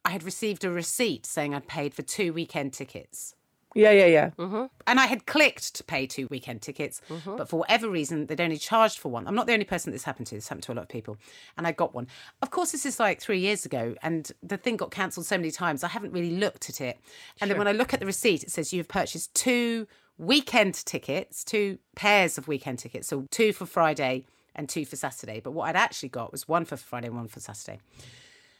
I 0.06 0.12
had 0.12 0.24
received 0.24 0.64
a 0.64 0.70
receipt 0.70 1.26
saying 1.26 1.56
I'd 1.56 1.68
paid 1.68 1.94
for 1.94 2.02
two 2.02 2.34
weekend 2.34 2.74
tickets. 2.74 3.36
Yeah, 3.76 3.92
yeah, 3.92 4.06
yeah. 4.06 4.30
Mm-hmm. 4.38 4.66
And 4.86 5.00
I 5.00 5.08
had 5.08 5.26
clicked 5.26 5.76
to 5.76 5.84
pay 5.84 6.06
two 6.06 6.28
weekend 6.30 6.62
tickets, 6.62 7.02
mm-hmm. 7.10 7.38
but 7.38 7.50
for 7.50 7.58
whatever 7.58 7.90
reason, 7.90 8.28
they'd 8.28 8.40
only 8.40 8.58
charged 8.58 9.00
for 9.00 9.10
one. 9.10 9.28
I'm 9.28 9.34
not 9.34 9.48
the 9.48 9.54
only 9.54 9.66
person 9.66 9.92
this 9.92 10.04
happened 10.04 10.28
to. 10.28 10.36
This 10.36 10.48
happened 10.48 10.64
to 10.64 10.74
a 10.74 10.76
lot 10.76 10.84
of 10.84 10.90
people. 10.90 11.18
And 11.58 11.66
I 11.66 11.72
got 11.72 11.96
one. 11.96 12.08
Of 12.42 12.52
course, 12.52 12.72
this 12.72 12.86
is 12.86 13.00
like 13.00 13.20
three 13.20 13.40
years 13.40 13.66
ago, 13.66 13.96
and 14.04 14.32
the 14.44 14.58
thing 14.58 14.78
got 14.78 14.92
cancelled 14.92 15.26
so 15.26 15.38
many 15.38 15.50
times, 15.50 15.84
I 15.84 15.88
haven't 15.88 16.12
really 16.12 16.38
looked 16.38 16.70
at 16.70 16.82
it. 16.82 17.00
And 17.42 17.50
then 17.50 17.58
when 17.58 17.68
I 17.68 17.72
look 17.72 17.94
at 17.94 18.00
the 18.00 18.06
receipt, 18.06 18.44
it 18.44 18.52
says 18.52 18.74
you 18.74 18.80
have 18.80 18.88
purchased 18.88 19.34
two 19.34 19.88
weekend 20.20 20.76
tickets, 20.76 21.44
two 21.44 21.80
pairs 21.96 22.38
of 22.38 22.48
weekend 22.48 22.78
tickets. 22.80 23.08
So 23.08 23.28
two 23.32 23.54
for 23.54 23.66
Friday 23.66 24.26
and 24.56 24.70
two 24.70 24.86
for 24.86 24.96
Saturday. 24.96 25.40
But 25.40 25.52
what 25.52 25.70
I'd 25.70 25.76
actually 25.76 26.10
got 26.10 26.32
was 26.32 26.48
one 26.48 26.66
for 26.66 26.78
Friday 26.78 27.08
and 27.08 27.16
one 27.16 27.28
for 27.28 27.40
Saturday. 27.40 27.80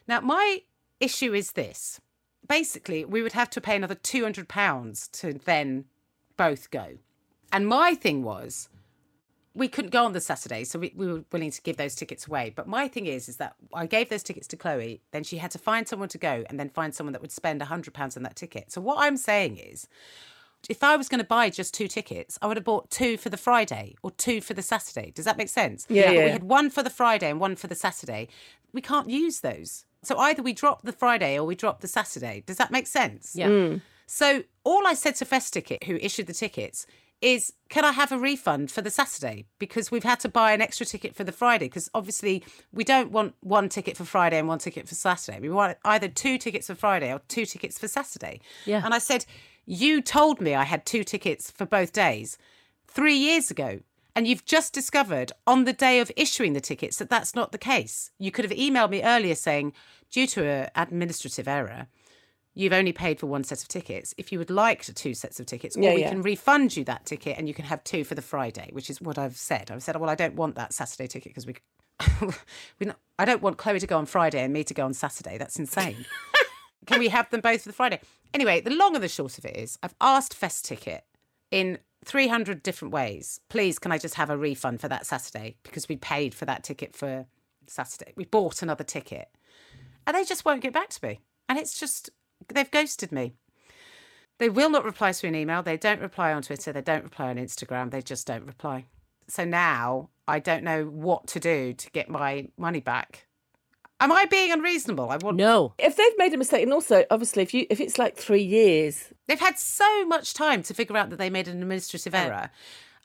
Now, 0.08 0.22
my 0.22 0.64
issue 1.04 1.34
is 1.34 1.52
this 1.52 2.00
basically, 2.48 3.06
we 3.06 3.22
would 3.22 3.32
have 3.32 3.50
to 3.52 3.62
pay 3.62 3.76
another 3.76 3.96
£200 3.96 5.12
to 5.12 5.34
then 5.46 5.86
both 6.36 6.72
go. 6.72 6.98
And 7.52 7.68
my 7.68 7.96
thing 7.96 8.24
was, 8.24 8.70
we 9.56 9.68
couldn't 9.68 9.92
go 9.92 10.04
on 10.04 10.14
the 10.14 10.22
Saturday, 10.22 10.64
so 10.64 10.80
we, 10.80 10.92
we 10.96 11.08
were 11.08 11.24
willing 11.32 11.52
to 11.52 11.62
give 11.62 11.78
those 11.78 11.96
tickets 11.96 12.28
away. 12.28 12.52
But 12.56 12.68
my 12.68 12.88
thing 12.88 13.06
is, 13.06 13.30
is 13.30 13.38
that 13.38 13.56
I 13.74 13.86
gave 13.86 14.10
those 14.10 14.24
tickets 14.24 14.48
to 14.48 14.58
Chloe, 14.58 15.02
then 15.12 15.24
she 15.24 15.38
had 15.38 15.52
to 15.52 15.60
find 15.60 15.88
someone 15.88 16.10
to 16.10 16.18
go, 16.18 16.44
and 16.50 16.60
then 16.60 16.70
find 16.70 16.94
someone 16.94 17.14
that 17.14 17.22
would 17.22 17.32
spend 17.32 17.62
£100 17.62 18.18
on 18.18 18.24
that 18.24 18.36
ticket. 18.36 18.72
So 18.72 18.82
what 18.82 18.98
I'm 19.00 19.18
saying 19.18 19.58
is, 19.58 19.88
if 20.70 20.84
I 20.84 20.96
was 20.96 21.10
going 21.10 21.20
to 21.20 21.26
buy 21.26 21.50
just 21.50 21.74
two 21.74 21.88
tickets, 21.88 22.40
I 22.42 22.48
would 22.48 22.58
have 22.58 22.64
bought 22.64 22.90
two 22.90 23.18
for 23.18 23.30
the 23.30 23.38
Friday 23.38 23.96
or 24.02 24.12
two 24.12 24.42
for 24.42 24.54
the 24.54 24.62
Saturday. 24.62 25.12
Does 25.12 25.26
that 25.26 25.38
make 25.38 25.50
sense? 25.50 25.86
Yeah, 25.90 26.12
yeah. 26.12 26.26
We 26.26 26.32
had 26.32 26.44
one 26.44 26.70
for 26.70 26.82
the 26.82 26.90
Friday 26.90 27.30
and 27.30 27.40
one 27.40 27.56
for 27.56 27.68
the 27.68 27.76
Saturday. 27.76 28.30
We 28.72 28.82
can't 28.82 29.10
use 29.10 29.42
those. 29.42 29.86
So 30.04 30.18
either 30.18 30.44
we 30.44 30.54
drop 30.54 30.84
the 30.84 30.92
Friday 30.92 31.38
or 31.38 31.46
we 31.46 31.56
drop 31.56 31.82
the 31.82 31.88
Saturday. 31.88 32.44
Does 32.46 32.58
that 32.58 32.72
make 32.72 32.88
sense? 32.88 33.36
Yeah. 33.36 33.48
Mm. 33.48 33.82
So 34.06 34.44
all 34.64 34.86
I 34.86 34.94
said 34.94 35.16
to 35.16 35.26
Festicket, 35.26 35.86
who 35.86 35.96
issued 35.96 36.28
the 36.28 36.34
tickets, 36.34 36.86
is 37.22 37.54
can 37.70 37.86
I 37.86 37.94
have 37.94 38.12
a 38.12 38.18
refund 38.18 38.70
for 38.70 38.82
the 38.82 38.92
Saturday? 38.92 39.46
Because 39.58 39.90
we've 39.90 40.04
had 40.04 40.20
to 40.20 40.30
buy 40.30 40.52
an 40.52 40.62
extra 40.62 40.86
ticket 40.86 41.16
for 41.16 41.24
the 41.24 41.32
Friday. 41.32 41.66
Because 41.66 41.90
obviously, 41.94 42.44
we 42.74 42.84
don't 42.84 43.12
want 43.12 43.34
one 43.40 43.70
ticket 43.70 43.96
for 43.96 44.04
Friday 44.04 44.38
and 44.38 44.48
one 44.48 44.60
ticket 44.60 44.88
for 44.90 44.96
Saturday. 44.96 45.40
We 45.40 45.50
want 45.50 45.78
either 45.86 46.10
two 46.10 46.38
tickets 46.38 46.68
for 46.68 46.76
Friday 46.76 47.14
or 47.14 47.22
two 47.30 47.46
tickets 47.46 47.80
for 47.80 47.88
Saturday. 47.88 48.42
Yeah. 48.66 48.82
And 48.84 48.94
I 48.94 49.00
said, 49.00 49.26
You 49.66 50.02
told 50.02 50.42
me 50.42 50.54
I 50.54 50.66
had 50.66 50.86
two 50.86 51.06
tickets 51.06 51.50
for 51.50 51.66
both 51.66 51.94
days 51.94 52.38
three 52.88 53.16
years 53.16 53.50
ago. 53.50 53.80
And 54.16 54.28
you've 54.28 54.46
just 54.46 54.74
discovered 54.74 55.32
on 55.48 55.64
the 55.64 55.74
day 55.74 56.00
of 56.00 56.12
issuing 56.16 56.54
the 56.54 56.62
tickets 56.62 56.98
that 56.98 57.10
that's 57.10 57.34
not 57.34 57.52
the 57.52 57.58
case. 57.58 58.12
You 58.20 58.32
could 58.32 58.46
have 58.46 58.58
emailed 58.58 58.92
me 58.92 59.04
earlier 59.04 59.36
saying, 59.36 59.74
due 60.12 60.28
to 60.28 60.46
an 60.46 60.70
administrative 60.76 61.48
error, 61.48 61.88
you've 62.54 62.74
only 62.74 62.94
paid 62.94 63.20
for 63.20 63.26
one 63.26 63.44
set 63.44 63.62
of 63.64 63.68
tickets. 63.68 64.14
If 64.18 64.32
you 64.32 64.38
would 64.38 64.52
like 64.52 64.84
two 64.84 65.14
sets 65.14 65.40
of 65.40 65.48
tickets, 65.48 65.76
or 65.76 65.82
we 65.82 66.02
yeah. 66.02 66.10
can 66.10 66.22
refund 66.22 66.78
you 66.78 66.84
that 66.86 67.06
ticket 67.06 67.38
and 67.38 67.48
you 67.48 67.54
can 67.54 67.66
have 67.66 67.84
two 67.84 68.04
for 68.04 68.14
the 68.14 68.22
Friday, 68.22 68.70
which 68.72 68.90
is 68.90 69.02
what 69.02 69.18
I've 69.18 69.38
said. 69.38 69.72
I've 69.72 69.82
said, 69.82 69.96
well, 69.96 70.10
I 70.10 70.16
don't 70.16 70.36
want 70.36 70.56
that 70.56 70.74
Saturday 70.74 71.08
ticket 71.08 71.34
because 71.34 71.48
we, 71.48 71.56
we 72.80 72.86
not, 72.86 73.00
I 73.18 73.26
don't 73.26 73.42
want 73.42 73.58
Chloe 73.58 73.80
to 73.80 73.88
go 73.88 73.98
on 73.98 74.06
Friday 74.06 74.44
and 74.44 74.54
me 74.54 74.64
to 74.64 74.74
go 74.74 74.86
on 74.86 74.94
Saturday. 74.94 75.40
That's 75.40 75.58
insane. 75.58 76.06
can 76.86 77.00
we 77.00 77.08
have 77.10 77.30
them 77.32 77.42
both 77.42 77.64
for 77.64 77.70
the 77.70 77.74
Friday? 77.74 78.00
Anyway, 78.34 78.62
the 78.62 78.72
long 78.72 78.94
and 78.94 79.04
the 79.04 79.10
short 79.10 79.40
of 79.40 79.46
it 79.46 79.58
is, 79.58 79.80
I've 79.82 79.96
asked 80.00 80.40
Festicket 80.40 81.02
in 81.50 81.80
300 82.04 82.64
different 82.64 82.94
ways. 82.94 83.40
Please, 83.50 83.80
can 83.80 83.92
I 83.92 83.98
just 83.98 84.16
have 84.16 84.30
a 84.30 84.38
refund 84.38 84.82
for 84.82 84.88
that 84.88 85.06
Saturday 85.06 85.58
because 85.64 85.88
we 85.88 85.96
paid 85.96 86.34
for 86.34 86.46
that 86.46 86.64
ticket 86.64 86.96
for 86.96 87.26
Saturday? 87.68 88.14
We 88.16 88.26
bought 88.26 88.62
another 88.62 88.84
ticket, 88.84 89.30
and 90.06 90.16
they 90.16 90.24
just 90.24 90.46
won't 90.46 90.62
get 90.62 90.74
back 90.74 90.90
to 90.90 91.06
me. 91.06 91.22
And 91.50 91.58
it's 91.58 91.80
just 91.80 92.10
they've 92.54 92.70
ghosted 92.70 93.12
me. 93.12 93.34
They 94.40 94.50
will 94.50 94.70
not 94.70 94.84
reply 94.84 95.12
to 95.12 95.28
an 95.28 95.36
email. 95.36 95.64
They 95.64 95.78
don't 95.78 96.02
reply 96.02 96.34
on 96.34 96.42
Twitter. 96.42 96.74
They 96.74 96.82
don't 96.82 97.04
reply 97.04 97.30
on 97.30 97.38
Instagram. 97.38 97.92
They 97.92 98.02
just 98.02 98.28
don't 98.28 98.46
reply. 98.46 98.86
So 99.28 99.46
now 99.46 100.10
I 100.28 100.40
don't 100.40 100.64
know 100.64 100.86
what 100.86 101.28
to 101.28 101.40
do 101.40 101.74
to 101.74 101.92
get 101.92 102.10
my 102.10 102.50
money 102.58 102.80
back. 102.80 103.28
Am 104.04 104.12
I 104.12 104.26
being 104.26 104.52
unreasonable? 104.52 105.10
I 105.10 105.18
want 105.18 105.38
No. 105.38 105.74
If 105.78 105.96
they've 105.96 106.18
made 106.18 106.34
a 106.34 106.38
mistake, 106.38 106.64
and 106.64 106.74
also 106.74 107.06
obviously 107.10 107.42
if 107.42 107.54
you 107.54 107.66
if 107.70 107.80
it's 107.80 107.98
like 107.98 108.18
three 108.18 108.44
years, 108.44 109.14
They've 109.28 109.40
had 109.40 109.58
so 109.58 110.06
much 110.06 110.34
time 110.34 110.64
to 110.64 110.74
figure 110.74 110.98
out 110.98 111.10
that 111.10 111.16
they 111.18 111.30
made 111.30 111.48
an 111.48 111.62
administrative 111.62 112.14
error. 112.14 112.50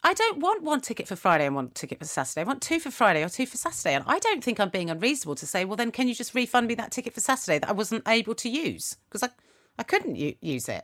I 0.03 0.13
don't 0.13 0.39
want 0.39 0.63
one 0.63 0.81
ticket 0.81 1.07
for 1.07 1.15
Friday 1.15 1.45
and 1.45 1.55
one 1.55 1.69
ticket 1.69 1.99
for 1.99 2.05
Saturday. 2.05 2.41
I 2.41 2.43
want 2.45 2.61
two 2.61 2.79
for 2.79 2.91
Friday 2.91 3.23
or 3.23 3.29
two 3.29 3.45
for 3.45 3.57
Saturday. 3.57 3.95
And 3.95 4.03
I 4.07 4.19
don't 4.19 4.43
think 4.43 4.59
I'm 4.59 4.69
being 4.69 4.89
unreasonable 4.89 5.35
to 5.35 5.47
say, 5.47 5.65
well, 5.65 5.75
then 5.77 5.91
can 5.91 6.07
you 6.07 6.13
just 6.13 6.35
refund 6.35 6.67
me 6.67 6.75
that 6.75 6.91
ticket 6.91 7.13
for 7.13 7.19
Saturday 7.21 7.59
that 7.59 7.69
I 7.69 7.73
wasn't 7.73 8.07
able 8.07 8.35
to 8.35 8.49
use? 8.49 8.97
Because 9.09 9.23
I, 9.23 9.29
I 9.77 9.83
couldn't 9.83 10.15
u- 10.15 10.35
use 10.41 10.69
it. 10.69 10.83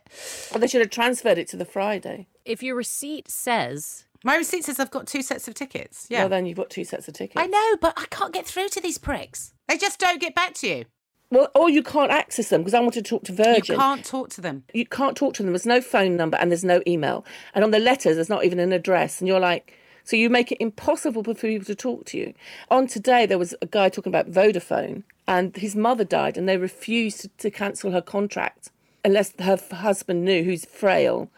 or 0.54 0.58
they 0.58 0.66
should 0.66 0.80
have 0.82 0.90
transferred 0.90 1.38
it 1.38 1.48
to 1.48 1.56
the 1.56 1.64
Friday. 1.64 2.28
If 2.44 2.62
your 2.62 2.76
receipt 2.76 3.30
says 3.30 4.04
My 4.26 4.34
receipt 4.34 4.64
says 4.64 4.80
I've 4.80 4.90
got 4.90 5.06
two 5.06 5.22
sets 5.22 5.46
of 5.46 5.54
tickets. 5.54 6.08
Yeah. 6.10 6.22
Well, 6.22 6.30
then 6.30 6.46
you've 6.46 6.56
got 6.56 6.68
two 6.68 6.82
sets 6.82 7.06
of 7.06 7.14
tickets. 7.14 7.40
I 7.40 7.46
know, 7.46 7.76
but 7.80 7.94
I 7.96 8.06
can't 8.10 8.34
get 8.34 8.44
through 8.44 8.70
to 8.70 8.80
these 8.80 8.98
pricks. 8.98 9.52
They 9.68 9.78
just 9.78 10.00
don't 10.00 10.20
get 10.20 10.34
back 10.34 10.54
to 10.54 10.66
you. 10.66 10.84
Well, 11.30 11.48
or 11.54 11.70
you 11.70 11.80
can't 11.84 12.10
access 12.10 12.48
them 12.48 12.62
because 12.62 12.74
I 12.74 12.80
want 12.80 12.94
to 12.94 13.02
talk 13.02 13.22
to 13.26 13.32
Virgin. 13.32 13.74
You 13.74 13.80
can't 13.80 14.04
talk 14.04 14.30
to 14.30 14.40
them. 14.40 14.64
you 14.74 14.84
can't 14.84 15.16
talk 15.16 15.34
to 15.34 15.44
them. 15.44 15.52
There's 15.52 15.64
no 15.64 15.80
phone 15.80 16.16
number 16.16 16.36
and 16.38 16.50
there's 16.50 16.64
no 16.64 16.82
email. 16.88 17.24
And 17.54 17.62
on 17.62 17.70
the 17.70 17.78
letters, 17.78 18.16
there's 18.16 18.28
not 18.28 18.44
even 18.44 18.58
an 18.58 18.72
address. 18.72 19.20
And 19.20 19.28
you're 19.28 19.38
like, 19.38 19.78
so 20.02 20.16
you 20.16 20.28
make 20.28 20.50
it 20.50 20.60
impossible 20.60 21.22
for 21.22 21.32
people 21.32 21.66
to 21.66 21.76
talk 21.76 22.04
to 22.06 22.18
you. 22.18 22.34
On 22.68 22.88
today, 22.88 23.26
there 23.26 23.38
was 23.38 23.54
a 23.62 23.66
guy 23.66 23.88
talking 23.88 24.10
about 24.10 24.28
Vodafone 24.28 25.04
and 25.28 25.56
his 25.56 25.76
mother 25.76 26.02
died 26.04 26.36
and 26.36 26.48
they 26.48 26.56
refused 26.56 27.20
to, 27.20 27.28
to 27.38 27.50
cancel 27.52 27.92
her 27.92 28.02
contract 28.02 28.72
unless 29.04 29.32
her 29.38 29.56
husband 29.70 30.24
knew, 30.24 30.42
who's 30.42 30.64
frail. 30.64 31.30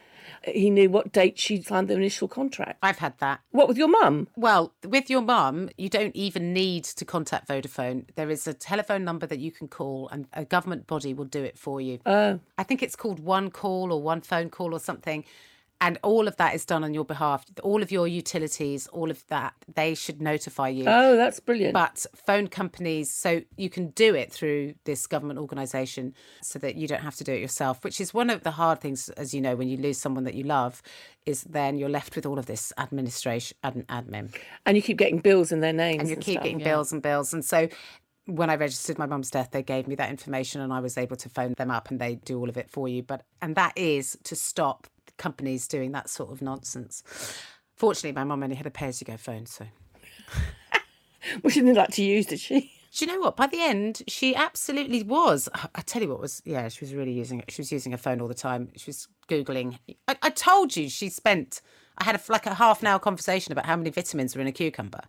He 0.45 0.70
knew 0.70 0.91
what 0.91 1.12
date 1.12 1.39
she 1.39 1.61
signed 1.62 1.89
the 1.89 1.95
initial 1.95 2.28
contract. 2.28 2.78
I've 2.82 2.99
had 2.99 3.18
that. 3.18 3.41
What 3.51 3.68
with 3.68 3.76
your 3.76 3.89
mum? 3.89 4.28
Well, 4.36 4.72
with 4.84 5.11
your 5.11 5.22
mum, 5.22 5.70
you 5.76 5.89
don't 5.89 6.14
even 6.14 6.53
need 6.53 6.84
to 6.84 7.05
contact 7.05 7.49
Vodafone. 7.49 8.05
There 8.14 8.30
is 8.30 8.47
a 8.47 8.55
telephone 8.55 9.05
number 9.05 9.26
that 9.26 9.39
you 9.39 9.51
can 9.51 9.68
call, 9.68 10.09
and 10.11 10.26
a 10.32 10.45
government 10.45 10.86
body 10.86 11.14
will 11.14 11.24
do 11.24 11.43
it 11.43 11.59
for 11.59 11.80
you. 11.80 11.99
Oh, 12.07 12.41
I 12.57 12.62
think 12.62 12.82
it's 12.82 12.97
called 12.97 13.20
One 13.20 13.51
Call 13.51 13.93
or 13.93 14.03
One 14.03 14.20
Phone 14.20 14.51
Call 14.51 14.74
or 14.74 14.80
something. 14.80 15.24
And 15.80 15.98
all 16.02 16.26
of 16.26 16.36
that 16.36 16.54
is 16.54 16.64
done 16.64 16.82
on 16.82 16.92
your 16.92 17.04
behalf. 17.04 17.44
All 17.62 17.82
of 17.82 17.92
your 17.92 18.08
utilities, 18.08 18.88
all 18.88 19.10
of 19.10 19.24
that, 19.28 19.54
they 19.72 19.94
should 19.94 20.20
notify 20.20 20.68
you. 20.68 20.84
oh, 20.88 21.16
that's 21.16 21.38
brilliant. 21.38 21.72
But 21.72 22.04
phone 22.14 22.48
companies, 22.48 23.12
so 23.12 23.42
you 23.56 23.70
can 23.70 23.90
do 23.90 24.14
it 24.14 24.32
through 24.32 24.74
this 24.84 25.06
government 25.06 25.38
organisation 25.38 26.14
so 26.42 26.58
that 26.58 26.74
you 26.74 26.88
don't 26.88 27.02
have 27.02 27.14
to 27.16 27.24
do 27.24 27.32
it 27.32 27.40
yourself, 27.40 27.84
which 27.84 28.00
is 28.00 28.12
one 28.12 28.28
of 28.28 28.42
the 28.42 28.52
hard 28.52 28.80
things, 28.80 29.08
as 29.10 29.32
you 29.32 29.40
know, 29.40 29.54
when 29.54 29.68
you 29.68 29.76
lose 29.76 29.98
someone 29.98 30.24
that 30.24 30.34
you 30.34 30.42
love, 30.42 30.82
is 31.26 31.44
then 31.44 31.78
you're 31.78 31.88
left 31.88 32.16
with 32.16 32.26
all 32.26 32.38
of 32.38 32.46
this 32.46 32.72
administration 32.76 33.56
and 33.62 33.86
admin. 33.86 34.34
and 34.66 34.76
you 34.76 34.82
keep 34.82 34.96
getting 34.96 35.18
bills 35.20 35.52
in 35.52 35.60
their 35.60 35.72
names. 35.72 36.00
And 36.00 36.08
you 36.08 36.16
keep 36.16 36.34
stuff. 36.34 36.42
getting 36.42 36.58
bills 36.58 36.92
and 36.92 37.02
bills. 37.02 37.32
And 37.32 37.44
so 37.44 37.68
when 38.26 38.50
I 38.50 38.56
registered 38.56 38.98
my 38.98 39.06
mum's 39.06 39.30
death, 39.30 39.50
they 39.52 39.62
gave 39.62 39.86
me 39.88 39.94
that 39.94 40.10
information 40.10 40.60
and 40.60 40.72
I 40.72 40.80
was 40.80 40.98
able 40.98 41.16
to 41.16 41.28
phone 41.28 41.54
them 41.56 41.70
up 41.70 41.90
and 41.90 41.98
they 42.00 42.16
do 42.16 42.38
all 42.38 42.48
of 42.48 42.56
it 42.56 42.68
for 42.68 42.88
you. 42.88 43.02
But 43.02 43.22
and 43.40 43.54
that 43.56 43.72
is 43.76 44.18
to 44.24 44.36
stop 44.36 44.86
companies 45.18 45.68
doing 45.68 45.92
that 45.92 46.08
sort 46.08 46.30
of 46.30 46.40
nonsense. 46.40 47.02
Fortunately, 47.74 48.12
my 48.12 48.24
mum 48.24 48.42
only 48.42 48.56
had 48.56 48.66
a 48.66 48.70
pay 48.70 48.86
as 48.86 49.00
you 49.00 49.04
go 49.04 49.16
phone, 49.16 49.46
so 49.46 49.66
Well, 51.42 51.50
she 51.50 51.60
didn't 51.60 51.76
like 51.76 51.90
to 51.92 52.02
use, 52.02 52.26
did 52.26 52.40
she? 52.40 52.72
Do 52.94 53.04
you 53.04 53.12
know 53.12 53.20
what? 53.20 53.36
By 53.36 53.46
the 53.46 53.60
end, 53.60 54.02
she 54.08 54.34
absolutely 54.34 55.02
was. 55.02 55.48
I 55.74 55.82
tell 55.82 56.00
you 56.00 56.08
what 56.08 56.20
was. 56.20 56.42
Yeah, 56.44 56.68
she 56.68 56.84
was 56.84 56.94
really 56.94 57.12
using 57.12 57.40
it. 57.40 57.50
She 57.50 57.60
was 57.60 57.70
using 57.70 57.92
her 57.92 57.98
phone 57.98 58.20
all 58.20 58.28
the 58.28 58.34
time. 58.34 58.70
She 58.76 58.88
was 58.88 59.08
googling. 59.28 59.78
I, 60.08 60.16
I 60.22 60.30
told 60.30 60.76
you 60.76 60.88
she 60.88 61.10
spent. 61.10 61.60
I 61.98 62.04
had 62.04 62.16
a, 62.16 62.20
like 62.32 62.46
a 62.46 62.54
half 62.54 62.80
an 62.80 62.86
hour 62.86 62.98
conversation 62.98 63.52
about 63.52 63.66
how 63.66 63.76
many 63.76 63.90
vitamins 63.90 64.34
were 64.34 64.40
in 64.40 64.46
a 64.46 64.52
cucumber. 64.52 65.02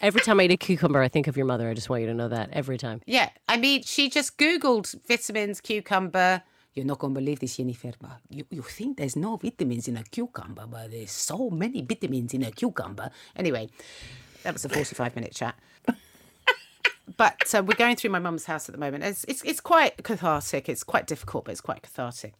every 0.00 0.20
time 0.20 0.40
I 0.40 0.44
eat 0.44 0.52
a 0.52 0.56
cucumber, 0.56 1.02
I 1.02 1.08
think 1.08 1.26
of 1.26 1.36
your 1.36 1.46
mother. 1.46 1.68
I 1.68 1.74
just 1.74 1.90
want 1.90 2.02
you 2.02 2.08
to 2.08 2.14
know 2.14 2.28
that 2.28 2.50
every 2.52 2.78
time. 2.78 3.02
Yeah, 3.06 3.30
I 3.48 3.58
mean, 3.58 3.82
she 3.82 4.08
just 4.08 4.38
googled 4.38 4.94
vitamins, 5.06 5.60
cucumber. 5.60 6.42
You're 6.76 6.84
not 6.84 6.98
going 6.98 7.14
to 7.14 7.20
believe 7.20 7.40
this, 7.40 7.56
Jennifer. 7.56 7.92
But 7.98 8.20
you, 8.28 8.44
you 8.50 8.60
think 8.60 8.98
there's 8.98 9.16
no 9.16 9.38
vitamins 9.38 9.88
in 9.88 9.96
a 9.96 10.04
cucumber, 10.04 10.66
but 10.66 10.90
there's 10.90 11.10
so 11.10 11.48
many 11.48 11.80
vitamins 11.80 12.34
in 12.34 12.44
a 12.44 12.50
cucumber. 12.50 13.10
Anyway, 13.34 13.70
that 14.42 14.52
was 14.52 14.66
a 14.66 14.68
45 14.68 15.16
minute 15.16 15.34
chat. 15.34 15.58
but 17.16 17.54
uh, 17.54 17.62
we're 17.64 17.76
going 17.76 17.96
through 17.96 18.10
my 18.10 18.18
mum's 18.18 18.44
house 18.44 18.68
at 18.68 18.74
the 18.74 18.78
moment. 18.78 19.04
It's, 19.04 19.24
it's 19.24 19.42
it's 19.42 19.60
quite 19.60 19.96
cathartic. 20.02 20.68
It's 20.68 20.84
quite 20.84 21.06
difficult, 21.06 21.46
but 21.46 21.52
it's 21.52 21.62
quite 21.62 21.82
cathartic. 21.82 22.34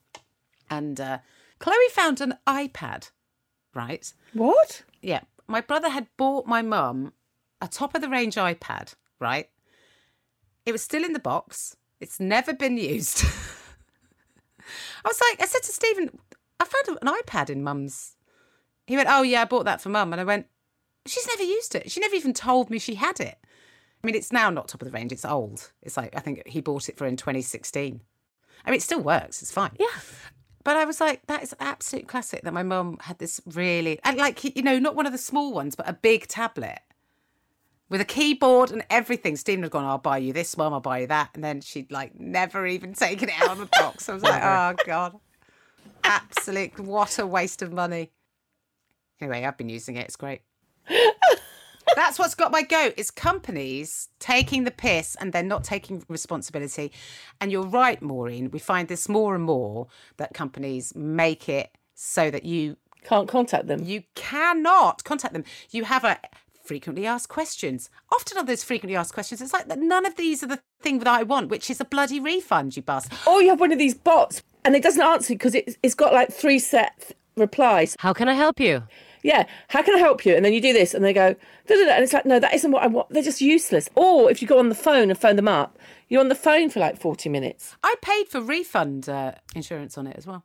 And 0.69 1.01
uh, 1.01 1.19
Chloe 1.59 1.77
found 1.91 2.21
an 2.21 2.35
iPad, 2.47 3.11
right? 3.75 4.13
What? 4.35 4.83
Yeah, 5.01 5.23
my 5.49 5.63
brother 5.63 5.89
had 5.89 6.09
bought 6.19 6.47
my 6.47 6.61
mum 6.61 7.15
a 7.63 7.69
top 7.69 7.95
of 7.95 8.03
the 8.03 8.11
range 8.11 8.35
iPad, 8.35 8.97
right? 9.19 9.49
It 10.67 10.73
was 10.73 10.83
still 10.83 11.05
in 11.05 11.15
the 11.15 11.21
box. 11.21 11.77
It's 12.01 12.21
never 12.21 12.53
been 12.53 12.77
used. 12.77 13.25
I 15.05 15.09
was 15.09 15.21
like, 15.31 15.43
I 15.43 15.47
said 15.47 15.63
to 15.63 15.73
Stephen, 15.73 16.19
I 16.61 16.65
found 16.65 16.99
an 17.01 17.09
iPad 17.09 17.51
in 17.51 17.63
mum's. 17.63 18.17
He 18.87 18.97
went, 18.97 19.09
Oh, 19.11 19.23
yeah, 19.23 19.43
I 19.43 19.45
bought 19.45 19.65
that 19.65 19.81
for 19.81 19.89
mum. 19.89 20.13
And 20.13 20.21
I 20.21 20.25
went, 20.25 20.47
She's 21.07 21.27
never 21.27 21.43
used 21.43 21.75
it. 21.75 21.91
She 21.91 22.01
never 22.01 22.15
even 22.15 22.33
told 22.33 22.71
me 22.71 22.79
she 22.79 22.97
had 22.97 23.21
it. 23.21 23.39
I 24.03 24.07
mean, 24.07 24.15
it's 24.15 24.33
now 24.33 24.51
not 24.51 24.69
top 24.69 24.83
of 24.83 24.87
the 24.87 24.93
range, 24.93 25.13
it's 25.13 25.25
old. 25.25 25.73
It's 25.83 25.97
like, 25.97 26.17
I 26.17 26.21
think 26.21 26.47
he 26.47 26.61
bought 26.61 26.89
it 26.89 26.97
for 26.97 27.07
in 27.07 27.17
2016. 27.17 28.01
I 28.65 28.71
mean, 28.71 28.77
it 28.77 28.83
still 28.83 29.01
works, 29.01 29.43
it's 29.43 29.53
fine. 29.53 29.73
Yeah. 29.79 29.87
But 30.65 30.77
I 30.77 30.85
was 30.85 31.01
like, 31.01 31.27
that 31.27 31.43
is 31.43 31.55
absolute 31.61 32.09
classic 32.09 32.43
that 32.43 32.53
my 32.53 32.63
mum 32.63 32.99
had 33.01 33.19
this 33.19 33.41
really, 33.47 34.01
and 34.05 34.19
like, 34.19 34.45
you 34.57 34.63
know, 34.63 34.79
not 34.79 34.97
one 34.97 35.07
of 35.07 35.13
the 35.13 35.19
small 35.19 35.53
ones, 35.53 35.77
but 35.77 35.89
a 35.89 35.93
big 35.93 36.27
tablet 36.27 36.81
with 37.89 38.01
a 38.01 38.05
keyboard 38.05 38.71
and 38.71 38.85
everything. 38.91 39.37
Stephen 39.37 39.63
had 39.63 39.73
gone, 39.73 39.85
I'll 39.85 39.99
buy 39.99 40.19
you 40.19 40.33
this, 40.33 40.57
mum, 40.57 40.73
I'll 40.73 40.81
buy 40.81 41.01
you 41.01 41.07
that. 41.09 41.31
And 41.35 41.43
then 41.45 41.61
she'd 41.61 41.91
like 41.91 42.19
never 42.19 42.67
even 42.67 42.93
taken 43.07 43.29
it 43.29 43.35
out 43.41 43.51
of 43.53 43.59
the 43.59 43.69
box. 43.73 44.09
I 44.09 44.15
was 44.15 44.23
like, 44.23 44.43
oh, 44.43 44.75
God. 44.85 45.19
Absolute, 46.05 46.79
what 46.79 47.19
a 47.19 47.27
waste 47.27 47.63
of 47.63 47.73
money. 47.73 48.11
Anyway, 49.21 49.45
I've 49.45 49.57
been 49.57 49.69
using 49.69 49.97
it. 49.97 50.07
It's 50.07 50.17
great. 50.17 50.43
That's 51.95 52.19
what's 52.19 52.35
got 52.35 52.53
my 52.53 52.63
goat. 52.63 52.95
It's 52.97 53.11
companies 53.11 54.09
taking 54.19 54.65
the 54.65 54.71
piss 54.71 55.17
and 55.19 55.33
they're 55.33 55.43
not 55.43 55.65
taking 55.65 56.05
responsibility. 56.09 56.93
And 57.41 57.51
you're 57.51 57.67
right, 57.67 58.01
Maureen. 58.03 58.51
We 58.51 58.59
find 58.59 58.89
this 58.89 59.09
more 59.09 59.35
and 59.35 59.45
more 59.45 59.87
that 60.19 60.35
companies 60.35 60.95
make 60.95 61.49
it 61.49 61.71
so 61.95 62.31
that 62.31 62.45
you 62.45 62.77
Can't 63.05 63.29
contact 63.29 63.67
them. 63.69 63.83
you 63.85 64.03
cannot 64.15 65.05
contact 65.05 65.33
them. 65.33 65.45
You 65.71 65.85
have 65.85 66.05
a 66.05 66.19
frequently 66.67 67.07
asked 67.07 67.29
questions. 67.29 67.91
Often 68.13 68.39
on 68.39 68.47
those 68.47 68.65
frequently 68.65 68.97
asked 68.97 69.15
questions, 69.15 69.41
it's 69.41 69.53
like 69.53 69.69
that 69.69 69.79
none 69.79 70.07
of 70.07 70.17
these 70.17 70.43
are 70.43 70.49
the 70.49 70.61
thing 70.83 70.99
that 70.99 71.09
I 71.09 71.23
want, 71.23 71.49
which 71.49 71.71
is 71.71 71.81
a 71.81 71.85
bloody 71.85 72.21
refund, 72.21 72.77
you 72.77 72.83
bastard. 72.83 73.19
Or 73.27 73.41
you 73.41 73.51
have 73.51 73.61
one 73.61 73.73
of 73.73 73.79
these 73.79 73.95
bots 73.95 74.43
and 74.65 74.75
it 74.75 74.83
doesn't 74.83 75.03
answer 75.03 75.35
because 75.35 75.55
it, 75.55 75.77
it's 75.83 75.95
got 75.95 76.13
like 76.13 76.33
three 76.33 76.59
set 76.59 77.13
replies. 77.37 77.97
How 77.99 78.13
can 78.13 78.29
I 78.29 78.35
help 78.35 78.59
you? 78.59 78.83
Yeah, 79.23 79.47
how 79.69 79.83
can 79.83 79.95
I 79.95 79.99
help 79.99 80.25
you? 80.25 80.35
And 80.35 80.45
then 80.45 80.53
you 80.53 80.61
do 80.61 80.73
this 80.73 80.95
and 80.95 81.05
they 81.05 81.13
go, 81.13 81.35
da, 81.67 81.75
da, 81.75 81.85
da, 81.85 81.93
and 81.93 82.05
it's 82.05 82.13
like, 82.13 82.27
no, 82.27 82.39
that 82.39 82.55
isn't 82.55 82.71
what 82.71 82.83
I 82.83 82.87
want. 82.87 83.11
They're 83.11 83.23
just 83.23 83.41
useless. 83.41 83.89
Or 83.95 84.31
if 84.31 84.41
you 84.41 84.49
go 84.49 84.59
on 84.59 84.69
the 84.69 84.75
phone 84.75 85.11
and 85.11 85.19
phone 85.19 85.37
them 85.37 85.49
up, 85.49 85.79
you're 86.09 86.21
on 86.21 86.29
the 86.29 86.35
phone 86.35 86.71
for 86.71 86.81
like 86.81 86.99
40 86.99 87.29
minutes. 87.29 87.77
I 87.83 87.97
paid 88.03 88.29
for 88.29 88.41
refund 88.41 89.09
uh, 89.09 89.33
insurance 89.55 89.99
on 89.99 90.07
it 90.07 90.17
as 90.17 90.27
well. 90.27 90.45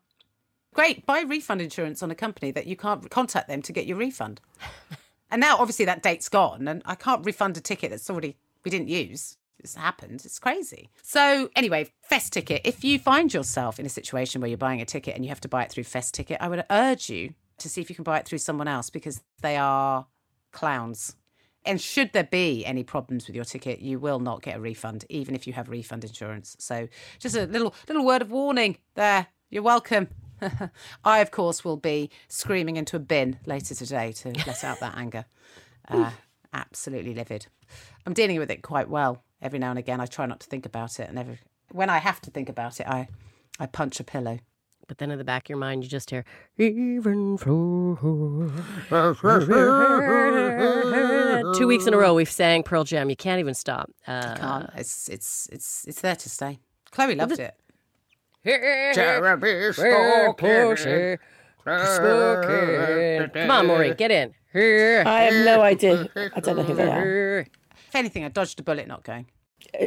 Great, 0.73 1.05
buy 1.05 1.21
refund 1.21 1.61
insurance 1.61 2.01
on 2.01 2.11
a 2.11 2.15
company 2.15 2.49
that 2.51 2.65
you 2.65 2.75
can't 2.75 3.09
contact 3.11 3.47
them 3.47 3.61
to 3.61 3.73
get 3.73 3.85
your 3.85 3.97
refund. 3.97 4.41
and 5.31 5.39
now, 5.39 5.57
obviously, 5.57 5.85
that 5.85 6.03
date's 6.03 6.29
gone, 6.29 6.67
and 6.67 6.81
I 6.85 6.95
can't 6.95 7.25
refund 7.25 7.57
a 7.57 7.61
ticket 7.61 7.89
that's 7.89 8.09
already 8.09 8.37
we 8.63 8.69
didn't 8.69 8.89
use. 8.89 9.37
It's 9.59 9.75
happened. 9.75 10.23
It's 10.25 10.39
crazy. 10.39 10.89
So 11.03 11.49
anyway, 11.55 11.89
Festicket. 12.09 12.61
If 12.63 12.83
you 12.83 12.97
find 12.97 13.33
yourself 13.33 13.79
in 13.79 13.85
a 13.85 13.89
situation 13.89 14.41
where 14.41 14.49
you're 14.49 14.57
buying 14.57 14.81
a 14.81 14.85
ticket 14.85 15.15
and 15.15 15.23
you 15.23 15.29
have 15.29 15.41
to 15.41 15.47
buy 15.47 15.63
it 15.63 15.71
through 15.71 15.83
Festicket, 15.83 16.37
I 16.39 16.47
would 16.47 16.65
urge 16.69 17.09
you 17.09 17.35
to 17.59 17.69
see 17.69 17.79
if 17.79 17.89
you 17.89 17.95
can 17.95 18.03
buy 18.03 18.17
it 18.17 18.25
through 18.25 18.39
someone 18.39 18.67
else 18.67 18.89
because 18.89 19.21
they 19.41 19.57
are 19.57 20.07
clowns. 20.51 21.15
And 21.63 21.79
should 21.79 22.11
there 22.13 22.23
be 22.23 22.65
any 22.65 22.83
problems 22.83 23.27
with 23.27 23.35
your 23.35 23.45
ticket, 23.45 23.79
you 23.79 23.99
will 23.99 24.19
not 24.19 24.41
get 24.41 24.57
a 24.57 24.59
refund, 24.59 25.05
even 25.09 25.35
if 25.35 25.45
you 25.45 25.53
have 25.53 25.69
refund 25.69 26.03
insurance. 26.03 26.55
So 26.59 26.87
just 27.19 27.35
a 27.35 27.45
little 27.45 27.75
little 27.87 28.03
word 28.03 28.23
of 28.23 28.31
warning 28.31 28.77
there. 28.95 29.27
You're 29.51 29.63
welcome. 29.63 30.07
I, 31.05 31.19
of 31.19 31.31
course, 31.31 31.63
will 31.63 31.77
be 31.77 32.09
screaming 32.27 32.77
into 32.77 32.95
a 32.95 32.99
bin 32.99 33.39
later 33.45 33.75
today 33.75 34.11
to 34.13 34.29
let 34.47 34.63
out 34.63 34.79
that 34.79 34.97
anger. 34.97 35.25
Uh, 35.87 36.11
absolutely 36.53 37.13
livid. 37.13 37.47
I'm 38.05 38.13
dealing 38.13 38.39
with 38.39 38.51
it 38.51 38.61
quite 38.61 38.89
well. 38.89 39.23
Every 39.41 39.59
now 39.59 39.69
and 39.71 39.79
again, 39.79 39.99
I 39.99 40.05
try 40.05 40.25
not 40.25 40.39
to 40.41 40.47
think 40.47 40.65
about 40.65 40.99
it, 40.99 41.09
and 41.09 41.17
every 41.17 41.39
when 41.71 41.89
I 41.89 41.97
have 41.97 42.21
to 42.21 42.31
think 42.31 42.49
about 42.49 42.79
it, 42.79 42.87
I 42.87 43.07
I 43.59 43.65
punch 43.65 43.99
a 43.99 44.03
pillow. 44.03 44.39
But 44.87 44.97
then 44.97 45.09
in 45.09 45.17
the 45.17 45.23
back 45.23 45.45
of 45.45 45.49
your 45.49 45.57
mind, 45.57 45.83
you 45.83 45.89
just 45.89 46.09
hear 46.09 46.25
even. 46.57 47.37
Two 51.55 51.67
weeks 51.67 51.87
in 51.87 51.93
a 51.93 51.97
row, 51.97 52.13
we've 52.13 52.29
sang 52.29 52.63
Pearl 52.63 52.83
Jam. 52.83 53.09
You 53.09 53.15
can't 53.15 53.39
even 53.39 53.53
stop. 53.53 53.89
Uh, 54.05 54.35
Can't. 54.35 54.69
It's 54.75 55.07
it's 55.07 55.47
it's 55.51 55.85
it's 55.87 56.01
there 56.01 56.15
to 56.15 56.29
stay. 56.29 56.59
Chloe 56.91 57.15
loved 57.15 57.39
it. 57.39 57.55
Come 63.33 63.51
on, 63.51 63.67
Maureen, 63.67 63.93
get 63.95 64.11
in. 64.11 64.33
I 64.53 65.21
have 65.21 65.45
no 65.45 65.61
idea. 65.61 66.09
I 66.35 66.39
don't 66.39 66.57
know 66.57 66.63
who 66.63 66.73
they 66.73 66.89
are. 66.89 67.39
If 67.39 67.95
anything, 67.95 68.25
I 68.25 68.29
dodged 68.29 68.59
a 68.59 68.63
bullet 68.63 68.87
not 68.87 69.03
going. 69.03 69.27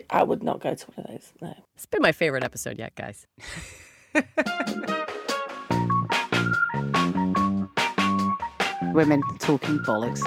I 0.09 0.23
would 0.23 0.43
not 0.43 0.61
go 0.61 0.75
to 0.75 0.87
one 0.93 1.07
of 1.07 1.13
those. 1.13 1.33
No. 1.41 1.55
It's 1.75 1.87
been 1.87 2.03
my 2.03 2.13
favorite 2.13 2.45
episode 2.45 2.79
yet, 2.79 2.95
guys. 2.95 3.27
Women 8.95 9.23
talking 9.41 9.79
bollocks. 9.81 10.23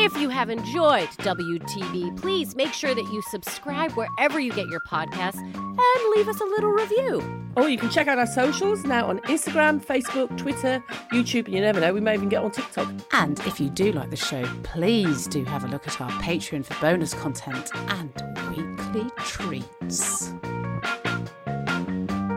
If 0.00 0.16
you 0.16 0.28
have 0.28 0.48
enjoyed 0.48 1.08
WTB, 1.08 2.20
please 2.20 2.54
make 2.54 2.72
sure 2.72 2.94
that 2.94 3.02
you 3.12 3.20
subscribe 3.30 3.90
wherever 3.92 4.38
you 4.38 4.52
get 4.52 4.68
your 4.68 4.78
podcasts 4.88 5.40
and 5.40 6.10
leave 6.14 6.28
us 6.28 6.40
a 6.40 6.44
little 6.44 6.70
review. 6.70 7.18
Or 7.56 7.64
Oh, 7.64 7.66
you 7.66 7.76
can 7.76 7.90
check 7.90 8.06
out 8.06 8.16
our 8.16 8.26
socials 8.26 8.84
now 8.84 9.08
on 9.08 9.18
Instagram, 9.22 9.84
Facebook, 9.84 10.38
Twitter, 10.38 10.80
YouTube, 11.12 11.46
and 11.46 11.54
you 11.54 11.60
never 11.60 11.80
know, 11.80 11.92
we 11.92 12.00
may 12.00 12.14
even 12.14 12.28
get 12.28 12.44
on 12.44 12.52
TikTok. 12.52 12.88
And 13.12 13.40
if 13.40 13.58
you 13.58 13.70
do 13.70 13.90
like 13.90 14.10
the 14.10 14.16
show, 14.16 14.44
please 14.62 15.26
do 15.26 15.44
have 15.44 15.64
a 15.64 15.66
look 15.66 15.88
at 15.88 16.00
our 16.00 16.10
Patreon 16.22 16.64
for 16.64 16.80
bonus 16.80 17.12
content 17.14 17.72
and 17.74 18.12
weekly 18.56 19.10
treats. 19.18 20.32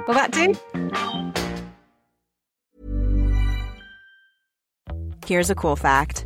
Will 0.08 0.16
that 0.16 0.32
do? 0.32 0.56
Here's 5.28 5.52
a 5.52 5.56
cool 5.56 5.76
fact 5.76 6.26